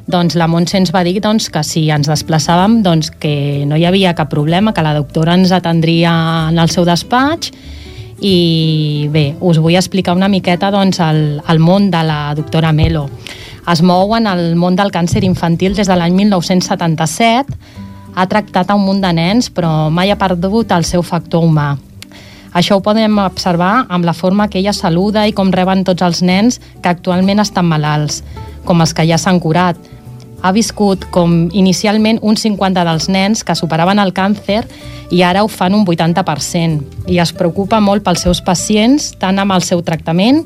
doncs 0.08 0.36
la 0.39 0.47
Montse 0.52 0.80
ens 0.80 0.95
va 0.95 1.04
dir 1.04 1.19
doncs, 1.23 1.49
que 1.52 1.67
si 1.67 1.89
ens 1.91 2.08
desplaçàvem 2.08 2.80
doncs, 2.84 3.12
que 3.12 3.63
no 3.67 3.76
hi 3.76 3.84
havia 3.88 4.15
cap 4.15 4.32
problema, 4.32 4.71
que 4.71 4.84
la 4.84 4.95
doctora 4.95 5.36
ens 5.36 5.52
atendria 5.52 6.12
en 6.47 6.60
el 6.60 6.71
seu 6.71 6.88
despatx 6.88 7.52
i 8.21 9.08
bé, 9.12 9.36
us 9.41 9.60
vull 9.60 9.78
explicar 9.80 10.15
una 10.15 10.30
miqueta 10.30 10.71
doncs, 10.71 10.99
el, 11.04 11.41
el 11.47 11.60
món 11.60 11.89
de 11.91 12.04
la 12.04 12.34
doctora 12.36 12.71
Melo. 12.71 13.08
Es 13.71 13.82
mou 13.82 14.12
en 14.17 14.28
el 14.28 14.58
món 14.60 14.76
del 14.76 14.91
càncer 14.91 15.23
infantil 15.23 15.76
des 15.76 15.88
de 15.88 15.95
l'any 15.95 16.13
1977, 16.17 17.58
ha 18.15 18.28
tractat 18.30 18.69
a 18.69 18.76
un 18.78 18.86
munt 18.86 19.02
de 19.02 19.13
nens 19.15 19.49
però 19.49 19.89
mai 19.89 20.12
ha 20.12 20.19
perdut 20.19 20.71
el 20.76 20.86
seu 20.86 21.02
factor 21.02 21.45
humà. 21.47 21.73
Això 22.54 22.78
ho 22.78 22.84
podem 22.86 23.17
observar 23.17 23.88
amb 23.89 24.06
la 24.06 24.13
forma 24.13 24.47
que 24.47 24.60
ella 24.60 24.76
saluda 24.78 25.26
i 25.26 25.34
com 25.34 25.49
reben 25.52 25.82
tots 25.84 26.06
els 26.06 26.21
nens 26.21 26.60
que 26.84 26.91
actualment 26.91 27.41
estan 27.41 27.65
malalts, 27.65 28.21
com 28.65 28.82
els 28.82 28.93
que 28.93 29.08
ja 29.10 29.17
s'han 29.17 29.41
curat. 29.41 29.80
Ha 30.43 30.51
viscut 30.51 31.06
com 31.15 31.47
inicialment 31.56 32.19
un 32.21 32.36
50 32.36 32.84
dels 32.84 33.08
nens 33.10 33.43
que 33.47 33.56
superaven 33.56 34.01
el 34.03 34.12
càncer 34.13 34.65
i 35.13 35.23
ara 35.23 35.43
ho 35.43 35.47
fan 35.47 35.75
un 35.77 35.86
80% 35.88 37.08
i 37.12 37.19
es 37.23 37.32
preocupa 37.36 37.79
molt 37.79 38.03
pels 38.03 38.25
seus 38.27 38.43
pacients, 38.43 39.13
tant 39.19 39.39
amb 39.39 39.56
el 39.56 39.63
seu 39.63 39.82
tractament, 39.88 40.43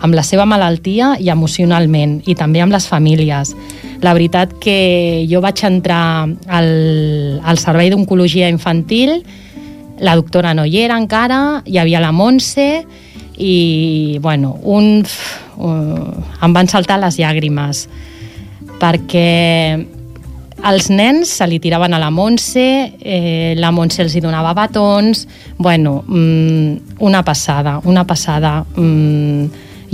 amb 0.00 0.16
la 0.16 0.24
seva 0.24 0.44
malaltia 0.48 1.14
i 1.20 1.30
emocionalment, 1.32 2.20
i 2.28 2.36
també 2.36 2.60
amb 2.60 2.74
les 2.74 2.86
famílies. 2.88 3.54
La 4.04 4.12
veritat 4.16 4.52
que 4.60 5.24
jo 5.30 5.40
vaig 5.44 5.62
entrar 5.64 6.28
al, 6.48 6.70
al 7.42 7.60
Servei 7.60 7.90
d'Oncologia 7.92 8.50
Infantil, 8.52 9.22
la 10.00 10.16
doctora 10.16 10.52
no 10.54 10.66
hi 10.68 10.82
era 10.84 10.98
encara, 11.00 11.62
hi 11.64 11.78
havia 11.80 12.02
la 12.04 12.12
Montse, 12.12 12.84
i, 13.36 14.18
bueno, 14.20 14.56
un, 14.64 15.04
uh, 15.56 16.44
em 16.44 16.52
van 16.56 16.68
saltar 16.68 16.98
les 17.00 17.18
llàgrimes, 17.20 17.86
perquè 18.80 19.76
els 20.66 20.88
nens 20.90 21.30
se 21.38 21.46
li 21.46 21.58
tiraven 21.62 21.94
a 21.94 22.00
la 22.00 22.10
Montse, 22.10 22.66
eh, 23.00 23.54
la 23.58 23.70
Montse 23.70 24.02
els 24.02 24.16
hi 24.16 24.22
donava 24.24 24.54
batons, 24.56 25.26
bueno, 25.58 26.02
mm, 26.06 26.98
una 26.98 27.22
passada, 27.22 27.80
una 27.84 28.06
passada. 28.06 28.64
Mm, 28.76 29.46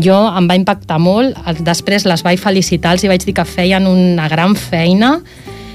jo 0.03 0.17
em 0.39 0.49
va 0.49 0.57
impactar 0.57 0.99
molt, 0.99 1.37
després 1.61 2.07
les 2.07 2.23
vaig 2.23 2.41
felicitar, 2.41 2.93
els 2.93 3.05
vaig 3.05 3.25
dir 3.25 3.35
que 3.35 3.45
feien 3.45 3.87
una 3.87 4.29
gran 4.29 4.55
feina 4.57 5.21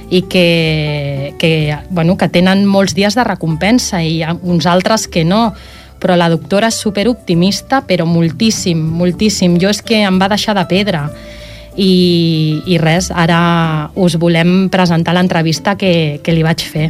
i 0.10 0.24
que, 0.24 1.36
que, 1.38 1.78
bueno, 1.90 2.18
que 2.18 2.30
tenen 2.30 2.66
molts 2.66 2.96
dies 2.96 3.14
de 3.14 3.24
recompensa 3.24 4.02
i 4.02 4.24
uns 4.42 4.66
altres 4.66 5.08
que 5.08 5.26
no 5.26 5.54
però 6.00 6.16
la 6.18 6.30
doctora 6.30 6.70
és 6.70 6.78
superoptimista, 6.78 7.82
però 7.88 8.06
moltíssim, 8.06 8.78
moltíssim. 9.00 9.58
Jo 9.62 9.72
és 9.74 9.82
que 9.82 10.04
em 10.06 10.20
va 10.22 10.30
deixar 10.30 10.54
de 10.58 10.66
pedra. 10.70 11.08
I, 11.78 12.64
i 12.66 12.78
res, 12.82 13.12
ara 13.14 13.92
us 13.96 14.18
volem 14.18 14.68
presentar 14.74 15.14
l'entrevista 15.14 15.76
que, 15.78 16.20
que 16.26 16.34
li 16.34 16.44
vaig 16.46 16.66
fer. 16.66 16.90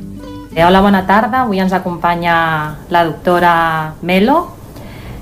Eh, 0.55 0.63
hola, 0.65 0.81
bona 0.81 1.03
tarda. 1.05 1.43
Avui 1.43 1.59
ens 1.61 1.75
acompanya 1.75 2.37
la 2.89 3.03
doctora 3.05 3.93
Melo. 4.01 4.39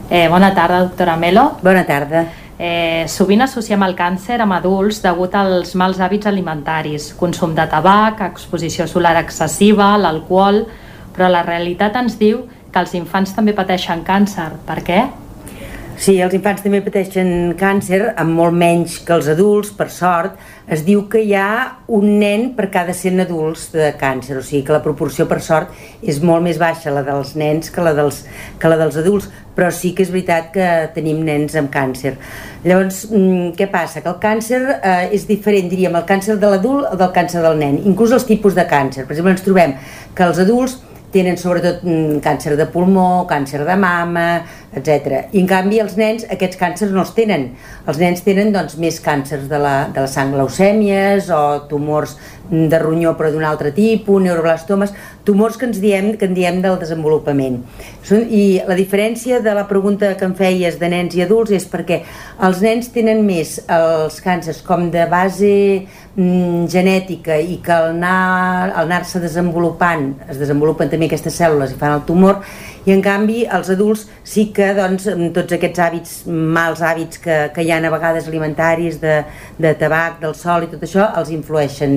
Eh, 0.09 0.27
bona 0.29 0.53
tarda, 0.53 0.83
doctora 0.85 1.17
Melo. 1.17 1.57
Bona 1.65 1.83
tarda. 1.83 2.27
Eh, 2.55 3.03
sovint 3.11 3.43
associem 3.43 3.81
el 3.83 3.97
càncer 3.99 4.37
amb 4.39 4.55
adults 4.55 5.01
degut 5.03 5.33
als 5.35 5.73
mals 5.75 5.99
hàbits 5.99 6.29
alimentaris, 6.29 7.09
consum 7.19 7.51
de 7.57 7.65
tabac, 7.67 8.21
exposició 8.23 8.87
solar 8.87 9.17
excessiva, 9.19 9.97
l'alcohol, 9.99 10.61
però 11.11 11.27
la 11.27 11.43
realitat 11.43 11.97
ens 11.99 12.15
diu 12.21 12.45
que 12.71 12.79
els 12.79 12.95
infants 12.95 13.35
també 13.35 13.51
pateixen 13.57 14.05
càncer. 14.07 14.53
Per 14.63 14.79
què? 14.87 15.03
Sí, 15.95 16.17
els 16.19 16.33
infants 16.35 16.59
també 16.59 16.81
pateixen 16.83 17.53
càncer, 17.55 18.01
amb 18.19 18.35
molt 18.35 18.55
menys 18.59 18.97
que 19.07 19.13
els 19.15 19.29
adults, 19.31 19.69
per 19.77 19.87
sort. 19.93 20.33
Es 20.67 20.81
diu 20.83 21.05
que 21.07 21.21
hi 21.23 21.31
ha 21.39 21.77
un 21.95 22.17
nen 22.19 22.49
per 22.57 22.67
cada 22.73 22.91
100 22.91 23.23
adults 23.23 23.69
de 23.71 23.93
càncer, 23.99 24.35
o 24.35 24.43
sigui 24.43 24.65
que 24.67 24.73
la 24.75 24.81
proporció, 24.83 25.23
per 25.29 25.39
sort, 25.45 25.71
és 26.03 26.19
molt 26.19 26.43
més 26.43 26.59
baixa, 26.59 26.91
la 26.91 27.03
dels 27.05 27.31
nens, 27.39 27.71
que 27.71 27.85
la 27.85 27.93
dels, 27.95 28.25
que 28.59 28.71
la 28.71 28.79
dels 28.81 28.97
adults, 28.99 29.29
però 29.55 29.69
sí 29.71 29.93
que 29.95 30.03
és 30.03 30.11
veritat 30.11 30.49
que 30.57 30.67
tenim 30.97 31.21
nens 31.23 31.55
amb 31.55 31.71
càncer. 31.71 32.17
Llavors, 32.65 33.05
mm, 33.07 33.53
què 33.55 33.69
passa? 33.71 34.03
Que 34.03 34.11
el 34.11 34.19
càncer 34.19 34.59
eh, 34.81 35.13
és 35.15 35.23
diferent, 35.29 35.69
diríem, 35.71 35.95
el 35.95 36.09
càncer 36.09 36.35
de 36.41 36.49
l'adult 36.51 36.91
o 36.91 36.99
del 36.99 37.15
càncer 37.15 37.45
del 37.45 37.55
nen, 37.61 37.79
inclús 37.87 38.11
els 38.11 38.27
tipus 38.27 38.57
de 38.57 38.67
càncer. 38.67 39.07
Per 39.07 39.15
exemple, 39.15 39.37
ens 39.37 39.47
trobem 39.47 39.77
que 40.13 40.27
els 40.27 40.43
adults 40.43 40.75
tenen 41.15 41.37
sobretot 41.39 41.83
mm, 41.85 42.19
càncer 42.23 42.57
de 42.59 42.67
pulmó, 42.71 43.25
càncer 43.29 43.63
de 43.63 43.75
mama, 43.79 44.43
etc. 44.75 45.25
I 45.33 45.41
en 45.41 45.47
canvi 45.49 45.79
els 45.83 45.95
nens 45.99 46.25
aquests 46.31 46.59
càncers 46.59 46.93
no 46.93 47.01
els 47.05 47.13
tenen. 47.17 47.49
Els 47.87 47.99
nens 48.01 48.23
tenen 48.25 48.51
doncs, 48.55 48.77
més 48.81 48.99
càncers 49.03 49.47
de 49.51 49.59
la, 49.61 49.75
de 49.93 50.03
la 50.03 50.07
sang, 50.11 50.35
leucèmies 50.37 51.29
o 51.33 51.43
tumors 51.69 52.17
de 52.45 52.77
ronyó 52.77 53.15
però 53.17 53.31
d'un 53.33 53.43
altre 53.43 53.71
tipus, 53.73 54.21
neuroblastomes, 54.21 54.91
tumors 55.25 55.57
que 55.57 55.65
ens 55.65 55.79
diem 55.81 56.11
que 56.19 56.27
en 56.29 56.35
diem 56.37 56.59
del 56.61 56.77
desenvolupament. 56.77 57.63
I 58.11 58.61
la 58.67 58.75
diferència 58.77 59.39
de 59.41 59.53
la 59.57 59.65
pregunta 59.67 60.11
que 60.17 60.27
em 60.27 60.35
feies 60.37 60.77
de 60.79 60.89
nens 60.91 61.15
i 61.17 61.23
adults 61.25 61.55
és 61.55 61.65
perquè 61.71 62.03
els 62.45 62.61
nens 62.61 62.91
tenen 62.93 63.23
més 63.25 63.57
els 63.65 64.19
càncers 64.21 64.61
com 64.65 64.91
de 64.93 65.07
base 65.09 65.49
mm, 66.15 66.67
genètica 66.69 67.39
i 67.41 67.57
que 67.65 67.73
al 67.73 67.89
anar- 67.95 68.69
al 68.75 68.85
anar-se 68.85 69.19
desenvolupant 69.23 70.11
es 70.29 70.37
desenvolupen 70.37 70.89
també 70.91 71.09
aquestes 71.09 71.41
cèl·lules 71.41 71.73
i 71.73 71.79
fan 71.81 71.97
el 71.97 72.05
tumor 72.05 72.43
i 72.85 72.93
en 72.93 73.01
canvi 73.05 73.43
els 73.49 73.69
adults 73.73 74.05
sí 74.25 74.47
que 74.55 74.67
doncs, 74.77 75.07
amb 75.09 75.31
tots 75.35 75.55
aquests 75.57 75.81
hàbits, 75.81 76.15
mals 76.29 76.83
hàbits 76.85 77.21
que, 77.21 77.37
que 77.55 77.65
hi 77.65 77.71
ha 77.73 77.79
a 77.81 77.93
vegades 77.93 78.27
alimentaris, 78.29 78.99
de, 79.01 79.19
de 79.61 79.73
tabac, 79.79 80.19
del 80.21 80.35
sol 80.37 80.65
i 80.65 80.71
tot 80.71 80.83
això, 80.85 81.07
els 81.19 81.31
influeixen, 81.33 81.95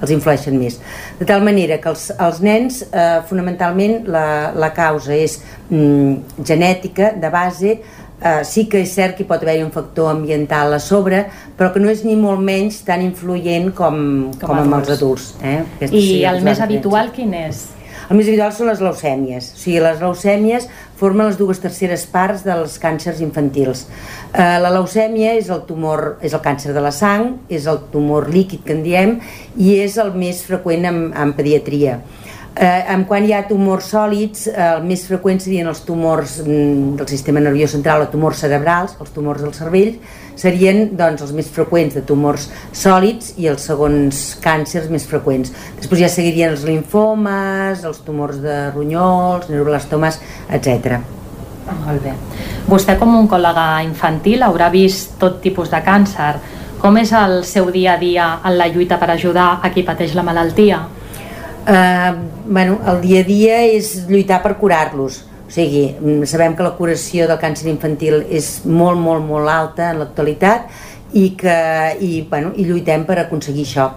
els 0.00 0.12
influeixen 0.14 0.58
més. 0.58 0.78
De 1.18 1.26
tal 1.26 1.42
manera 1.46 1.80
que 1.82 1.90
els, 1.90 2.10
els 2.14 2.42
nens, 2.46 2.82
eh, 2.90 3.08
fonamentalment, 3.28 4.04
la, 4.10 4.26
la 4.54 4.70
causa 4.76 5.16
és 5.16 5.40
mm, 5.68 6.44
genètica, 6.46 7.10
de 7.18 7.32
base, 7.32 7.74
eh, 8.20 8.40
sí 8.44 8.66
que 8.70 8.84
és 8.84 8.94
cert 8.94 9.16
que 9.18 9.24
hi 9.24 9.28
pot 9.28 9.42
haver 9.42 9.58
un 9.64 9.74
factor 9.74 10.12
ambiental 10.12 10.76
a 10.76 10.80
sobre, 10.82 11.24
però 11.58 11.72
que 11.74 11.82
no 11.82 11.90
és 11.90 12.04
ni 12.06 12.14
molt 12.20 12.42
menys 12.44 12.82
tan 12.86 13.02
influent 13.02 13.72
com, 13.74 14.00
com, 14.38 14.46
com 14.46 14.62
amb 14.62 14.78
els 14.80 14.94
adults. 14.94 15.34
Eh? 15.42 15.58
Aquesta 15.64 15.96
I 15.96 16.06
sí, 16.06 16.24
el 16.28 16.42
més 16.46 16.62
habitual 16.62 17.10
quin 17.16 17.34
és? 17.42 17.66
El 18.10 18.18
més 18.18 18.26
habitual 18.26 18.50
són 18.50 18.66
les 18.66 18.80
leucèmies. 18.82 19.52
O 19.54 19.58
sigui, 19.60 19.78
les 19.84 20.00
leucèmies 20.02 20.64
formen 20.98 21.28
les 21.28 21.36
dues 21.38 21.60
terceres 21.62 22.02
parts 22.10 22.42
dels 22.42 22.74
càncers 22.82 23.20
infantils. 23.22 23.84
Eh, 24.34 24.56
la 24.58 24.72
leucèmia 24.74 25.36
és 25.38 25.50
el 25.54 25.62
tumor, 25.68 26.16
és 26.26 26.34
el 26.34 26.42
càncer 26.42 26.74
de 26.74 26.82
la 26.82 26.90
sang, 26.90 27.36
és 27.48 27.68
el 27.70 27.78
tumor 27.92 28.26
líquid 28.34 28.64
que 28.66 28.74
en 28.74 28.82
diem, 28.82 29.14
i 29.54 29.76
és 29.84 29.94
el 30.02 30.10
més 30.18 30.42
freqüent 30.42 30.90
en, 30.90 30.98
en 31.14 31.36
pediatria. 31.38 32.00
Eh, 32.58 32.82
en 32.90 33.04
quan 33.06 33.28
hi 33.28 33.30
ha 33.30 33.44
tumors 33.46 33.92
sòlids, 33.94 34.48
eh, 34.50 34.56
el 34.72 34.82
més 34.90 35.06
freqüent 35.06 35.38
serien 35.38 35.70
els 35.70 35.84
tumors 35.86 36.40
mm, 36.42 36.96
del 36.98 37.08
sistema 37.14 37.38
nerviós 37.38 37.78
central 37.78 38.02
o 38.02 38.10
tumors 38.10 38.42
cerebrals, 38.42 38.98
els 38.98 39.14
tumors 39.14 39.46
del 39.46 39.54
cervell, 39.54 39.94
serien 40.38 40.90
doncs, 40.96 41.22
els 41.24 41.32
més 41.36 41.48
freqüents 41.50 41.96
de 41.96 42.02
tumors 42.06 42.48
sòlids 42.76 43.34
i 43.38 43.48
els 43.50 43.64
segons 43.66 44.20
càncers 44.42 44.90
més 44.92 45.06
freqüents. 45.08 45.52
Després 45.78 46.04
ja 46.04 46.12
seguirien 46.12 46.54
els 46.54 46.66
linfomes, 46.68 47.84
els 47.84 48.02
tumors 48.06 48.40
de 48.42 48.58
ronyols, 48.74 49.48
neuroblastomes, 49.50 50.20
etc. 50.50 51.00
Molt 51.70 52.02
bé. 52.02 52.14
Vostè 52.68 52.96
com 52.98 53.12
un 53.18 53.28
col·lega 53.30 53.82
infantil 53.86 54.42
haurà 54.46 54.70
vist 54.72 55.18
tot 55.20 55.40
tipus 55.42 55.70
de 55.70 55.82
càncer. 55.84 56.34
Com 56.80 56.96
és 56.96 57.12
el 57.12 57.42
seu 57.44 57.68
dia 57.70 57.94
a 57.94 58.00
dia 58.00 58.30
en 58.44 58.56
la 58.56 58.70
lluita 58.72 58.96
per 58.98 59.10
ajudar 59.12 59.58
a 59.62 59.70
qui 59.74 59.84
pateix 59.84 60.16
la 60.16 60.24
malaltia? 60.24 60.80
eh, 61.66 62.14
bueno, 62.46 62.80
el 62.86 63.00
dia 63.00 63.20
a 63.20 63.24
dia 63.24 63.58
és 63.68 63.92
lluitar 64.08 64.40
per 64.42 64.56
curar-los 64.58 65.24
o 65.50 65.52
sigui, 65.52 65.96
mm, 65.98 66.28
sabem 66.30 66.54
que 66.54 66.62
la 66.62 66.76
curació 66.78 67.26
del 67.26 67.40
càncer 67.42 67.66
infantil 67.72 68.20
és 68.30 68.60
molt, 68.64 69.00
molt, 69.02 69.24
molt 69.26 69.50
alta 69.50 69.88
en 69.90 69.98
l'actualitat 69.98 70.68
i 71.18 71.32
que 71.34 71.56
i, 71.98 72.10
bueno, 72.30 72.52
i 72.54 72.68
lluitem 72.68 73.02
per 73.08 73.18
aconseguir 73.18 73.64
això. 73.66 73.88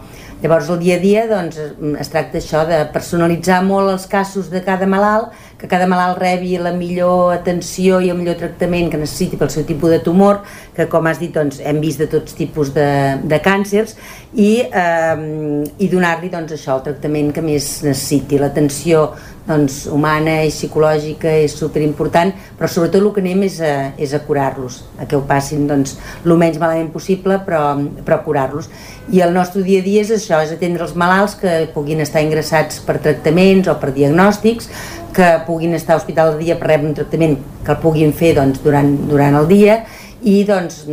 Llavors, 0.41 0.71
el 0.73 0.79
dia 0.81 0.95
a 0.97 0.99
dia 0.99 1.27
doncs, 1.29 1.59
es 2.01 2.09
tracta 2.09 2.41
això 2.41 2.65
de 2.65 2.81
personalitzar 2.91 3.61
molt 3.63 3.93
els 3.93 4.07
casos 4.09 4.49
de 4.49 4.63
cada 4.65 4.89
malalt 4.89 5.29
que 5.59 5.69
cada 5.71 5.87
malalt 5.87 6.19
rebi 6.19 6.57
la 6.59 6.73
millor 6.75 7.33
atenció 7.33 8.01
i 8.03 8.09
el 8.11 8.17
millor 8.19 8.35
tractament 8.39 8.89
que 8.91 8.99
necessiti 8.99 9.39
pel 9.39 9.51
seu 9.53 9.63
tipus 9.67 9.93
de 9.93 9.99
tumor, 10.03 10.41
que 10.75 10.89
com 10.91 11.07
has 11.07 11.21
dit 11.21 11.33
doncs, 11.33 11.61
hem 11.63 11.79
vist 11.83 12.01
de 12.03 12.09
tots 12.11 12.35
tipus 12.35 12.73
de, 12.75 12.87
de 13.23 13.39
càncers, 13.43 13.95
i, 14.33 14.65
eh, 14.65 15.63
i 15.79 15.87
donar-li 15.91 16.31
doncs, 16.33 16.55
això, 16.57 16.79
el 16.79 16.87
tractament 16.89 17.31
que 17.35 17.45
més 17.45 17.69
necessiti. 17.85 18.41
L'atenció 18.41 19.05
doncs, 19.47 19.83
humana 19.91 20.37
i 20.47 20.51
psicològica 20.51 21.31
és 21.43 21.55
superimportant, 21.59 22.31
però 22.57 22.69
sobretot 22.71 23.01
el 23.01 23.11
que 23.15 23.23
anem 23.23 23.43
és 23.47 23.59
a, 23.63 23.73
és 23.99 24.13
a 24.15 24.21
curar-los, 24.23 24.81
a 24.99 25.07
que 25.09 25.19
ho 25.19 25.23
passin 25.27 25.67
doncs, 25.67 25.97
el 26.23 26.35
menys 26.39 26.59
malament 26.61 26.91
possible, 26.93 27.39
però, 27.45 27.75
però 28.07 28.21
curar-los. 28.23 28.69
I 29.11 29.19
el 29.25 29.33
nostre 29.35 29.63
dia 29.63 29.83
a 29.83 29.85
dia 29.85 30.03
és 30.05 30.13
això, 30.15 30.39
és 30.43 30.53
atendre 30.55 30.87
els 30.87 30.95
malalts 30.99 31.35
que 31.41 31.55
puguin 31.73 32.03
estar 32.03 32.23
ingressats 32.23 32.79
per 32.87 33.01
tractaments 33.03 33.67
o 33.67 33.75
per 33.81 33.91
diagnòstics, 33.95 34.69
que 35.13 35.29
puguin 35.47 35.75
estar 35.77 35.93
a 35.93 35.99
l'hospital 35.99 36.33
de 36.33 36.43
dia 36.43 36.57
per 36.59 36.71
rebre 36.71 36.89
un 36.89 36.97
tractament 36.97 37.37
que 37.63 37.71
el 37.75 37.79
puguin 37.83 38.13
fer 38.17 38.33
doncs, 38.37 38.61
durant, 38.63 38.89
durant 39.09 39.37
el 39.39 39.47
dia 39.47 39.83
i 40.23 40.41
doncs, 40.47 40.83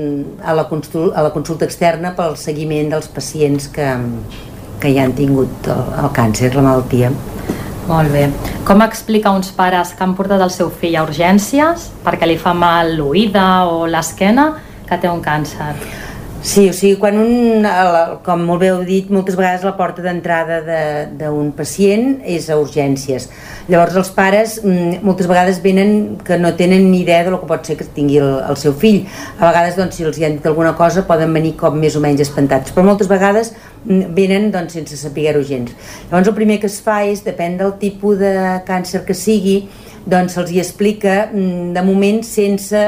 a, 0.43 0.55
la 0.55 0.67
consulta, 0.69 1.15
a 1.19 1.25
la 1.25 1.33
consulta 1.35 1.67
externa 1.67 2.13
pel 2.19 2.37
seguiment 2.37 2.91
dels 2.93 3.09
pacients 3.09 3.69
que, 3.73 3.89
que 4.83 4.93
ja 4.95 5.07
han 5.07 5.15
tingut 5.17 5.71
el, 5.71 5.85
el 6.05 6.11
càncer, 6.17 6.53
la 6.55 6.67
malaltia. 6.67 7.13
Molt 7.91 8.13
bé. 8.15 8.29
Com 8.69 8.85
explica 8.85 9.33
uns 9.35 9.51
pares 9.57 9.95
que 9.97 10.05
han 10.05 10.13
portat 10.19 10.43
el 10.45 10.53
seu 10.55 10.69
fill 10.71 10.99
a 10.99 11.07
urgències 11.07 11.89
perquè 12.05 12.29
li 12.29 12.39
fa 12.39 12.53
mal 12.55 12.93
l'oïda 12.99 13.47
o 13.71 13.87
l'esquena 13.91 14.53
que 14.87 14.99
té 15.01 15.11
un 15.11 15.23
càncer? 15.25 15.73
Sí, 16.43 16.71
o 16.71 16.73
sigui, 16.73 16.95
quan 16.97 17.19
un, 17.21 17.67
com 18.25 18.47
molt 18.49 18.63
bé 18.63 18.71
heu 18.71 18.79
dit, 18.89 19.11
moltes 19.13 19.37
vegades 19.37 19.61
la 19.67 19.75
porta 19.77 20.01
d'entrada 20.01 20.63
d'un 21.21 21.51
pacient 21.53 22.23
és 22.25 22.47
a 22.49 22.57
urgències. 22.57 23.27
Llavors 23.69 23.99
els 24.01 24.09
pares 24.17 24.55
mm, 24.63 25.03
moltes 25.05 25.29
vegades 25.29 25.61
venen 25.61 26.17
que 26.25 26.39
no 26.41 26.55
tenen 26.57 26.87
ni 26.89 27.03
idea 27.03 27.27
de 27.27 27.35
lo 27.35 27.43
que 27.43 27.51
pot 27.51 27.69
ser 27.69 27.77
que 27.77 27.85
tingui 27.85 28.23
el, 28.25 28.33
el 28.49 28.57
seu 28.57 28.73
fill. 28.73 29.03
A 29.37 29.51
vegades, 29.51 29.77
doncs, 29.77 30.01
si 30.01 30.09
els 30.09 30.17
hi 30.17 30.25
han 30.31 30.39
dit 30.39 30.49
alguna 30.49 30.73
cosa, 30.81 31.05
poden 31.05 31.37
venir 31.37 31.59
com 31.61 31.77
més 31.77 32.01
o 32.01 32.01
menys 32.01 32.25
espantats, 32.25 32.73
però 32.73 32.89
moltes 32.89 33.13
vegades 33.13 33.53
mm, 33.85 34.11
venen 34.17 34.49
doncs, 34.57 34.79
sense 34.81 34.97
saber-ho 34.97 35.45
gens. 35.45 35.77
Llavors 36.09 36.33
el 36.33 36.39
primer 36.41 36.57
que 36.65 36.73
es 36.73 36.81
fa 36.81 37.03
és, 37.05 37.21
depèn 37.27 37.61
del 37.61 37.77
tipus 37.85 38.17
de 38.25 38.35
càncer 38.65 39.05
que 39.05 39.19
sigui, 39.19 39.61
doncs 40.09 40.39
se'ls 40.39 40.57
hi 40.57 40.65
explica 40.65 41.27
mm, 41.29 41.75
de 41.77 41.85
moment 41.85 42.25
sense 42.25 42.87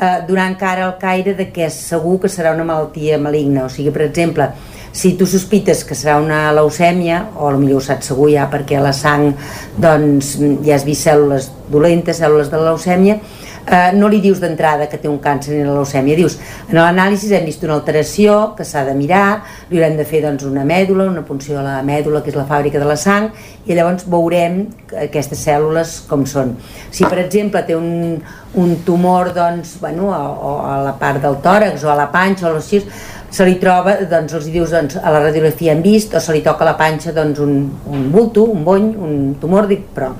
eh, 0.00 0.18
donar 0.28 0.48
encara 0.52 0.86
el 0.86 0.96
caire 1.00 1.34
de 1.34 1.50
que 1.52 1.66
és 1.66 1.76
segur 1.90 2.18
que 2.22 2.30
serà 2.32 2.54
una 2.54 2.66
malaltia 2.66 3.18
maligna. 3.18 3.66
O 3.66 3.72
sigui, 3.72 3.92
per 3.94 4.06
exemple, 4.06 4.50
si 4.92 5.14
tu 5.18 5.26
sospites 5.26 5.84
que 5.84 5.96
serà 5.98 6.16
una 6.22 6.48
leucèmia, 6.56 7.20
o 7.36 7.50
potser 7.52 7.76
ho 7.76 7.82
saps 7.84 8.10
segur 8.12 8.30
ja 8.32 8.48
perquè 8.50 8.78
a 8.78 8.84
la 8.86 8.94
sang 8.96 9.32
doncs, 9.76 10.36
ja 10.64 10.74
has 10.74 10.86
vist 10.86 11.06
cèl·lules 11.06 11.50
dolentes, 11.70 12.18
cèl·lules 12.22 12.50
de 12.50 12.62
leucèmia, 12.62 13.18
eh, 13.70 13.92
no 13.94 14.08
li 14.08 14.20
dius 14.24 14.40
d'entrada 14.42 14.88
que 14.88 14.98
té 15.00 15.08
un 15.10 15.18
càncer 15.22 15.54
ni 15.54 15.64
la 15.66 15.74
leucèmia, 15.76 16.16
dius, 16.18 16.38
en 16.68 16.78
l'anàlisi 16.80 17.30
hem 17.36 17.46
vist 17.48 17.64
una 17.66 17.76
alteració 17.76 18.38
que 18.56 18.66
s'ha 18.66 18.84
de 18.88 18.94
mirar, 18.98 19.42
li 19.70 19.80
haurem 19.80 19.98
de 19.98 20.06
fer 20.08 20.22
doncs, 20.24 20.46
una 20.48 20.64
mèdula, 20.68 21.08
una 21.10 21.24
punció 21.26 21.58
a 21.60 21.66
la 21.66 21.76
mèdula, 21.86 22.22
que 22.24 22.32
és 22.32 22.38
la 22.38 22.46
fàbrica 22.48 22.80
de 22.80 22.88
la 22.88 22.96
sang, 22.96 23.30
i 23.66 23.76
llavors 23.76 24.08
veurem 24.08 24.64
aquestes 25.04 25.44
cèl·lules 25.44 25.98
com 26.08 26.24
són. 26.26 26.56
Si, 26.90 27.04
per 27.04 27.20
exemple, 27.24 27.62
té 27.68 27.76
un, 27.76 28.18
un 28.58 28.74
tumor 28.86 29.32
doncs, 29.36 29.76
bueno, 29.82 30.10
a, 30.16 30.24
a 30.72 30.80
la 30.86 30.96
part 30.98 31.22
del 31.22 31.38
tòrax 31.44 31.84
o 31.84 31.92
a 31.92 31.98
la 31.98 32.08
panxa 32.14 32.48
o 32.50 32.56
així, 32.56 32.82
se 33.30 33.44
li 33.44 33.58
troba, 33.60 33.98
doncs 34.08 34.32
els 34.38 34.48
dius 34.48 34.72
doncs, 34.72 34.96
a 34.96 35.12
la 35.12 35.20
radiografia 35.26 35.74
hem 35.74 35.82
vist, 35.84 36.14
o 36.16 36.20
se 36.24 36.32
li 36.32 36.40
toca 36.44 36.64
a 36.64 36.70
la 36.70 36.78
panxa 36.80 37.12
doncs, 37.12 37.40
un, 37.44 37.58
un 37.92 38.10
bulto, 38.12 38.48
un 38.48 38.64
bony, 38.64 38.92
un 38.96 39.16
tumor, 39.40 39.68
dic, 39.68 39.84
però 39.94 40.14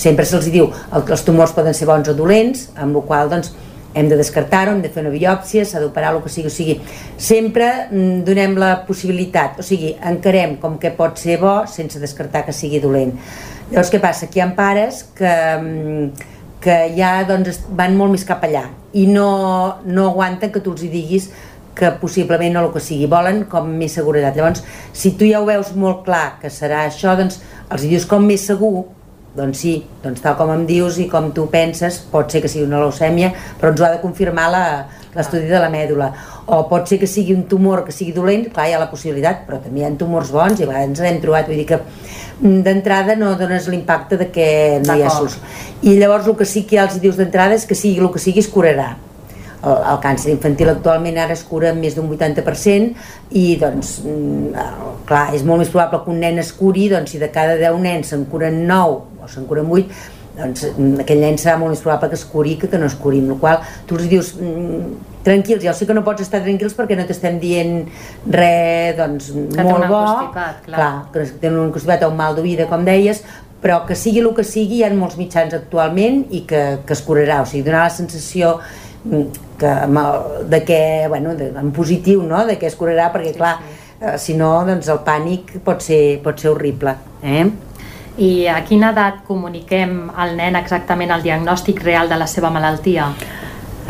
sempre 0.00 0.24
se'ls 0.28 0.48
diu 0.50 0.70
que 0.70 1.12
els 1.12 1.26
tumors 1.26 1.52
poden 1.56 1.76
ser 1.76 1.88
bons 1.90 2.08
o 2.08 2.16
dolents, 2.16 2.70
amb 2.80 2.96
la 2.96 3.04
qual 3.06 3.32
doncs, 3.32 3.52
hem 3.94 4.08
de 4.08 4.16
descartar-ho, 4.16 4.72
hem 4.72 4.82
de 4.82 4.90
fer 4.92 5.02
una 5.02 5.12
biòpsia, 5.12 5.64
s'ha 5.66 5.80
d'operar 5.82 6.12
el 6.14 6.20
que 6.22 6.30
sigui, 6.30 6.50
o 6.50 6.54
sigui, 6.54 6.76
sempre 7.18 7.68
mm, 7.90 8.22
donem 8.26 8.54
la 8.60 8.72
possibilitat, 8.86 9.58
o 9.58 9.66
sigui, 9.66 9.96
encarem 10.12 10.56
com 10.62 10.78
que 10.78 10.92
pot 10.94 11.18
ser 11.18 11.40
bo 11.42 11.60
sense 11.70 11.98
descartar 12.02 12.44
que 12.46 12.54
sigui 12.54 12.80
dolent. 12.82 13.16
Llavors, 13.70 13.90
què 13.90 14.00
passa? 14.02 14.30
Que 14.30 14.40
hi 14.40 14.44
ha 14.44 14.50
pares 14.54 15.02
que, 15.18 15.32
mm, 15.58 16.28
que 16.62 16.76
ja 16.96 17.16
doncs, 17.26 17.64
van 17.74 17.96
molt 17.98 18.14
més 18.14 18.26
cap 18.28 18.44
allà 18.46 18.68
i 18.92 19.06
no, 19.10 19.80
no 19.86 20.10
aguanten 20.10 20.52
que 20.52 20.62
tu 20.62 20.74
els 20.74 20.84
hi 20.84 20.90
diguis 20.92 21.30
que 21.74 21.90
possiblement 22.00 22.52
no 22.54 22.64
el 22.66 22.72
que 22.74 22.82
sigui, 22.82 23.06
volen 23.10 23.44
com 23.50 23.68
més 23.80 23.94
seguretat. 23.96 24.36
Llavors, 24.36 24.62
si 24.92 25.14
tu 25.16 25.26
ja 25.26 25.40
ho 25.40 25.46
veus 25.48 25.72
molt 25.78 26.04
clar 26.06 26.40
que 26.42 26.50
serà 26.52 26.84
això, 26.86 27.14
doncs 27.18 27.40
els 27.70 27.86
dius 27.88 28.06
com 28.10 28.26
més 28.26 28.44
segur 28.46 28.84
doncs 29.36 29.60
sí, 29.62 29.74
doncs 30.02 30.22
tal 30.24 30.36
com 30.38 30.50
em 30.54 30.64
dius 30.66 30.98
i 30.98 31.06
com 31.10 31.30
tu 31.34 31.46
penses, 31.52 32.00
pot 32.10 32.32
ser 32.32 32.42
que 32.42 32.50
sigui 32.50 32.66
una 32.66 32.80
leucèmia, 32.82 33.30
però 33.60 33.70
ens 33.70 33.80
ho 33.80 33.86
ha 33.86 33.92
de 33.94 34.00
confirmar 34.02 34.48
l'estudi 34.52 35.46
de 35.50 35.60
la 35.62 35.70
mèdula. 35.70 36.10
O 36.50 36.64
pot 36.70 36.88
ser 36.90 36.98
que 36.98 37.08
sigui 37.10 37.36
un 37.36 37.44
tumor 37.50 37.84
que 37.86 37.94
sigui 37.94 38.14
dolent, 38.16 38.48
clar, 38.54 38.66
hi 38.68 38.74
ha 38.74 38.80
la 38.82 38.90
possibilitat, 38.90 39.44
però 39.46 39.60
també 39.62 39.82
hi 39.82 39.86
ha 39.86 39.92
tumors 40.00 40.32
bons 40.34 40.58
i 40.58 40.66
a 40.66 40.70
vegades 40.70 40.90
ens 40.90 41.04
l'hem 41.04 41.20
trobat, 41.22 41.46
vull 41.50 41.62
dir 41.62 41.68
que 41.68 41.78
mm, 41.78 42.56
d'entrada 42.66 43.14
no 43.20 43.36
dones 43.38 43.68
l'impacte 43.70 44.18
de 44.18 44.30
que 44.34 44.48
no 44.86 44.98
hi 44.98 45.06
ha 45.06 45.14
solució. 45.14 45.44
I 45.82 45.94
llavors 46.00 46.26
el 46.26 46.36
que 46.40 46.48
sí 46.48 46.66
que 46.66 46.80
ja 46.80 46.88
els 46.88 46.98
dius 47.02 47.20
d'entrada 47.20 47.54
és 47.54 47.68
que 47.68 47.78
sigui 47.78 48.02
el 48.02 48.10
que 48.10 48.22
sigui 48.22 48.42
es 48.42 48.50
curarà 48.50 48.96
el, 49.62 49.76
el 49.92 49.98
càncer 50.04 50.32
infantil 50.34 50.72
actualment 50.72 51.18
ara 51.20 51.36
es 51.36 51.42
cura 51.46 51.72
més 51.76 51.96
d'un 51.96 52.08
80% 52.10 53.34
i 53.36 53.44
doncs 53.60 53.98
mm, 54.04 54.70
clar, 55.08 55.26
és 55.36 55.44
molt 55.46 55.64
més 55.64 55.72
probable 55.72 56.02
que 56.04 56.14
un 56.14 56.22
nen 56.24 56.40
es 56.42 56.54
curi 56.56 56.88
doncs 56.92 57.14
si 57.14 57.20
de 57.20 57.30
cada 57.34 57.58
10 57.60 57.82
nens 57.84 58.14
se'n 58.14 58.24
curen 58.30 58.64
9 58.68 59.20
o 59.20 59.28
se'n 59.28 59.46
curen 59.50 59.68
8 59.68 60.16
doncs 60.40 60.64
mm, 60.70 61.02
aquell 61.04 61.20
nen 61.24 61.38
serà 61.40 61.58
molt 61.60 61.74
més 61.74 61.84
probable 61.84 62.10
que 62.12 62.18
es 62.20 62.24
curi 62.32 62.56
que 62.60 62.70
que 62.70 62.80
no 62.80 62.88
es 62.88 62.96
curi, 62.96 63.20
amb 63.20 63.34
la 63.34 63.38
qual 63.42 63.60
tu 63.86 63.98
els 63.98 64.08
dius 64.08 64.32
mm, 64.38 65.20
tranquils, 65.26 65.62
ja 65.66 65.74
sé 65.76 65.86
que 65.86 65.96
no 65.96 66.06
pots 66.06 66.24
estar 66.24 66.40
tranquils 66.40 66.76
perquè 66.78 66.96
no 66.96 67.04
t'estem 67.08 67.36
dient 67.42 67.84
res 68.30 68.96
doncs, 68.96 69.30
que 69.34 69.66
molt 69.66 69.86
bo 69.90 70.00
constipat, 70.06 70.64
clar. 70.64 70.80
clar, 70.80 70.92
que 71.12 71.28
tenen 71.42 71.60
un 71.66 71.72
constipat 71.74 72.06
o 72.06 72.12
un 72.14 72.20
mal 72.20 72.38
d'oïda 72.38 72.70
com 72.70 72.86
deies 72.86 73.24
però 73.60 73.82
que 73.84 73.96
sigui 73.98 74.22
el 74.22 74.30
que 74.36 74.44
sigui 74.46 74.80
hi 74.80 74.84
ha 74.86 74.92
molts 74.96 75.18
mitjans 75.20 75.52
actualment 75.52 76.22
i 76.32 76.46
que, 76.48 76.62
que 76.86 76.96
es 76.96 77.02
curarà, 77.04 77.42
o 77.44 77.48
sigui, 77.48 77.66
donar 77.66 77.84
la 77.84 77.92
sensació 77.92 78.56
que, 79.58 79.72
de 80.48 80.64
que, 80.64 81.06
bueno, 81.08 81.34
de, 81.34 81.48
en 81.48 81.72
positiu, 81.72 82.22
no? 82.22 82.44
de 82.46 82.58
que 82.58 82.68
es 82.68 82.76
curarà, 82.76 83.10
perquè 83.12 83.32
clar, 83.36 83.56
eh, 84.00 84.16
si 84.18 84.36
no, 84.36 84.52
doncs 84.68 84.90
el 84.92 85.02
pànic 85.06 85.58
pot 85.64 85.82
ser, 85.84 86.20
pot 86.24 86.40
ser 86.40 86.52
horrible. 86.52 86.96
Eh? 87.22 87.44
I 88.20 88.30
a 88.52 88.60
quina 88.68 88.90
edat 88.92 89.22
comuniquem 89.28 90.10
al 90.16 90.36
nen 90.36 90.58
exactament 90.58 91.12
el 91.14 91.24
diagnòstic 91.24 91.80
real 91.84 92.10
de 92.10 92.18
la 92.20 92.28
seva 92.28 92.50
malaltia? 92.52 93.08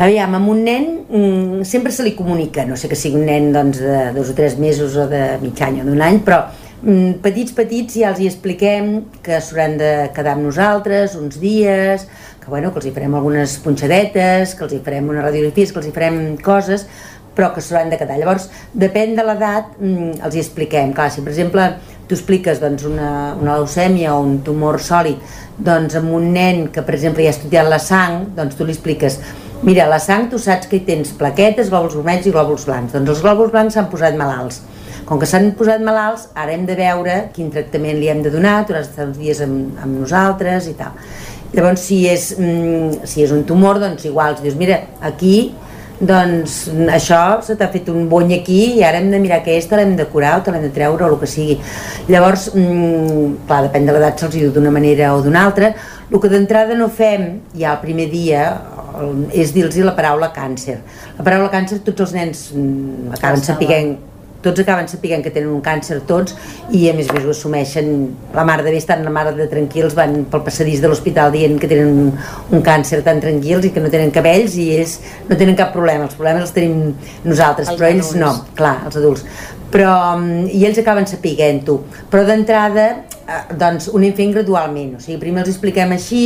Aviam, 0.01 0.33
amb 0.37 0.49
un 0.49 0.63
nen 0.65 0.85
mm, 1.03 1.65
sempre 1.67 1.91
se 1.91 2.05
li 2.05 2.15
comunica, 2.15 2.63
no 2.65 2.77
sé 2.79 2.89
que 2.89 2.97
sigui 2.97 3.19
un 3.19 3.27
nen 3.27 3.51
doncs, 3.53 3.81
de 3.83 4.11
dos 4.15 4.31
o 4.31 4.35
tres 4.37 4.57
mesos 4.57 4.95
o 4.97 5.07
de 5.11 5.37
mig 5.43 5.59
any 5.61 5.81
o 5.83 5.85
d'un 5.85 6.01
any, 6.01 6.21
però 6.25 6.45
mm, 6.47 6.60
petits, 7.21 7.53
petits 7.53 7.99
ja 8.01 8.09
els 8.09 8.19
hi 8.21 8.27
expliquem 8.29 8.91
que 9.21 9.37
s'hauran 9.37 9.77
de 9.77 9.91
quedar 10.15 10.35
amb 10.35 10.47
nosaltres 10.47 11.15
uns 11.19 11.37
dies, 11.41 12.07
que, 12.41 12.49
bueno, 12.49 12.71
que 12.71 12.81
els 12.81 12.89
hi 12.89 12.93
farem 12.95 13.15
algunes 13.15 13.57
punxadetes, 13.61 14.55
que 14.57 14.65
els 14.65 14.73
hi 14.73 14.81
farem 14.85 15.09
unes 15.13 15.25
radiografies, 15.27 15.71
que 15.71 15.81
els 15.81 15.89
hi 15.91 15.93
farem 15.95 16.19
coses, 16.41 16.87
però 17.35 17.51
que 17.53 17.61
s'hauran 17.61 17.93
de 17.93 17.99
quedar. 18.01 18.17
Llavors, 18.17 18.49
depèn 18.73 19.13
de 19.15 19.25
l'edat, 19.27 19.77
mm, 19.79 20.23
els 20.25 20.35
hi 20.35 20.41
expliquem. 20.41 20.91
Clar, 20.97 21.11
si 21.11 21.21
per 21.21 21.31
exemple 21.31 21.69
tu 22.07 22.15
expliques 22.15 22.59
doncs, 22.59 22.83
una, 22.83 23.35
una 23.39 23.55
leucèmia 23.59 24.15
o 24.15 24.25
un 24.25 24.41
tumor 24.43 24.81
sòlid 24.81 25.21
doncs 25.57 25.95
amb 25.95 26.11
un 26.11 26.33
nen 26.33 26.67
que 26.73 26.81
per 26.81 26.95
exemple 26.95 27.23
ja 27.23 27.29
ha 27.29 27.37
estudiat 27.37 27.69
la 27.69 27.79
sang, 27.79 28.33
doncs 28.35 28.57
tu 28.57 28.65
li 28.65 28.73
expliques 28.73 29.19
mira, 29.61 29.85
la 29.87 29.99
sang 30.01 30.27
tu 30.29 30.39
saps 30.41 30.67
que 30.67 30.79
hi 30.79 30.85
tens 30.85 31.13
plaquetes, 31.17 31.69
glòbuls 31.69 31.95
vermells 31.99 32.25
i 32.25 32.33
glòbuls 32.33 32.65
blancs. 32.65 32.93
Doncs 32.95 33.13
els 33.13 33.21
glòbuls 33.21 33.51
blancs 33.53 33.77
s'han 33.77 33.89
posat 33.91 34.17
malalts. 34.17 34.61
Com 35.11 35.19
que 35.19 35.27
s'han 35.27 35.49
posat 35.59 35.81
malalts, 35.83 36.29
ara 36.39 36.53
hem 36.55 36.61
de 36.63 36.75
veure 36.77 37.15
quin 37.35 37.49
tractament 37.51 37.97
li 37.99 38.07
hem 38.07 38.21
de 38.23 38.29
donar, 38.31 38.61
d'estar 38.63 39.09
uns 39.09 39.17
dies 39.19 39.41
amb, 39.43 39.73
amb 39.83 39.97
nosaltres 40.05 40.69
i 40.71 40.75
tal. 40.79 40.93
Llavors, 41.51 41.81
si 41.83 42.05
és, 42.07 42.29
mm, 42.39 43.01
si 43.03 43.25
és 43.25 43.33
un 43.35 43.41
tumor, 43.43 43.81
doncs 43.81 44.05
igual, 44.07 44.37
si 44.37 44.45
dius, 44.45 44.55
mira, 44.55 44.77
aquí 45.01 45.51
doncs 45.99 46.69
això 46.95 47.41
se 47.43 47.57
t'ha 47.57 47.67
fet 47.73 47.89
un 47.89 48.07
bony 48.07 48.31
aquí 48.37 48.77
i 48.77 48.83
ara 48.87 49.01
hem 49.01 49.11
de 49.11 49.19
mirar 49.19 49.41
què 49.43 49.57
és, 49.57 49.67
te 49.67 49.75
l'hem 49.75 49.97
de 49.97 50.05
curar 50.05 50.37
o 50.37 50.43
te 50.45 50.51
l'hem 50.53 50.63
de 50.63 50.69
treure 50.69 51.03
o 51.03 51.09
el 51.09 51.19
que 51.19 51.27
sigui. 51.27 51.57
Llavors, 52.07 52.55
mm, 52.55 53.43
clar, 53.47 53.65
depèn 53.65 53.85
de 53.85 53.91
l'edat 53.91 54.17
se'ls 54.17 54.33
diu 54.33 54.49
d'una 54.49 54.71
manera 54.71 55.13
o 55.13 55.21
d'una 55.21 55.43
altra. 55.43 55.73
El 56.09 56.19
que 56.21 56.29
d'entrada 56.29 56.73
no 56.73 56.87
fem 56.87 57.41
ja 57.53 57.73
el 57.73 57.81
primer 57.83 58.09
dia 58.09 58.61
és 59.33 59.51
dir-los 59.51 59.75
la 59.83 59.93
paraula 59.93 60.31
càncer. 60.31 60.77
La 61.17 61.23
paraula 61.23 61.51
càncer 61.51 61.81
tots 61.83 61.99
els 61.99 62.13
nens 62.13 62.53
mm, 62.55 63.11
acaben 63.11 63.43
sapiguent 63.43 64.10
tots 64.41 64.63
acaben 64.63 64.87
sapiguent 64.89 65.23
que 65.23 65.31
tenen 65.33 65.51
un 65.53 65.61
càncer 65.65 65.99
tots 66.09 66.35
i 66.73 66.87
a 66.89 66.95
més 66.97 67.09
a 67.09 67.15
més 67.15 67.25
ho 67.25 67.33
assumeixen. 67.33 67.91
La 68.35 68.45
mare 68.47 68.65
de 68.65 68.73
bé 68.73 68.79
estan 68.81 69.03
la 69.05 69.13
mare 69.13 69.33
de 69.37 69.47
tranquils 69.51 69.95
van 69.97 70.23
pel 70.31 70.43
passadís 70.45 70.81
de 70.81 70.91
l'hospital 70.91 71.31
dient 71.33 71.57
que 71.61 71.69
tenen 71.71 71.91
un, 71.91 72.11
un 72.51 72.65
càncer 72.65 73.01
tan 73.05 73.21
tranquils 73.23 73.67
i 73.67 73.73
que 73.75 73.83
no 73.83 73.91
tenen 73.93 74.13
cabells 74.15 74.57
i 74.61 74.69
ells 74.77 74.97
no 75.29 75.37
tenen 75.37 75.57
cap 75.59 75.73
problema. 75.75 76.07
Els 76.09 76.17
problemes 76.17 76.47
els 76.47 76.55
tenim 76.55 76.93
nosaltres 77.27 77.71
els 77.71 77.79
però 77.79 77.89
ells 77.91 78.13
adults. 78.13 78.21
no, 78.21 78.55
clar, 78.57 78.77
els 78.89 79.01
adults. 79.01 79.25
Però, 79.71 79.93
mm, 80.17 80.49
i 80.51 80.65
ells 80.67 80.81
acaben 80.81 81.07
sapiguent-ho. 81.07 81.77
Però 82.11 82.25
d'entrada 82.27 82.87
eh, 82.91 83.43
doncs 83.57 83.87
ho 83.91 83.99
anem 83.99 84.17
fent 84.17 84.33
gradualment. 84.35 84.97
O 84.97 85.03
sigui, 85.03 85.19
primer 85.21 85.45
els 85.45 85.53
expliquem 85.53 85.95
així 85.95 86.25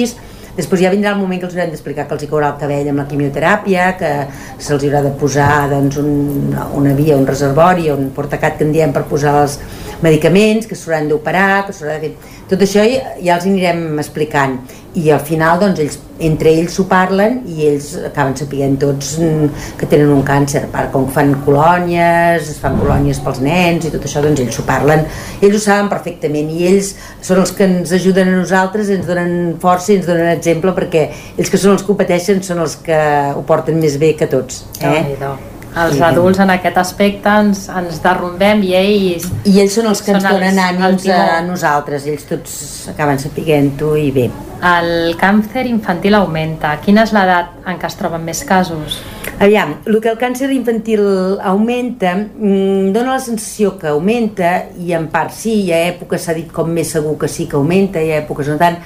Després 0.55 0.79
ja 0.85 0.91
vindrà 0.93 1.11
el 1.11 1.19
moment 1.19 1.41
que 1.41 1.49
els 1.49 1.55
haurem 1.57 1.73
d'explicar 1.73 2.05
que 2.07 2.15
els 2.15 2.23
hi 2.23 2.29
caurà 2.31 2.53
el 2.53 2.59
cabell 2.61 2.87
amb 2.91 3.01
la 3.01 3.07
quimioteràpia, 3.09 3.89
que 3.99 4.11
se'ls 4.55 4.85
haurà 4.87 5.01
de 5.03 5.11
posar 5.19 5.65
doncs, 5.71 5.99
un, 5.99 6.55
una 6.79 6.93
via, 6.95 7.17
un 7.19 7.27
reservori, 7.27 7.89
un 7.91 8.07
portacat 8.15 8.55
que 8.59 8.63
en 8.67 8.71
diem 8.75 8.95
per 8.95 9.03
posar 9.09 9.35
els 9.41 9.59
medicaments, 10.05 10.67
que 10.69 10.77
s'hauran 10.79 11.11
d'operar, 11.11 11.65
que 11.67 11.75
s'haurà 11.75 11.99
de 11.99 12.07
fer... 12.07 12.33
Tot 12.45 12.61
això 12.61 12.83
ja, 12.85 13.35
els 13.35 13.47
anirem 13.49 13.99
explicant. 13.99 14.59
I 14.95 15.09
al 15.11 15.23
final 15.27 15.59
doncs, 15.59 15.81
ells, 15.83 15.99
entre 16.19 16.51
ells 16.55 16.75
s'ho 16.77 16.85
parlen 16.87 17.41
i 17.51 17.65
ells 17.67 17.89
acaben 18.07 18.35
sapiguent 18.39 18.77
tots 18.79 19.15
mm, 19.19 19.63
que 19.79 19.89
tenen 19.91 20.13
un 20.13 20.21
càncer 20.27 20.63
a 20.63 20.69
part 20.71 20.91
com 20.93 21.07
fan 21.11 21.33
colònies 21.45 22.51
es 22.53 22.59
fan 22.61 22.77
colònies 22.79 23.19
pels 23.25 23.41
nens 23.43 23.87
i 23.87 23.91
tot 23.93 24.07
això 24.07 24.23
doncs 24.23 24.43
ells 24.43 24.55
s'ho 24.55 24.67
parlen 24.67 25.03
ells 25.41 25.57
ho 25.57 25.63
saben 25.65 25.91
perfectament 25.91 26.53
i 26.53 26.69
ells 26.69 26.93
són 27.25 27.43
els 27.43 27.51
que 27.55 27.67
ens 27.67 27.91
ajuden 27.99 28.31
a 28.31 28.37
nosaltres 28.37 28.93
ens 28.95 29.09
donen 29.09 29.57
força 29.61 29.91
i 29.91 29.99
ens 29.99 30.07
donen 30.07 30.31
exemple 30.31 30.75
perquè 30.77 31.09
ells 31.35 31.51
que 31.51 31.59
són 31.59 31.75
els 31.75 31.83
que 31.83 31.91
ho 31.91 31.99
pateixen 31.99 32.39
són 32.45 32.63
els 32.63 32.79
que 32.85 33.01
ho 33.35 33.43
porten 33.47 33.81
més 33.81 33.99
bé 33.99 34.15
que 34.15 34.31
tots 34.31 34.63
eh? 34.79 35.03
Oh, 35.19 35.54
els 35.75 35.99
adults 36.07 36.39
en 36.39 36.51
aquest 36.53 36.77
aspecte 36.79 37.31
ens, 37.41 37.65
ens 37.67 37.99
derrumbem 38.03 38.63
i 38.63 38.73
ells... 38.79 39.27
I 39.43 39.59
ells 39.63 39.75
són 39.75 39.89
els 39.91 40.01
que 40.05 40.15
ens 40.15 40.23
donen 40.25 40.59
ànims 40.61 41.07
a 41.11 41.41
nosaltres, 41.45 42.07
ells 42.07 42.27
tots 42.29 42.55
acaben 42.93 43.19
sapiguent-ho 43.21 43.95
i 43.99 44.09
bé. 44.15 44.29
El 44.65 45.17
càncer 45.19 45.65
infantil 45.69 46.15
augmenta. 46.17 46.77
Quina 46.83 47.03
és 47.03 47.11
l'edat 47.13 47.67
en 47.67 47.79
què 47.81 47.89
es 47.89 47.97
troben 47.99 48.23
més 48.25 48.41
casos? 48.47 49.01
Aviam, 49.35 49.73
el 49.83 49.99
que 49.99 50.13
el 50.13 50.19
càncer 50.19 50.47
infantil 50.55 51.03
augmenta 51.43 52.13
mmm, 52.15 52.93
dona 52.95 53.17
la 53.17 53.23
sensació 53.23 53.73
que 53.81 53.91
augmenta 53.91 54.53
i 54.79 54.95
en 54.95 55.09
part 55.11 55.35
sí, 55.35 55.57
hi 55.65 55.73
ha 55.75 55.81
èpoques 55.89 56.23
s'ha 56.23 56.37
dit 56.37 56.47
com 56.55 56.71
més 56.71 56.93
segur 56.95 57.17
que 57.19 57.27
sí 57.27 57.49
que 57.51 57.59
augmenta, 57.59 57.99
hi 57.99 58.13
ha 58.13 58.21
èpoques 58.23 58.47
no 58.53 58.55
tant, 58.61 58.79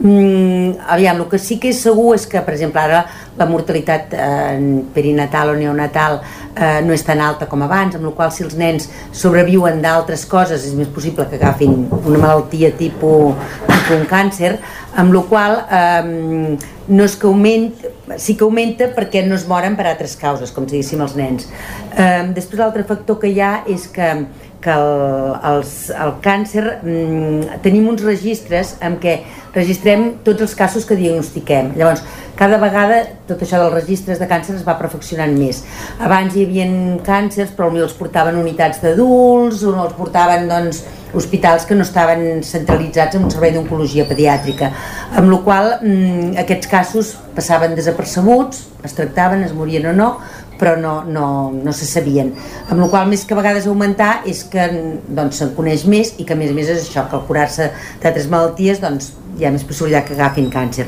Mm, 0.00 0.78
aviam, 0.88 1.18
el 1.20 1.28
que 1.28 1.36
sí 1.36 1.58
que 1.60 1.74
és 1.74 1.80
segur 1.84 2.14
és 2.16 2.22
que, 2.24 2.40
per 2.40 2.54
exemple, 2.54 2.80
ara 2.80 3.02
la 3.36 3.44
mortalitat 3.44 4.14
eh, 4.16 4.56
perinatal 4.94 5.52
o 5.52 5.56
neonatal 5.58 6.16
eh, 6.56 6.80
no 6.86 6.94
és 6.96 7.04
tan 7.04 7.20
alta 7.20 7.44
com 7.50 7.60
abans, 7.66 7.98
amb 7.98 8.08
la 8.08 8.14
qual 8.16 8.32
si 8.32 8.46
els 8.46 8.56
nens 8.56 8.88
sobreviuen 9.12 9.82
d'altres 9.84 10.24
coses 10.30 10.64
és 10.64 10.72
més 10.78 10.88
possible 10.88 11.28
que 11.28 11.36
agafin 11.36 11.84
una 12.00 12.16
malaltia 12.16 12.72
tipus, 12.78 13.36
tipus 13.68 13.92
un 13.98 14.08
càncer, 14.08 14.54
amb 14.96 15.12
la 15.12 15.24
qual 15.28 15.60
eh, 15.68 16.56
no 16.88 17.04
és 17.04 17.20
que 17.20 17.28
augmenta, 17.28 17.92
sí 18.16 18.38
que 18.40 18.48
augmenta 18.48 18.88
perquè 18.96 19.26
no 19.28 19.36
es 19.36 19.44
moren 19.52 19.76
per 19.76 19.84
altres 19.90 20.16
causes, 20.16 20.48
com 20.48 20.64
si 20.64 20.78
diguéssim 20.78 21.04
els 21.04 21.18
nens. 21.20 21.50
Eh, 21.92 22.30
després 22.32 22.64
l'altre 22.64 22.88
factor 22.88 23.20
que 23.20 23.28
hi 23.28 23.44
ha 23.44 23.58
és 23.68 23.84
que 23.92 24.14
que 24.60 24.72
el, 24.72 25.34
els, 25.50 25.74
el 25.96 26.14
càncer 26.24 26.64
mm, 26.82 27.60
tenim 27.64 27.88
uns 27.90 28.04
registres 28.04 28.74
en 28.84 28.98
què 29.00 29.20
registrem 29.54 30.20
tots 30.24 30.44
els 30.44 30.54
casos 30.54 30.84
que 30.86 30.98
diagnostiquem. 30.98 31.72
Llavors, 31.78 32.04
cada 32.38 32.60
vegada 32.60 33.00
tot 33.28 33.42
això 33.42 33.58
dels 33.60 33.74
registres 33.74 34.20
de 34.20 34.28
càncer 34.30 34.54
es 34.56 34.64
va 34.66 34.76
perfeccionant 34.78 35.32
més. 35.36 35.64
Abans 36.00 36.36
hi 36.36 36.46
havia 36.46 36.68
càncers, 37.06 37.54
però 37.56 37.70
potser 37.70 37.88
els 37.88 37.96
portaven 37.98 38.38
unitats 38.40 38.82
d'adults, 38.84 39.64
o 39.64 39.74
no 39.74 39.86
els 39.88 39.96
portaven 39.98 40.48
doncs, 40.50 40.84
hospitals 41.12 41.64
que 41.66 41.74
no 41.74 41.82
estaven 41.82 42.44
centralitzats 42.46 43.18
en 43.18 43.24
un 43.26 43.32
servei 43.34 43.50
d'oncologia 43.54 44.06
pediàtrica, 44.06 44.70
amb 45.18 45.32
la 45.32 45.40
qual 45.46 45.72
mm, 45.80 46.36
aquests 46.44 46.70
casos 46.70 47.16
passaven 47.34 47.74
desapercebuts, 47.74 48.68
es 48.86 48.94
tractaven, 48.96 49.42
es 49.44 49.56
morien 49.56 49.90
o 49.90 49.96
no, 49.96 50.12
però 50.60 50.76
no, 50.78 51.00
no, 51.08 51.26
no 51.56 51.72
se 51.76 51.88
sabien. 51.88 52.34
Amb 52.68 52.84
la 52.84 52.90
qual 52.92 53.08
més 53.10 53.24
que 53.24 53.34
a 53.34 53.40
vegades 53.40 53.66
augmentar 53.70 54.20
és 54.28 54.44
que 54.52 54.68
doncs, 55.08 55.40
se'n 55.40 55.54
coneix 55.56 55.86
més 55.88 56.14
i 56.20 56.28
que 56.28 56.36
a 56.36 56.40
més 56.40 56.52
a 56.52 56.56
més 56.56 56.68
és 56.68 56.84
això, 56.84 57.06
que 57.08 57.18
al 57.18 57.26
curar-se 57.28 57.70
d'altres 58.02 58.28
malalties 58.30 58.82
doncs, 58.84 59.14
hi 59.40 59.48
ha 59.48 59.52
més 59.54 59.64
possibilitat 59.66 60.08
que 60.08 60.16
agafin 60.18 60.50
càncer. 60.52 60.86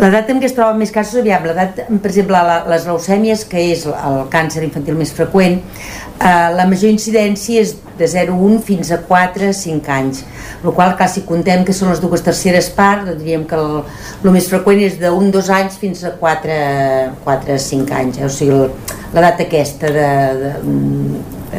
L'edat 0.00 0.30
en 0.32 0.40
què 0.42 0.48
es 0.48 0.56
troben 0.56 0.80
més 0.80 0.92
casos, 0.94 1.20
aviam, 1.20 1.44
l'edat, 1.46 1.84
per 1.86 2.10
exemple, 2.10 2.40
la, 2.48 2.62
les 2.70 2.86
leucèmies, 2.88 3.44
que 3.50 3.60
és 3.74 3.84
el 3.92 4.24
càncer 4.32 4.64
infantil 4.66 4.96
més 4.98 5.12
freqüent, 5.14 5.60
eh, 5.60 6.48
la 6.56 6.66
major 6.70 6.90
incidència 6.90 7.62
és 7.62 7.76
de 7.98 8.08
0,1 8.10 8.58
fins 8.66 8.90
a 8.90 8.98
4-5 9.06 9.92
anys, 9.94 10.24
el 10.64 10.72
qual 10.74 10.96
quasi 10.98 11.22
contem 11.28 11.64
que 11.66 11.74
són 11.76 11.92
les 11.92 12.00
dues 12.02 12.24
terceres 12.26 12.70
parts, 12.74 13.04
doncs 13.06 13.20
diríem 13.22 13.44
que 13.50 13.58
el, 13.60 13.84
el 14.24 14.30
més 14.34 14.48
freqüent 14.50 14.80
és 14.88 14.98
de 15.02 15.12
1-2 15.12 15.50
anys 15.54 15.78
fins 15.78 16.02
a 16.02 16.14
4-5 16.18 17.94
anys, 18.00 18.18
eh? 18.18 18.26
o 18.26 18.32
sigui, 18.32 18.64
l'edat 19.14 19.44
aquesta 19.46 19.92
de, 19.94 20.08
de, 20.40 20.52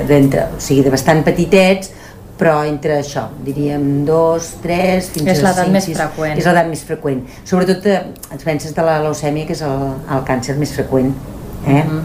de, 0.02 0.20
de, 0.34 0.42
o 0.58 0.60
sigui, 0.60 0.84
de 0.84 0.92
bastant 0.92 1.24
petitets, 1.24 1.94
però 2.40 2.58
entre 2.68 2.98
això, 3.00 3.30
diríem 3.46 4.04
dos, 4.08 4.56
tres, 4.64 5.08
fins 5.14 5.32
és 5.32 5.40
a 5.40 5.48
l'edat 5.48 5.72
més 5.72 5.88
freqüent. 5.88 6.36
És 6.36 6.48
l'edat 6.50 6.68
més 6.68 6.84
freqüent. 6.84 7.24
Sobretot 7.48 7.88
eh, 7.88 8.02
et 8.36 8.44
penses 8.44 8.76
de 8.76 8.84
la 8.84 9.00
leucèmia, 9.06 9.48
que 9.48 9.56
és 9.56 9.64
el, 9.64 9.88
el 10.12 10.26
càncer 10.28 10.58
més 10.60 10.76
freqüent. 10.76 11.14
Eh? 11.66 11.72
Mm 11.72 11.90
-hmm. 11.90 12.04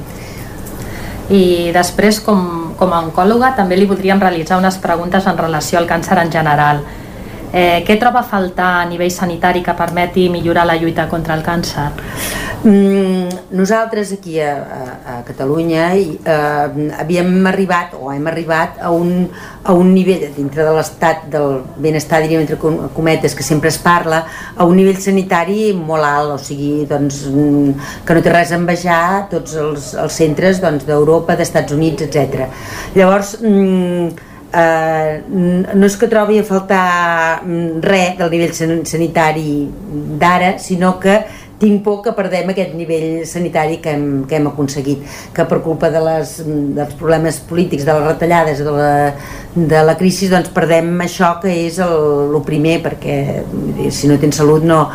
I 1.31 1.71
després, 1.75 2.21
com, 2.21 2.75
com 2.77 2.93
a 2.93 3.01
oncòloga, 3.07 3.53
també 3.57 3.77
li 3.77 3.87
voldríem 3.87 4.21
realitzar 4.21 4.59
unes 4.59 4.79
preguntes 4.79 5.27
en 5.27 5.39
relació 5.39 5.79
al 5.79 5.87
càncer 5.87 6.19
en 6.19 6.33
general. 6.33 6.81
Eh, 7.53 7.83
què 7.87 7.97
troba 7.99 8.23
a 8.23 8.27
faltar 8.27 8.73
a 8.81 8.85
nivell 8.87 9.11
sanitari 9.11 9.63
que 9.67 9.75
permeti 9.75 10.29
millorar 10.31 10.69
la 10.69 10.79
lluita 10.79 11.09
contra 11.11 11.35
el 11.35 11.43
càncer? 11.43 11.89
Mm, 12.63 13.57
nosaltres 13.57 14.13
aquí 14.13 14.39
a, 14.39 14.53
a, 14.53 14.81
a 15.13 15.15
Catalunya 15.25 15.87
eh, 15.97 16.91
havíem 17.01 17.47
arribat 17.49 17.95
o 17.97 18.13
hem 18.13 18.27
arribat 18.29 18.77
a 18.85 18.91
un, 18.93 19.31
a 19.65 19.73
un 19.73 19.95
nivell 19.95 20.27
dintre 20.37 20.67
de 20.67 20.75
l'estat 20.77 21.25
del 21.33 21.63
benestar 21.81 22.21
diríem 22.21 22.45
entre 22.45 22.61
cometes 22.93 23.35
que 23.35 23.43
sempre 23.43 23.73
es 23.73 23.81
parla 23.81 24.27
a 24.55 24.69
un 24.69 24.77
nivell 24.77 25.01
sanitari 25.01 25.73
molt 25.73 26.05
alt 26.05 26.37
o 26.37 26.39
sigui 26.39 26.85
doncs, 26.85 27.23
mm, 27.33 27.89
que 28.05 28.19
no 28.19 28.27
té 28.29 28.35
res 28.37 28.53
a 28.53 28.61
envejar 28.61 29.03
tots 29.33 29.57
els, 29.57 29.95
els 29.97 30.21
centres 30.21 30.61
doncs, 30.61 30.85
d'Europa, 30.85 31.33
doncs, 31.33 31.41
d'Estats 31.41 31.73
Units, 31.73 32.11
etc. 32.11 32.45
Llavors 32.93 33.39
mm, 33.41 34.30
eh, 34.53 35.23
no 35.29 35.87
és 35.87 35.97
que 35.97 36.09
trobi 36.11 36.41
a 36.41 36.47
faltar 36.47 37.43
mm, 37.45 37.85
res 37.85 38.17
del 38.19 38.33
nivell 38.35 38.57
sanitari 38.89 39.53
d'ara, 40.21 40.57
sinó 40.59 40.99
que 41.01 41.21
tinc 41.61 41.83
por 41.85 42.01
que 42.01 42.15
perdem 42.17 42.49
aquest 42.51 42.73
nivell 42.73 43.27
sanitari 43.29 43.77
que 43.85 43.93
hem, 43.93 44.05
que 44.25 44.39
hem 44.39 44.47
aconseguit, 44.49 45.05
que 45.37 45.45
per 45.45 45.61
culpa 45.61 45.91
de 45.93 46.01
les, 46.01 46.33
dels 46.77 46.95
problemes 46.97 47.37
polítics, 47.45 47.85
de 47.85 47.97
les 47.99 48.07
retallades, 48.07 48.63
de 48.65 48.73
la, 48.73 48.93
de 49.55 49.83
la 49.85 49.97
crisi, 50.01 50.31
doncs 50.33 50.49
perdem 50.57 50.89
això 51.05 51.35
que 51.43 51.53
és 51.67 51.77
el, 51.85 52.33
el 52.33 52.41
primer, 52.49 52.79
perquè 52.87 53.19
si 53.93 54.09
no 54.09 54.17
tens 54.23 54.41
salut 54.41 54.65
no, 54.65 54.87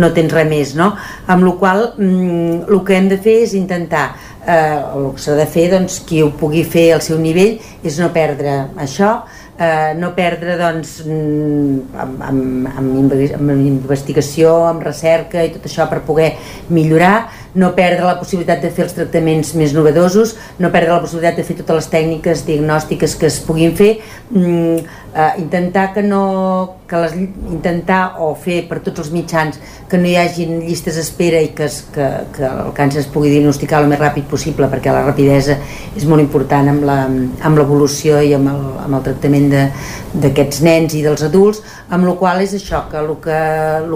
no 0.00 0.12
tens 0.16 0.32
res 0.32 0.48
més, 0.48 0.72
no? 0.80 0.94
Amb 1.28 1.44
la 1.44 1.56
qual 1.60 1.84
mm, 1.92 2.64
el 2.72 2.84
que 2.88 2.96
hem 2.96 3.12
de 3.12 3.20
fer 3.20 3.42
és 3.44 3.52
intentar 3.60 4.08
eh, 4.46 4.80
el 4.96 5.10
que 5.14 5.22
s'ha 5.24 5.36
de 5.38 5.46
fer, 5.50 5.68
doncs, 5.72 6.02
qui 6.08 6.22
ho 6.22 6.30
pugui 6.38 6.64
fer 6.64 6.90
al 6.94 7.02
seu 7.04 7.18
nivell 7.20 7.58
és 7.84 7.98
no 8.00 8.10
perdre 8.14 8.56
això, 8.84 9.14
eh, 9.58 9.94
no 9.98 10.12
perdre 10.16 10.56
doncs, 10.60 10.98
mm, 11.06 11.94
amb, 12.04 12.22
amb, 12.28 12.68
amb, 12.74 13.14
amb 13.38 13.54
investigació, 13.54 14.54
amb 14.68 14.84
recerca 14.84 15.44
i 15.44 15.52
tot 15.54 15.66
això 15.68 15.88
per 15.90 16.02
poder 16.06 16.32
millorar, 16.68 17.16
no 17.54 17.72
perdre 17.74 18.04
la 18.06 18.18
possibilitat 18.18 18.62
de 18.64 18.70
fer 18.74 18.88
els 18.88 18.96
tractaments 18.96 19.54
més 19.58 19.74
novedosos, 19.76 20.34
no 20.58 20.72
perdre 20.74 20.96
la 20.96 21.02
possibilitat 21.04 21.38
de 21.38 21.46
fer 21.46 21.58
totes 21.60 21.82
les 21.82 21.90
tècniques 21.92 22.44
diagnòstiques 22.48 23.16
que 23.20 23.30
es 23.30 23.40
puguin 23.46 23.76
fer, 23.78 23.98
mm, 24.30 24.78
eh, 25.14 25.32
intentar 25.38 25.92
que 25.94 26.02
no 26.02 26.82
que 26.86 26.96
les, 26.96 27.14
intentar 27.16 28.16
o 28.20 28.34
fer 28.36 28.64
per 28.68 28.80
tots 28.84 29.00
els 29.00 29.10
mitjans 29.14 29.56
que 29.88 29.98
no 30.00 30.08
hi 30.08 30.16
hagin 30.20 30.58
llistes 30.66 30.98
d'espera 30.98 31.40
i 31.40 31.52
que, 31.56 31.68
es, 31.70 31.80
que, 31.94 32.06
que 32.34 32.44
el 32.44 32.72
càncer 32.76 33.00
es 33.00 33.08
pugui 33.10 33.32
diagnosticar 33.32 33.80
el 33.82 33.88
més 33.88 34.00
ràpid 34.02 34.28
possible 34.28 34.68
perquè 34.68 34.92
la 34.92 35.04
rapidesa 35.06 35.56
és 35.96 36.04
molt 36.10 36.20
important 36.20 36.68
amb 36.68 37.56
l'evolució 37.56 38.20
i 38.20 38.34
amb 38.36 38.52
el, 38.52 38.62
amb 38.84 38.98
el 38.98 39.06
tractament 39.08 39.48
d'aquests 39.54 40.60
nens 40.66 40.94
i 40.98 41.02
dels 41.04 41.24
adults, 41.24 41.62
amb 41.88 42.04
la 42.08 42.16
qual 42.20 42.42
és 42.44 42.52
això, 42.58 42.84
que 42.90 43.00
el 43.00 43.14
que, 43.24 43.40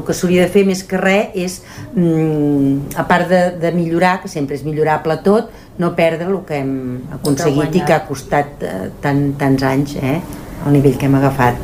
que 0.07 0.17
s'hauria 0.17 0.47
de 0.47 0.53
fer 0.55 0.65
més 0.69 0.83
que 0.89 1.01
res 1.03 1.37
és, 1.37 1.61
mm, 1.95 2.97
a 2.97 3.05
part 3.11 3.29
de, 3.29 3.43
de 3.61 3.73
millorar, 3.73 4.19
que 4.23 4.29
sempre 4.29 4.57
és 4.59 4.65
millorable 4.67 5.19
tot, 5.25 5.51
no 5.79 5.95
perdre 5.97 6.29
el 6.29 6.39
que 6.47 6.61
hem 6.61 6.75
aconseguit 7.19 7.77
i 7.79 7.85
que 7.87 7.97
ha 7.97 8.05
costat 8.09 8.63
eh, 8.67 8.77
tant, 9.03 9.25
tants 9.41 9.65
anys, 9.65 9.97
eh, 10.03 10.19
al 10.67 10.77
nivell 10.77 10.99
que 10.99 11.09
hem 11.09 11.19
agafat. 11.19 11.59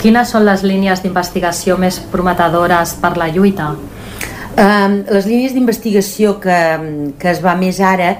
Quines 0.00 0.30
són 0.34 0.44
les 0.44 0.62
línies 0.66 1.00
d'investigació 1.00 1.78
més 1.80 1.98
prometedores 2.12 2.96
per 3.00 3.14
la 3.16 3.30
lluita? 3.32 3.72
Um, 4.54 5.00
les 5.10 5.26
línies 5.26 5.54
d'investigació 5.54 6.36
que, 6.42 6.58
que 7.18 7.30
es 7.32 7.40
va 7.42 7.56
més 7.58 7.80
ara 7.82 8.12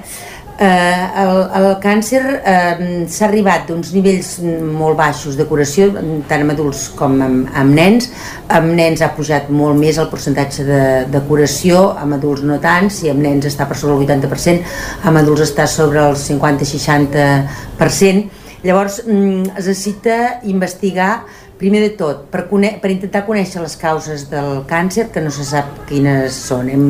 Eh, 0.57 1.07
el, 1.19 1.51
el 1.59 1.65
càncer 1.83 2.21
eh, 2.23 3.03
s'ha 3.11 3.25
arribat 3.27 3.67
d'uns 3.67 3.89
nivells 3.91 4.39
molt 4.39 4.95
baixos 4.95 5.35
de 5.35 5.43
curació, 5.49 5.89
tant 6.29 6.45
amb 6.45 6.53
adults 6.53 6.85
com 6.95 7.17
amb, 7.25 7.49
amb 7.51 7.75
nens. 7.75 8.07
Amb 8.55 8.71
nens 8.77 9.01
ha 9.03 9.09
pujat 9.17 9.49
molt 9.51 9.75
més 9.75 9.99
el 9.99 10.07
percentatge 10.11 10.63
de, 10.63 11.03
de 11.11 11.19
curació, 11.27 11.99
amb 11.99 12.15
adults 12.15 12.43
no 12.47 12.55
tant, 12.63 12.87
si 12.87 13.11
amb 13.11 13.19
nens 13.25 13.43
està 13.51 13.67
per 13.67 13.75
sobre 13.81 13.99
el 13.99 14.07
80%, 14.07 14.63
amb 15.03 15.19
adults 15.25 15.43
està 15.49 15.67
sobre 15.67 15.99
el 16.05 16.15
50-60%. 16.23 18.31
Llavors, 18.65 19.03
mm, 19.03 19.59
es 19.59 19.67
necessita 19.67 20.39
investigar 20.47 21.27
Primer 21.55 21.79
de 21.79 21.89
tot, 21.95 22.25
per, 22.33 22.41
per 22.51 22.89
intentar 22.91 23.21
conèixer 23.23 23.61
les 23.63 23.77
causes 23.79 24.25
del 24.27 24.65
càncer, 24.67 25.05
que 25.13 25.21
no 25.23 25.29
se 25.31 25.45
sap 25.47 25.69
quines 25.87 26.35
són. 26.49 26.67
Hem, 26.67 26.87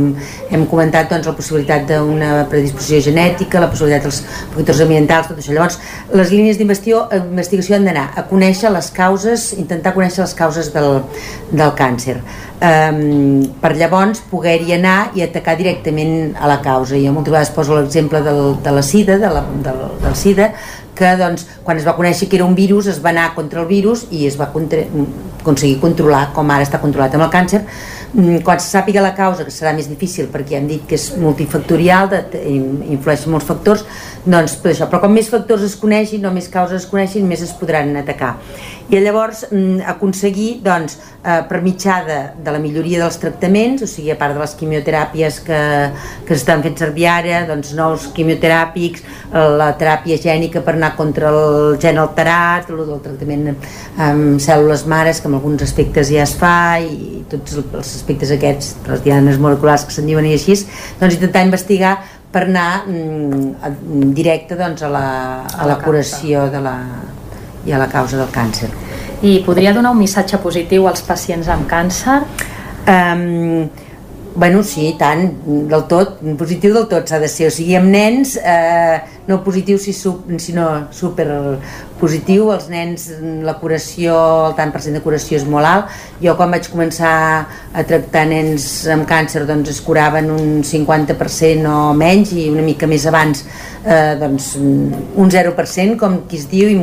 hem 0.49 0.63
comentat 0.71 1.11
doncs, 1.11 1.27
la 1.29 1.35
possibilitat 1.37 1.85
d'una 1.91 2.31
predisposició 2.49 3.03
genètica, 3.11 3.61
la 3.61 3.69
possibilitat 3.69 4.07
dels 4.07 4.23
factors 4.55 4.81
ambientals, 4.81 5.29
tot 5.29 5.37
això. 5.43 5.53
Llavors, 5.53 5.77
les 6.17 6.33
línies 6.33 6.57
d'investigació 6.57 7.77
han 7.77 7.85
d'anar 7.85 8.07
a 8.17 8.25
conèixer 8.25 8.71
les 8.73 8.89
causes, 8.95 9.51
intentar 9.53 9.93
conèixer 9.93 10.23
les 10.23 10.33
causes 10.39 10.71
del, 10.73 11.03
del 11.53 11.75
càncer. 11.77 12.17
Um, 12.65 13.43
per 13.61 13.73
llavors 13.77 14.23
poder-hi 14.31 14.73
anar 14.79 15.11
i 15.13 15.21
atacar 15.21 15.57
directament 15.59 16.33
a 16.39 16.49
la 16.49 16.57
causa. 16.65 16.95
Jo 16.97 17.13
moltes 17.13 17.35
vegades 17.35 17.53
poso 17.53 17.77
l'exemple 17.77 18.23
de 18.25 18.73
la 18.73 18.81
SIDA, 18.81 19.19
de 19.21 19.29
la, 19.29 19.45
del, 19.67 19.85
del 20.01 20.17
SIDA, 20.17 20.49
que 20.95 21.11
doncs, 21.19 21.45
quan 21.63 21.77
es 21.77 21.85
va 21.87 21.95
conèixer 21.97 22.29
que 22.29 22.39
era 22.39 22.47
un 22.47 22.55
virus 22.55 22.87
es 22.91 23.01
va 23.03 23.11
anar 23.11 23.33
contra 23.35 23.61
el 23.61 23.67
virus 23.67 24.05
i 24.11 24.25
es 24.29 24.39
va 24.39 24.51
contra 24.53 24.85
aconseguir 25.45 25.77
controlar 25.81 26.31
com 26.33 26.49
ara 26.49 26.65
està 26.65 26.79
controlat 26.81 27.13
amb 27.13 27.27
el 27.27 27.31
càncer. 27.33 27.61
Mm, 28.15 28.39
quan 28.47 28.61
se 28.63 28.69
sàpiga 28.71 29.03
la 29.03 29.13
causa 29.13 29.43
que 29.45 29.51
serà 29.53 29.73
més 29.75 29.89
difícil 29.91 30.29
perquè 30.31 30.57
hem 30.57 30.69
dit 30.69 30.85
que 30.87 30.95
és 30.95 31.09
multifactorial 31.19 32.09
de, 32.09 32.21
influeix 32.95 33.27
molts 33.27 33.45
factors 33.45 33.83
doncs 34.25 34.55
per 34.61 34.71
això, 34.71 34.87
però 34.89 35.03
com 35.03 35.13
més 35.13 35.29
factors 35.29 35.63
es 35.65 35.75
coneixin 35.77 36.25
o 36.25 36.31
més 36.33 36.47
causes 36.49 36.81
es 36.81 36.89
coneixin 36.89 37.27
més 37.29 37.43
es 37.45 37.53
podran 37.53 37.93
atacar. 37.99 38.35
I 38.89 38.99
llavors 39.01 39.43
mm, 39.51 39.83
aconseguir 39.95 40.59
doncs, 40.65 40.97
eh, 41.21 41.41
per 41.49 41.61
mitjà 41.65 41.99
de, 42.05 42.17
de 42.45 42.53
la 42.53 42.61
milloria 42.61 43.01
dels 43.01 43.17
tractaments, 43.21 43.85
o 43.85 43.89
sigui, 43.89 44.11
a 44.13 44.17
part 44.19 44.33
de 44.33 44.41
les 44.41 44.55
quimioteràpies 44.57 45.39
que, 45.45 45.61
que 46.25 46.37
s'estan 46.37 46.61
fent 46.65 46.77
servir 46.81 47.07
ara, 47.09 47.43
doncs 47.49 47.73
nous 47.77 48.09
quimioteràpics, 48.17 49.05
eh, 49.05 49.45
la 49.61 49.71
teràpia 49.79 50.17
gènica 50.21 50.61
per 50.65 50.75
anar 50.75 50.95
contra 50.97 51.29
el 51.33 51.79
gen 51.81 52.01
alterat, 52.01 52.69
el 52.73 52.83
del 52.85 53.01
tractament 53.05 53.53
amb 53.53 54.41
cèl·lules 54.41 54.85
mares, 54.89 55.21
que 55.21 55.29
en 55.29 55.37
alguns 55.37 55.65
aspectes 55.65 56.09
ja 56.13 56.25
es 56.25 56.35
fa, 56.37 56.55
i 56.81 57.23
tots 57.29 57.57
els 57.61 57.95
aspectes 57.97 58.33
aquests, 58.33 58.75
les 58.89 59.05
dianes 59.05 59.41
moleculars 59.41 59.85
que 59.85 59.93
se'n 59.93 60.09
diuen 60.09 60.25
i 60.29 60.35
així, 60.37 60.57
doncs 60.99 61.17
intentar 61.17 61.45
investigar 61.45 61.97
per 62.35 62.43
anar 62.49 62.83
mm, 62.83 64.11
directe 64.11 64.57
doncs, 64.59 64.83
a, 64.83 64.91
la, 64.91 65.07
a 65.47 65.69
la 65.69 65.79
curació 65.79 66.49
de 66.51 66.59
la, 66.59 66.75
i 67.63 67.71
a 67.71 67.79
la 67.79 67.87
causa 67.87 68.19
del 68.19 68.27
càncer. 68.35 68.67
I 69.23 69.39
podria 69.45 69.71
donar 69.73 69.93
un 69.95 70.01
missatge 70.03 70.41
positiu 70.43 70.89
als 70.89 71.05
pacients 71.07 71.47
amb 71.47 71.63
càncer? 71.71 72.19
Um, 72.91 73.69
bueno, 74.35 74.65
sí, 74.67 74.89
tant, 74.99 75.29
del 75.71 75.85
tot, 75.87 76.19
positiu 76.37 76.75
del 76.75 76.89
tot 76.91 77.07
s'ha 77.07 77.21
de 77.23 77.31
ser, 77.31 77.47
o 77.47 77.55
sigui, 77.55 77.77
amb 77.79 77.87
nens, 77.87 78.35
eh, 78.35 78.99
no 79.29 79.39
positiu 79.45 79.79
sinó 79.79 80.67
super 80.91 81.29
positiu, 81.99 82.49
els 82.53 82.67
nens 82.71 83.07
la 83.45 83.55
curació, 83.61 84.15
el 84.49 84.55
tant 84.57 84.73
per 84.73 84.81
cent 84.83 84.97
de 84.97 85.03
curació 85.03 85.39
és 85.39 85.45
molt 85.47 85.69
alt, 85.69 85.93
jo 86.21 86.35
quan 86.39 86.51
vaig 86.51 86.67
començar 86.71 87.13
a 87.75 87.83
tractar 87.87 88.25
nens 88.29 88.65
amb 88.91 89.07
càncer 89.07 89.45
doncs 89.47 89.71
es 89.73 89.81
curaven 89.83 90.29
un 90.31 90.61
50% 90.63 91.71
o 91.71 91.93
menys 91.97 92.33
i 92.35 92.49
una 92.51 92.63
mica 92.65 92.87
més 92.87 93.05
abans 93.09 93.43
eh, 93.85 94.15
doncs 94.19 94.53
un 94.57 95.31
0% 95.31 95.97
com 95.99 96.21
qui 96.29 96.39
es 96.39 96.47
diu 96.51 96.71
i 96.71 96.77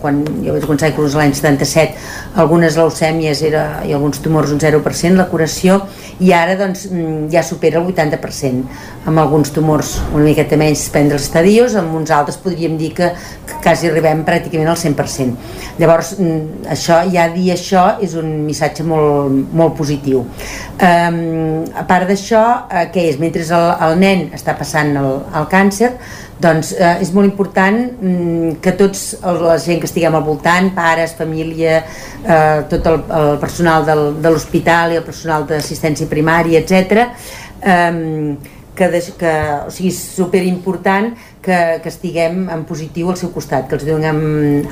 quan 0.00 0.22
jo 0.44 0.54
vaig 0.54 0.66
començar 0.66 0.90
inclús 0.92 1.16
l'any 1.18 1.34
77 1.36 2.40
algunes 2.42 2.78
leucèmies 2.78 3.42
era, 3.46 3.64
i 3.86 3.94
alguns 3.96 4.22
tumors 4.24 4.54
un 4.54 4.62
0% 4.62 5.18
la 5.18 5.28
curació 5.30 5.80
i 6.22 6.32
ara 6.32 6.56
doncs 6.58 6.86
ja 7.32 7.42
supera 7.46 7.82
el 7.82 7.90
80% 7.92 9.06
amb 9.06 9.22
alguns 9.22 9.52
tumors 9.54 9.96
una 10.12 10.24
miqueta 10.24 10.58
menys 10.58 10.86
prendre 10.94 11.18
els 11.18 11.26
estadios, 11.28 11.76
amb 11.78 11.94
uns 11.98 12.10
altres 12.14 12.38
podríem 12.42 12.78
dir 12.80 12.92
que, 12.96 13.10
que 13.46 13.60
quasi 13.62 13.90
arribem 13.90 14.24
pràcticament 14.26 14.55
pràcticament 14.56 14.68
al 14.68 14.76
100%. 14.76 15.36
Llavors, 15.78 16.18
mm, 16.18 16.66
això, 16.70 17.00
ja 17.12 17.28
dir 17.28 17.52
això 17.52 17.98
és 18.00 18.14
un 18.14 18.44
missatge 18.46 18.84
molt, 18.84 19.52
molt 19.52 19.76
positiu. 19.76 20.24
Um, 20.80 21.64
a 21.74 21.84
part 21.86 22.08
d'això, 22.08 22.66
eh, 22.70 22.90
què 22.92 23.08
és? 23.10 23.18
Mentre 23.18 23.42
el, 23.42 23.76
el 23.80 23.98
nen 23.98 24.30
està 24.32 24.56
passant 24.56 24.96
el, 24.96 25.20
el 25.34 25.46
càncer, 25.46 25.92
doncs 26.38 26.72
eh, 26.72 26.98
és 27.00 27.12
molt 27.12 27.26
important 27.26 27.76
mm, 28.00 28.60
que 28.60 28.72
tots 28.72 29.16
el, 29.22 29.42
la 29.42 29.58
gent 29.58 29.80
que 29.80 29.86
estiguem 29.86 30.14
al 30.14 30.22
voltant, 30.24 30.70
pares, 30.74 31.14
família, 31.14 31.84
eh, 32.24 32.62
tot 32.68 32.86
el, 32.86 33.00
el 33.10 33.38
personal 33.38 33.84
del, 33.84 34.20
de 34.20 34.30
l'hospital 34.30 34.92
i 34.92 34.96
el 34.96 35.04
personal 35.04 35.46
d'assistència 35.46 36.06
primària, 36.06 36.60
etc. 36.60 37.08
Eh, 37.62 38.36
que, 38.76 38.90
que 39.18 39.32
o 39.66 39.70
sigui, 39.72 39.88
és 39.88 39.98
superimportant 40.18 41.14
que, 41.46 41.58
que 41.82 41.90
estiguem 41.92 42.46
en 42.52 42.64
positiu 42.68 43.12
al 43.12 43.18
seu 43.20 43.30
costat, 43.34 43.68
que 43.70 43.78
els 43.78 43.86
donem 43.86 44.18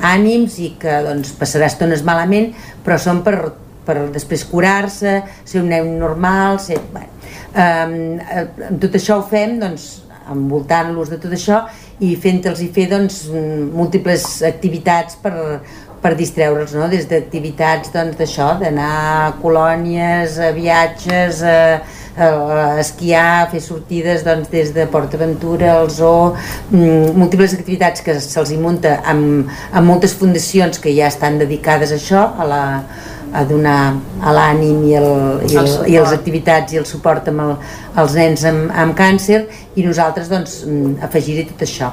ànims 0.05 0.59
i 0.59 0.73
que 0.81 0.99
doncs, 1.07 1.31
passarà 1.39 1.69
estones 1.71 2.03
malament, 2.07 2.51
però 2.85 2.99
són 3.01 3.23
per, 3.25 3.37
per 3.87 3.99
després 4.15 4.43
curar-se, 4.49 5.21
ser 5.47 5.61
un 5.63 5.71
nen 5.71 5.95
normal, 6.01 6.59
ser... 6.63 6.81
Bueno, 6.91 7.11
eh, 7.55 8.47
tot 8.81 8.99
això 8.99 9.21
ho 9.21 9.27
fem 9.29 9.59
doncs, 9.61 9.87
envoltant-los 10.25 11.11
de 11.13 11.19
tot 11.21 11.33
això 11.37 11.61
i 12.03 12.15
fent-los 12.19 12.63
fer 12.75 12.87
doncs, 12.91 13.19
múltiples 13.71 14.25
activitats 14.47 15.19
per, 15.21 15.35
per 16.05 16.13
distreure'ls, 16.19 16.75
no? 16.77 16.85
des 16.91 17.07
d'activitats 17.09 17.89
doncs, 17.93 18.17
d'això, 18.19 18.51
doncs, 18.53 18.65
d'anar 18.65 18.89
a 19.25 19.31
colònies, 19.41 20.37
a 20.37 20.51
viatges, 20.53 21.41
a, 21.41 21.81
a 22.15 22.27
esquiar, 22.83 23.47
fer 23.49 23.61
sortides 23.63 24.21
doncs, 24.27 24.51
des 24.53 24.69
de 24.75 24.85
Port 24.91 25.17
Aventura, 25.17 25.73
al 25.79 25.89
zoo, 25.89 26.35
mm, 26.69 27.15
múltiples 27.17 27.57
activitats 27.57 28.05
que 28.05 28.19
se'ls 28.21 28.53
munta 28.61 28.99
amb, 29.01 29.49
amb 29.73 29.89
moltes 29.89 30.13
fundacions 30.19 30.77
que 30.83 30.93
ja 30.93 31.09
estan 31.09 31.41
dedicades 31.41 31.95
a 31.95 31.99
això, 31.99 32.27
a 32.37 32.49
la, 32.53 32.63
a 33.35 33.43
donar 33.47 33.79
a 34.21 34.33
l'ànim 34.35 34.83
i, 34.87 34.95
el, 34.99 35.09
i, 35.49 35.55
el, 35.59 35.71
i 35.91 35.97
les 35.99 36.13
activitats 36.15 36.73
i 36.73 36.79
el 36.81 36.87
suport 36.87 37.27
amb 37.31 37.43
el, 37.43 37.55
als 37.99 38.15
nens 38.17 38.43
amb, 38.47 38.71
amb 38.75 38.95
càncer 38.97 39.45
i 39.75 39.83
nosaltres 39.83 40.29
doncs 40.31 40.61
mm, 40.67 40.99
afegir-hi 41.03 41.45
tot 41.49 41.63
això. 41.65 41.89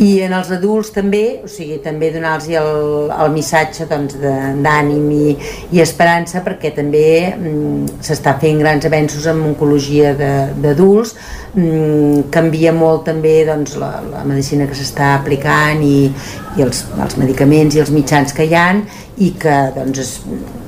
I 0.00 0.10
en 0.26 0.34
els 0.36 0.50
adults 0.52 0.92
també 0.92 1.22
o 1.44 1.48
sigui, 1.48 1.78
també 1.84 2.10
donar-los 2.12 2.48
el, 2.60 2.70
el 3.12 3.32
missatge 3.32 3.86
doncs, 3.88 4.18
d'ànim 4.20 5.06
i, 5.14 5.36
i 5.72 5.82
esperança 5.84 6.44
perquè 6.44 6.74
també 6.76 7.06
mm, 7.32 8.00
s'està 8.04 8.36
fent 8.40 8.60
grans 8.60 8.84
avenços 8.88 9.28
en 9.30 9.40
oncologia 9.52 10.12
d'adults. 10.18 11.14
Mm, 11.54 12.28
canvia 12.34 12.74
molt 12.76 13.06
també 13.08 13.38
doncs, 13.48 13.78
la, 13.80 13.92
la 14.10 14.24
medicina 14.28 14.68
que 14.68 14.76
s'està 14.76 15.14
aplicant 15.20 15.84
i, 15.84 16.10
i 16.58 16.64
els, 16.64 16.84
els 17.00 17.16
medicaments 17.20 17.76
i 17.76 17.84
els 17.84 17.92
mitjans 17.94 18.36
que 18.36 18.48
hi 18.48 18.56
han 18.58 18.84
i 19.22 19.30
que 19.38 19.54
doncs, 19.76 19.98
es, 20.02 20.12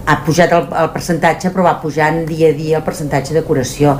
ha 0.06 0.20
pujat 0.26 0.52
el, 0.54 0.66
el 0.82 0.90
percentatge 0.94 1.50
però 1.54 1.64
va 1.66 1.76
pujant 1.82 2.20
dia 2.28 2.52
a 2.52 2.56
dia 2.56 2.78
el 2.78 2.84
percentatge 2.86 3.34
de 3.34 3.42
curació. 3.46 3.96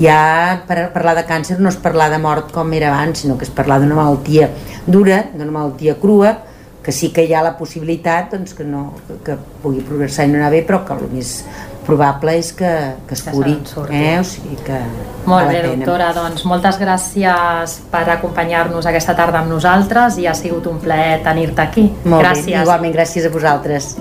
Ja 0.00 0.60
per 0.68 0.86
parlar 0.94 1.16
de 1.18 1.26
càncer 1.28 1.58
no 1.60 1.68
és 1.72 1.80
parlar 1.80 2.08
de 2.12 2.20
mort 2.22 2.54
com 2.54 2.72
era 2.76 2.92
abans 2.94 3.24
sinó 3.24 3.36
que 3.36 3.44
és 3.48 3.52
parlar 3.52 3.80
d'una 3.82 3.98
malaltia 3.98 4.48
dura 4.86 5.24
d'una 5.34 5.52
malaltia 5.52 5.98
crua 6.00 6.38
que 6.82 6.92
sí 6.96 7.10
que 7.12 7.26
hi 7.28 7.34
ha 7.36 7.42
la 7.44 7.56
possibilitat 7.58 8.32
doncs, 8.32 8.54
que, 8.56 8.64
no, 8.64 8.94
que, 9.06 9.18
que 9.26 9.36
pugui 9.62 9.84
progressar 9.84 10.24
i 10.24 10.32
no 10.32 10.40
anar 10.40 10.52
bé 10.54 10.62
però 10.64 10.80
que 10.86 10.96
el 10.96 11.10
més 11.12 11.34
probable 11.90 12.36
és 12.38 12.52
que, 12.56 12.72
que 13.08 13.16
es 13.18 13.24
curi 13.26 13.56
eh? 13.90 14.18
o 14.20 14.26
sigui 14.26 14.58
que 14.66 14.78
molt 15.28 15.50
bé 15.50 15.62
doctora, 15.66 16.12
doncs 16.16 16.46
moltes 16.48 16.78
gràcies 16.80 17.80
per 17.92 18.06
acompanyar-nos 18.16 18.88
aquesta 18.90 19.16
tarda 19.18 19.42
amb 19.42 19.52
nosaltres 19.52 20.20
i 20.22 20.30
ha 20.30 20.36
sigut 20.38 20.70
un 20.70 20.78
plaer 20.82 21.20
tenir-te 21.26 21.66
aquí 21.66 21.90
molt 22.04 22.22
gràcies. 22.24 22.54
bé, 22.54 22.62
igualment 22.62 22.96
gràcies 22.96 23.26
a 23.26 23.34
vosaltres 23.34 23.92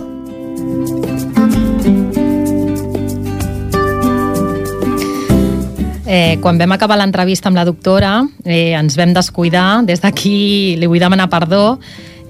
Eh, 6.10 6.40
quan 6.42 6.58
vam 6.58 6.72
acabar 6.74 6.96
l'entrevista 6.98 7.52
amb 7.52 7.60
la 7.60 7.64
doctora, 7.68 8.24
eh, 8.42 8.74
ens 8.74 8.96
vam 8.98 9.12
descuidar. 9.14 9.86
Des 9.86 10.02
d'aquí 10.02 10.76
li 10.82 10.88
vull 10.90 10.98
demanar 10.98 11.30
perdó. 11.30 11.78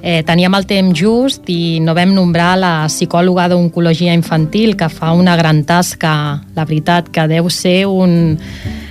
Eh, 0.02 0.24
teníem 0.24 0.54
el 0.56 0.64
temps 0.64 0.95
just 0.95 1.50
i 1.52 1.80
no 1.84 1.91
vam 1.91 2.14
nombrar 2.16 2.54
la 2.56 2.74
psicòloga 2.88 3.50
d'oncologia 3.52 4.14
infantil 4.16 4.78
que 4.80 4.88
fa 4.88 5.12
una 5.12 5.36
gran 5.36 5.66
tasca, 5.68 6.39
la 6.56 6.66
veritat, 6.66 7.10
que 7.12 7.26
deu 7.28 7.50
ser 7.52 7.84
un, 7.84 8.38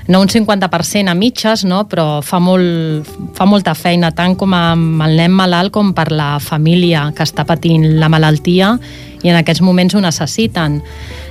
no 0.09 0.21
un 0.21 0.29
50% 0.29 1.09
a 1.09 1.15
mitges, 1.17 1.65
no? 1.65 1.87
però 1.89 2.21
fa, 2.21 2.43
molt, 2.45 3.09
fa 3.33 3.49
molta 3.49 3.73
feina, 3.73 4.13
tant 4.13 4.37
com 4.37 4.53
amb 4.53 5.01
el 5.09 5.17
nen 5.17 5.33
malalt 5.33 5.73
com 5.73 5.95
per 5.97 6.11
la 6.13 6.35
família 6.45 7.07
que 7.17 7.25
està 7.25 7.49
patint 7.49 7.95
la 7.97 8.13
malaltia 8.13 8.75
i 9.23 9.33
en 9.33 9.41
aquests 9.41 9.65
moments 9.65 9.97
ho 9.97 10.05
necessiten. 10.05 10.83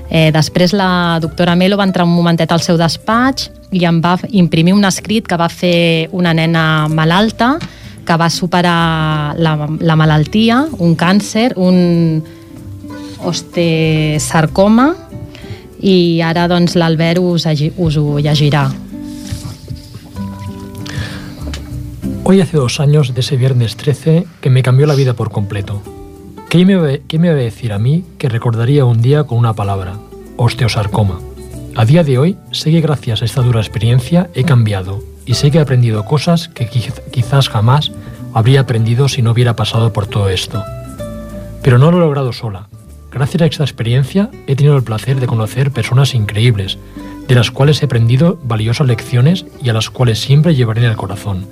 Eh, 0.10 0.32
després 0.34 0.74
la 0.74 1.20
doctora 1.22 1.54
Melo 1.56 1.78
va 1.78 1.86
entrar 1.86 2.08
un 2.08 2.16
momentet 2.16 2.50
al 2.50 2.66
seu 2.66 2.80
despatx 2.82 3.52
i 3.78 3.86
em 3.86 4.02
va 4.02 4.18
imprimir 4.30 4.74
un 4.74 4.88
escrit 4.90 5.28
que 5.28 5.38
va 5.38 5.52
fer 5.54 6.08
una 6.16 6.34
nena 6.34 6.88
malalta 6.88 7.58
que 8.08 8.16
va 8.16 8.30
superar 8.32 9.36
la, 9.38 9.68
la 9.80 9.96
malaltia, 10.00 10.64
un 10.80 10.96
càncer, 10.96 11.52
un 11.60 12.24
ostesarcoma 13.28 14.94
i 15.84 16.22
ara 16.24 16.48
doncs 16.48 16.78
l'Albert 16.80 17.20
us, 17.20 17.46
us 17.76 17.98
ho 18.00 18.20
llegirà. 18.20 18.70
Hoy 22.24 22.42
hace 22.42 22.58
dos 22.58 22.80
años 22.80 23.14
de 23.14 23.22
ese 23.22 23.38
viernes 23.38 23.78
13 23.78 24.26
que 24.42 24.50
me 24.50 24.64
cambió 24.64 24.86
la 24.86 24.96
vida 24.96 25.14
por 25.14 25.32
completo. 25.32 25.82
¿Qué 26.50 26.66
me, 26.66 27.02
¿Qué 27.08 27.20
me 27.20 27.30
va 27.30 27.36
a 27.36 27.38
decir 27.38 27.74
a 27.74 27.80
mí 27.80 28.04
que 28.18 28.30
recordaría 28.30 28.86
un 28.86 29.02
día 29.02 29.24
con 29.26 29.38
una 29.38 29.54
palabra? 29.54 29.98
Osteosarcoma. 30.38 31.20
A 31.76 31.86
día 31.86 32.04
de 32.04 32.18
hoy 32.18 32.38
sé 32.52 32.72
que 32.72 32.82
gracias 32.82 33.22
a 33.22 33.26
esta 33.26 33.42
dura 33.42 33.60
experiencia 33.60 34.30
he 34.34 34.44
cambiado 34.44 35.17
y 35.28 35.36
sé 35.36 35.52
que 35.52 35.60
he 35.60 35.62
aprendido 35.62 36.06
cosas 36.06 36.48
que 36.48 36.68
quizás 36.68 37.50
jamás 37.50 37.92
habría 38.34 38.62
aprendido 38.62 39.10
si 39.10 39.22
no 39.22 39.32
hubiera 39.32 39.56
pasado 39.56 39.94
por 39.94 40.08
todo 40.08 40.30
esto. 40.30 40.64
Pero 41.62 41.78
no 41.78 41.92
lo 41.92 41.98
he 41.98 42.02
logrado 42.02 42.34
sola. 42.34 42.70
Gracias 43.12 43.42
a 43.42 43.46
esta 43.46 43.64
experiencia 43.64 44.30
he 44.48 44.56
tenido 44.56 44.78
el 44.78 44.84
placer 44.84 45.20
de 45.20 45.28
conocer 45.28 45.72
personas 45.72 46.14
increíbles, 46.16 46.78
de 47.28 47.36
las 47.36 47.52
cuales 47.52 47.82
he 47.82 47.86
aprendido 47.86 48.40
valiosas 48.44 48.88
lecciones 48.88 49.46
y 49.62 49.70
a 49.70 49.74
las 49.74 49.90
cuales 49.90 50.20
siempre 50.20 50.56
llevaré 50.56 50.84
en 50.84 50.92
el 50.92 50.98
corazón. 50.98 51.46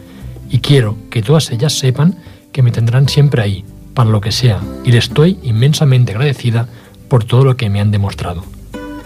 Y 0.49 0.59
quiero 0.59 0.95
que 1.09 1.21
todas 1.21 1.51
ellas 1.51 1.78
sepan 1.78 2.17
que 2.53 2.61
me 2.61 2.71
tendrán 2.71 3.09
siempre 3.09 3.41
ahí, 3.41 3.65
para 3.93 4.09
lo 4.09 4.21
que 4.21 4.32
sea, 4.32 4.61
y 4.86 4.91
le 4.91 4.99
estoy 4.99 5.39
inmensamente 5.43 6.13
agradecida 6.13 6.67
por 7.09 7.23
todo 7.23 7.43
lo 7.43 7.57
que 7.57 7.69
me 7.69 7.82
han 7.82 7.91
demostrado. 7.91 8.43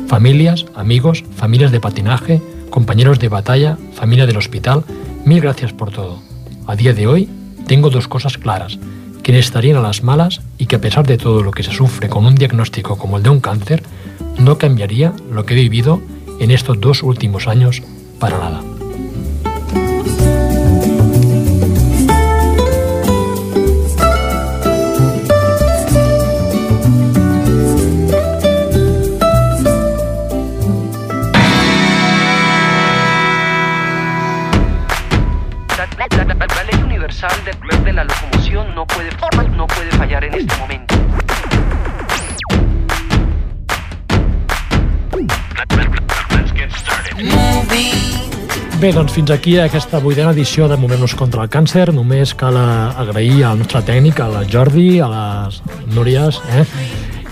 Familias, 0.08 0.66
amigos, 0.76 1.24
familias 1.36 1.72
de 1.72 1.80
patinaje, 1.80 2.42
compañeros 2.70 3.20
de 3.20 3.30
batalla, 3.30 3.78
familia 3.94 4.26
del 4.26 4.38
hospital, 4.38 4.84
mil 5.26 5.42
gracias 5.42 5.74
por 5.74 5.92
todo. 5.92 6.22
A 6.68 6.76
día 6.76 6.94
de 6.94 7.08
hoy 7.08 7.30
tengo 7.68 7.90
dos 7.90 8.08
cosas 8.08 8.38
claras, 8.38 8.80
que 9.24 9.38
estarían 9.38 9.78
a 9.78 9.82
las 9.82 10.04
malas 10.04 10.42
y 10.58 10.66
que 10.66 10.78
a 10.78 10.82
pesar 10.82 11.06
de 11.06 11.18
todo 11.18 11.44
lo 11.44 11.52
que 11.52 11.64
se 11.64 11.72
sufre 11.72 12.10
con 12.10 12.26
un 12.26 12.36
diagnóstico 12.36 12.98
como 12.98 13.18
el 13.18 13.24
de 13.24 13.30
un 13.30 13.40
cáncer, 13.40 13.84
no 14.40 14.58
cambiaría 14.58 15.14
lo 15.32 15.46
que 15.46 15.54
he 15.54 15.58
vivido 15.58 16.02
en 16.40 16.52
estos 16.52 16.80
dos 16.80 17.04
últimos 17.04 17.48
años 17.48 17.84
para 18.20 18.40
nada. 18.40 18.79
Del 37.20 37.84
de 37.84 37.92
la 37.92 38.06
locomoción 38.06 38.74
no 38.74 38.88
puede, 38.88 39.10
no 39.52 39.68
puede 39.68 39.92
fallar 39.92 40.24
en 40.24 40.34
este 40.36 40.56
momento. 40.56 40.96
Bé, 48.80 48.94
doncs 48.94 49.12
fins 49.12 49.32
aquí 49.32 49.58
aquesta 49.60 50.00
vuitena 50.00 50.32
edició 50.32 50.70
de 50.70 50.78
Movem-nos 50.80 51.18
contra 51.20 51.44
el 51.44 51.52
càncer. 51.52 51.90
Només 51.92 52.32
cal 52.40 52.56
agrair 52.56 53.44
al 53.44 53.60
nostre 53.60 53.84
tècnic, 53.84 54.24
a 54.24 54.30
la 54.32 54.46
Jordi, 54.48 55.02
a 55.04 55.12
les 55.12 55.60
Núries, 55.92 56.40
eh? 56.56 56.64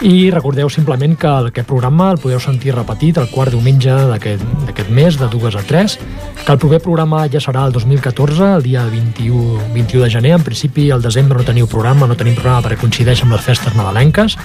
I 0.02 0.30
recordeu 0.30 0.70
simplement 0.70 1.16
que 1.18 1.30
aquest 1.50 1.68
programa 1.68 2.12
el 2.14 2.20
podeu 2.22 2.40
sentir 2.40 2.76
repetit 2.76 3.18
el 3.18 3.30
quart 3.32 3.52
diumenge 3.54 3.94
d'aquest 4.12 4.92
mes, 4.94 5.18
de 5.18 5.30
2 5.32 5.58
a 5.58 5.64
3, 5.66 5.96
que 6.44 6.52
el 6.54 6.60
proper 6.62 6.80
programa 6.86 7.24
ja 7.34 7.42
serà 7.42 7.66
el 7.66 7.74
2014, 7.74 8.52
el 8.60 8.64
dia 8.64 8.86
21, 8.86 9.72
21 9.74 10.04
de 10.04 10.10
gener. 10.14 10.36
En 10.38 10.46
principi, 10.46 10.92
al 10.92 11.02
desembre 11.02 11.40
no 11.40 11.48
teniu 11.48 11.68
programa, 11.68 12.06
no 12.06 12.16
tenim 12.20 12.38
programa 12.38 12.62
perquè 12.68 12.78
coincideix 12.84 13.26
amb 13.26 13.34
les 13.34 13.46
festes 13.48 13.74
nadalenques, 13.74 14.38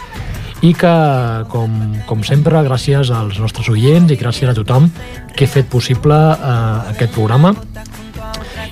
i 0.63 0.73
que, 0.79 0.95
com, 1.53 1.79
com 2.09 2.25
sempre, 2.25 2.63
gràcies 2.65 3.11
als 3.13 3.41
nostres 3.43 3.69
oients 3.69 4.13
i 4.15 4.17
gràcies 4.17 4.49
a 4.49 4.57
tothom 4.57 4.89
que 5.37 5.45
he 5.45 5.51
fet 5.51 5.69
possible 5.69 6.17
eh, 6.17 6.93
aquest 6.95 7.13
programa. 7.13 7.53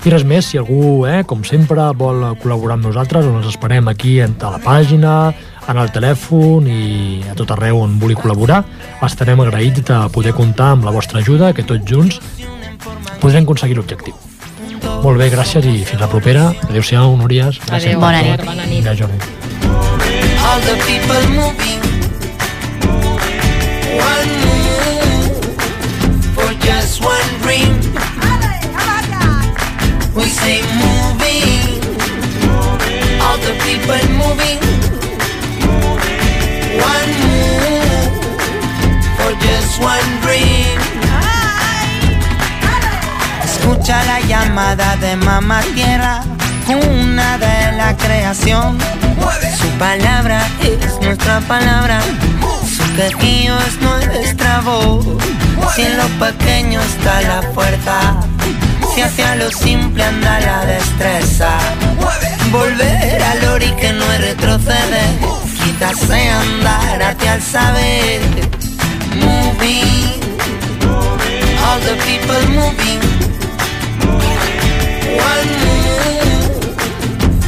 I 0.01 0.09
res 0.09 0.25
més, 0.25 0.47
si 0.49 0.57
algú, 0.57 1.05
eh, 1.05 1.25
com 1.29 1.43
sempre, 1.45 1.91
vol 1.93 2.23
col·laborar 2.41 2.79
amb 2.79 2.89
nosaltres, 2.89 3.27
ens 3.27 3.51
esperem 3.51 3.91
aquí 3.91 4.21
a 4.23 4.31
la 4.49 4.61
pàgina, 4.65 5.35
en 5.69 5.79
el 5.79 5.93
telèfon 5.93 6.67
i 6.71 7.23
a 7.31 7.37
tot 7.39 7.53
arreu 7.57 7.83
on 7.83 7.99
vulgui 8.01 8.17
col·laborar. 8.19 8.63
Estarem 9.05 9.41
agraïts 9.45 9.85
de 9.87 10.01
poder 10.15 10.33
comptar 10.37 10.73
amb 10.77 10.89
la 10.89 10.95
vostra 10.95 11.21
ajuda, 11.21 11.53
que 11.53 11.67
tots 11.67 11.85
junts 11.87 12.21
podrem 13.21 13.45
aconseguir 13.45 13.77
l'objectiu. 13.77 14.17
Molt 15.01 15.17
bé, 15.21 15.31
gràcies 15.33 15.65
i 15.65 15.85
fins 15.85 16.01
la 16.01 16.09
propera. 16.13 16.51
Adéu-siau, 16.69 17.17
Núries. 17.17 17.61
Gràcies. 17.67 17.95
Adéu, 17.95 18.01
bona 18.01 18.21
nit. 18.25 18.45
Bona 18.45 18.67
nit. 18.67 18.91
Jordi. 18.97 19.41
All 20.43 20.61
the 20.63 20.77
people 20.89 21.23
moving 21.37 21.81
One 24.01 24.31
move 24.45 25.45
For 26.35 26.51
just 26.65 27.05
one 27.05 27.31
dream 27.43 27.77
We 30.17 30.25
say 30.25 30.63
moving 30.81 31.85
All 33.21 33.39
the 33.39 33.55
people 33.65 34.03
moving 34.17 34.80
one 39.81 40.21
dream. 40.23 40.79
Escucha 43.45 44.05
la 44.05 44.21
llamada 44.21 44.97
de 44.97 45.17
mamá 45.17 45.61
tierra 45.75 46.23
Una 46.69 47.39
de 47.39 47.73
la 47.77 47.97
creación. 47.97 48.79
Su 49.61 49.69
palabra 49.79 50.41
es 50.63 51.01
nuestra 51.01 51.41
palabra 51.41 52.01
Su 52.65 52.85
quejío 52.95 53.59
es 53.59 53.81
nuestra 53.81 54.61
voz. 54.61 55.05
Si 55.75 55.83
en 55.83 55.97
lo 55.97 56.09
pequeño 56.25 56.81
está 56.81 57.21
la 57.23 57.43
fuerza 57.55 58.21
Si 58.95 59.03
hacia 59.03 59.35
lo 59.37 59.51
simple 59.51 60.05
anda 60.05 60.41
la 60.41 60.65
destreza. 60.65 61.59
Volver 62.51 63.23
al 63.23 63.45
ori 63.45 63.71
que 63.73 63.93
no 63.93 64.07
retrocede 64.19 65.41
hace 65.85 66.29
andar 66.29 67.03
hacia 67.03 67.35
el 67.35 67.43
saber. 67.43 68.70
Moving, 69.13 70.23
all 71.67 71.81
the 71.81 71.97
people 72.07 72.43
moving. 72.59 73.01
One 75.31 75.51
move 75.65 76.75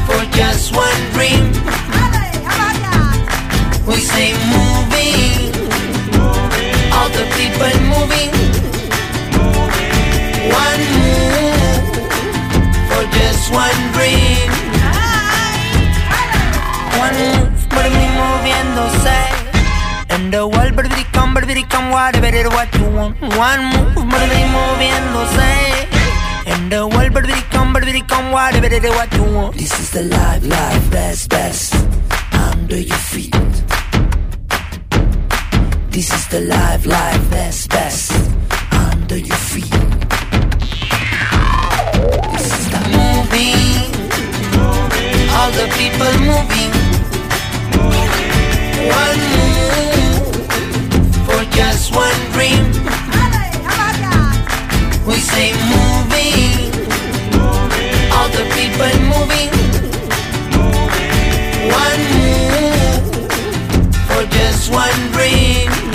for 0.06 0.22
just 0.36 0.74
one 0.74 1.02
dream. 1.14 1.44
We 3.86 3.96
say 4.00 4.32
moving, 4.54 5.52
all 6.92 7.08
the 7.18 7.26
people 7.38 7.74
moving. 7.92 8.32
One 10.64 10.82
move 10.98 11.96
for 12.88 13.02
just 13.18 13.44
one 13.52 13.80
dream. 13.94 14.50
One 16.98 17.16
move, 17.22 17.68
por 17.70 17.84
mí 17.98 18.06
moviéndose. 18.18 19.20
And 20.10 20.32
the 20.32 20.46
world, 20.46 20.74
baby, 21.54 21.66
come, 21.68 21.90
whatever 21.90 22.34
it 22.34 22.46
what 22.46 22.74
you 22.74 22.84
want. 22.96 23.20
One 23.20 23.60
move, 23.72 23.94
baby, 23.94 24.40
moviéndose. 24.54 25.52
And 26.46 26.72
the 26.72 26.86
world, 26.86 27.12
baby, 27.12 27.40
come, 27.50 27.72
baby, 27.74 28.00
come, 28.02 28.32
whatever 28.32 28.66
it 28.66 28.84
what 28.84 29.12
you 29.14 29.24
want. 29.24 29.56
This 29.56 29.78
is 29.78 29.90
the 29.90 30.02
life, 30.04 30.44
life, 30.46 30.90
best, 30.90 31.28
best. 31.28 31.74
Under 32.32 32.78
your 32.78 32.96
feet. 32.96 33.34
This 35.90 36.10
is 36.12 36.28
the 36.28 36.40
life, 36.40 36.86
life, 36.86 37.30
best, 37.30 37.68
best. 37.70 38.12
Under 38.72 39.18
your 39.18 39.36
feet. 39.36 39.72
This 42.32 42.48
is 42.58 42.66
the 42.74 42.82
moving, 42.96 43.92
all 45.36 45.50
the 45.60 45.68
people 45.76 46.12
moving. 46.30 46.72
One 48.88 49.20
move 49.32 50.01
one 51.94 52.20
dream. 52.32 52.64
We 55.06 55.16
say 55.16 55.52
moving, 55.72 56.72
all 58.12 58.28
the 58.28 58.44
people 58.56 58.92
moving. 59.12 59.50
One 61.70 62.02
move 62.12 63.12
for 64.08 64.22
just 64.30 64.70
one 64.72 65.00
dream. 65.12 65.91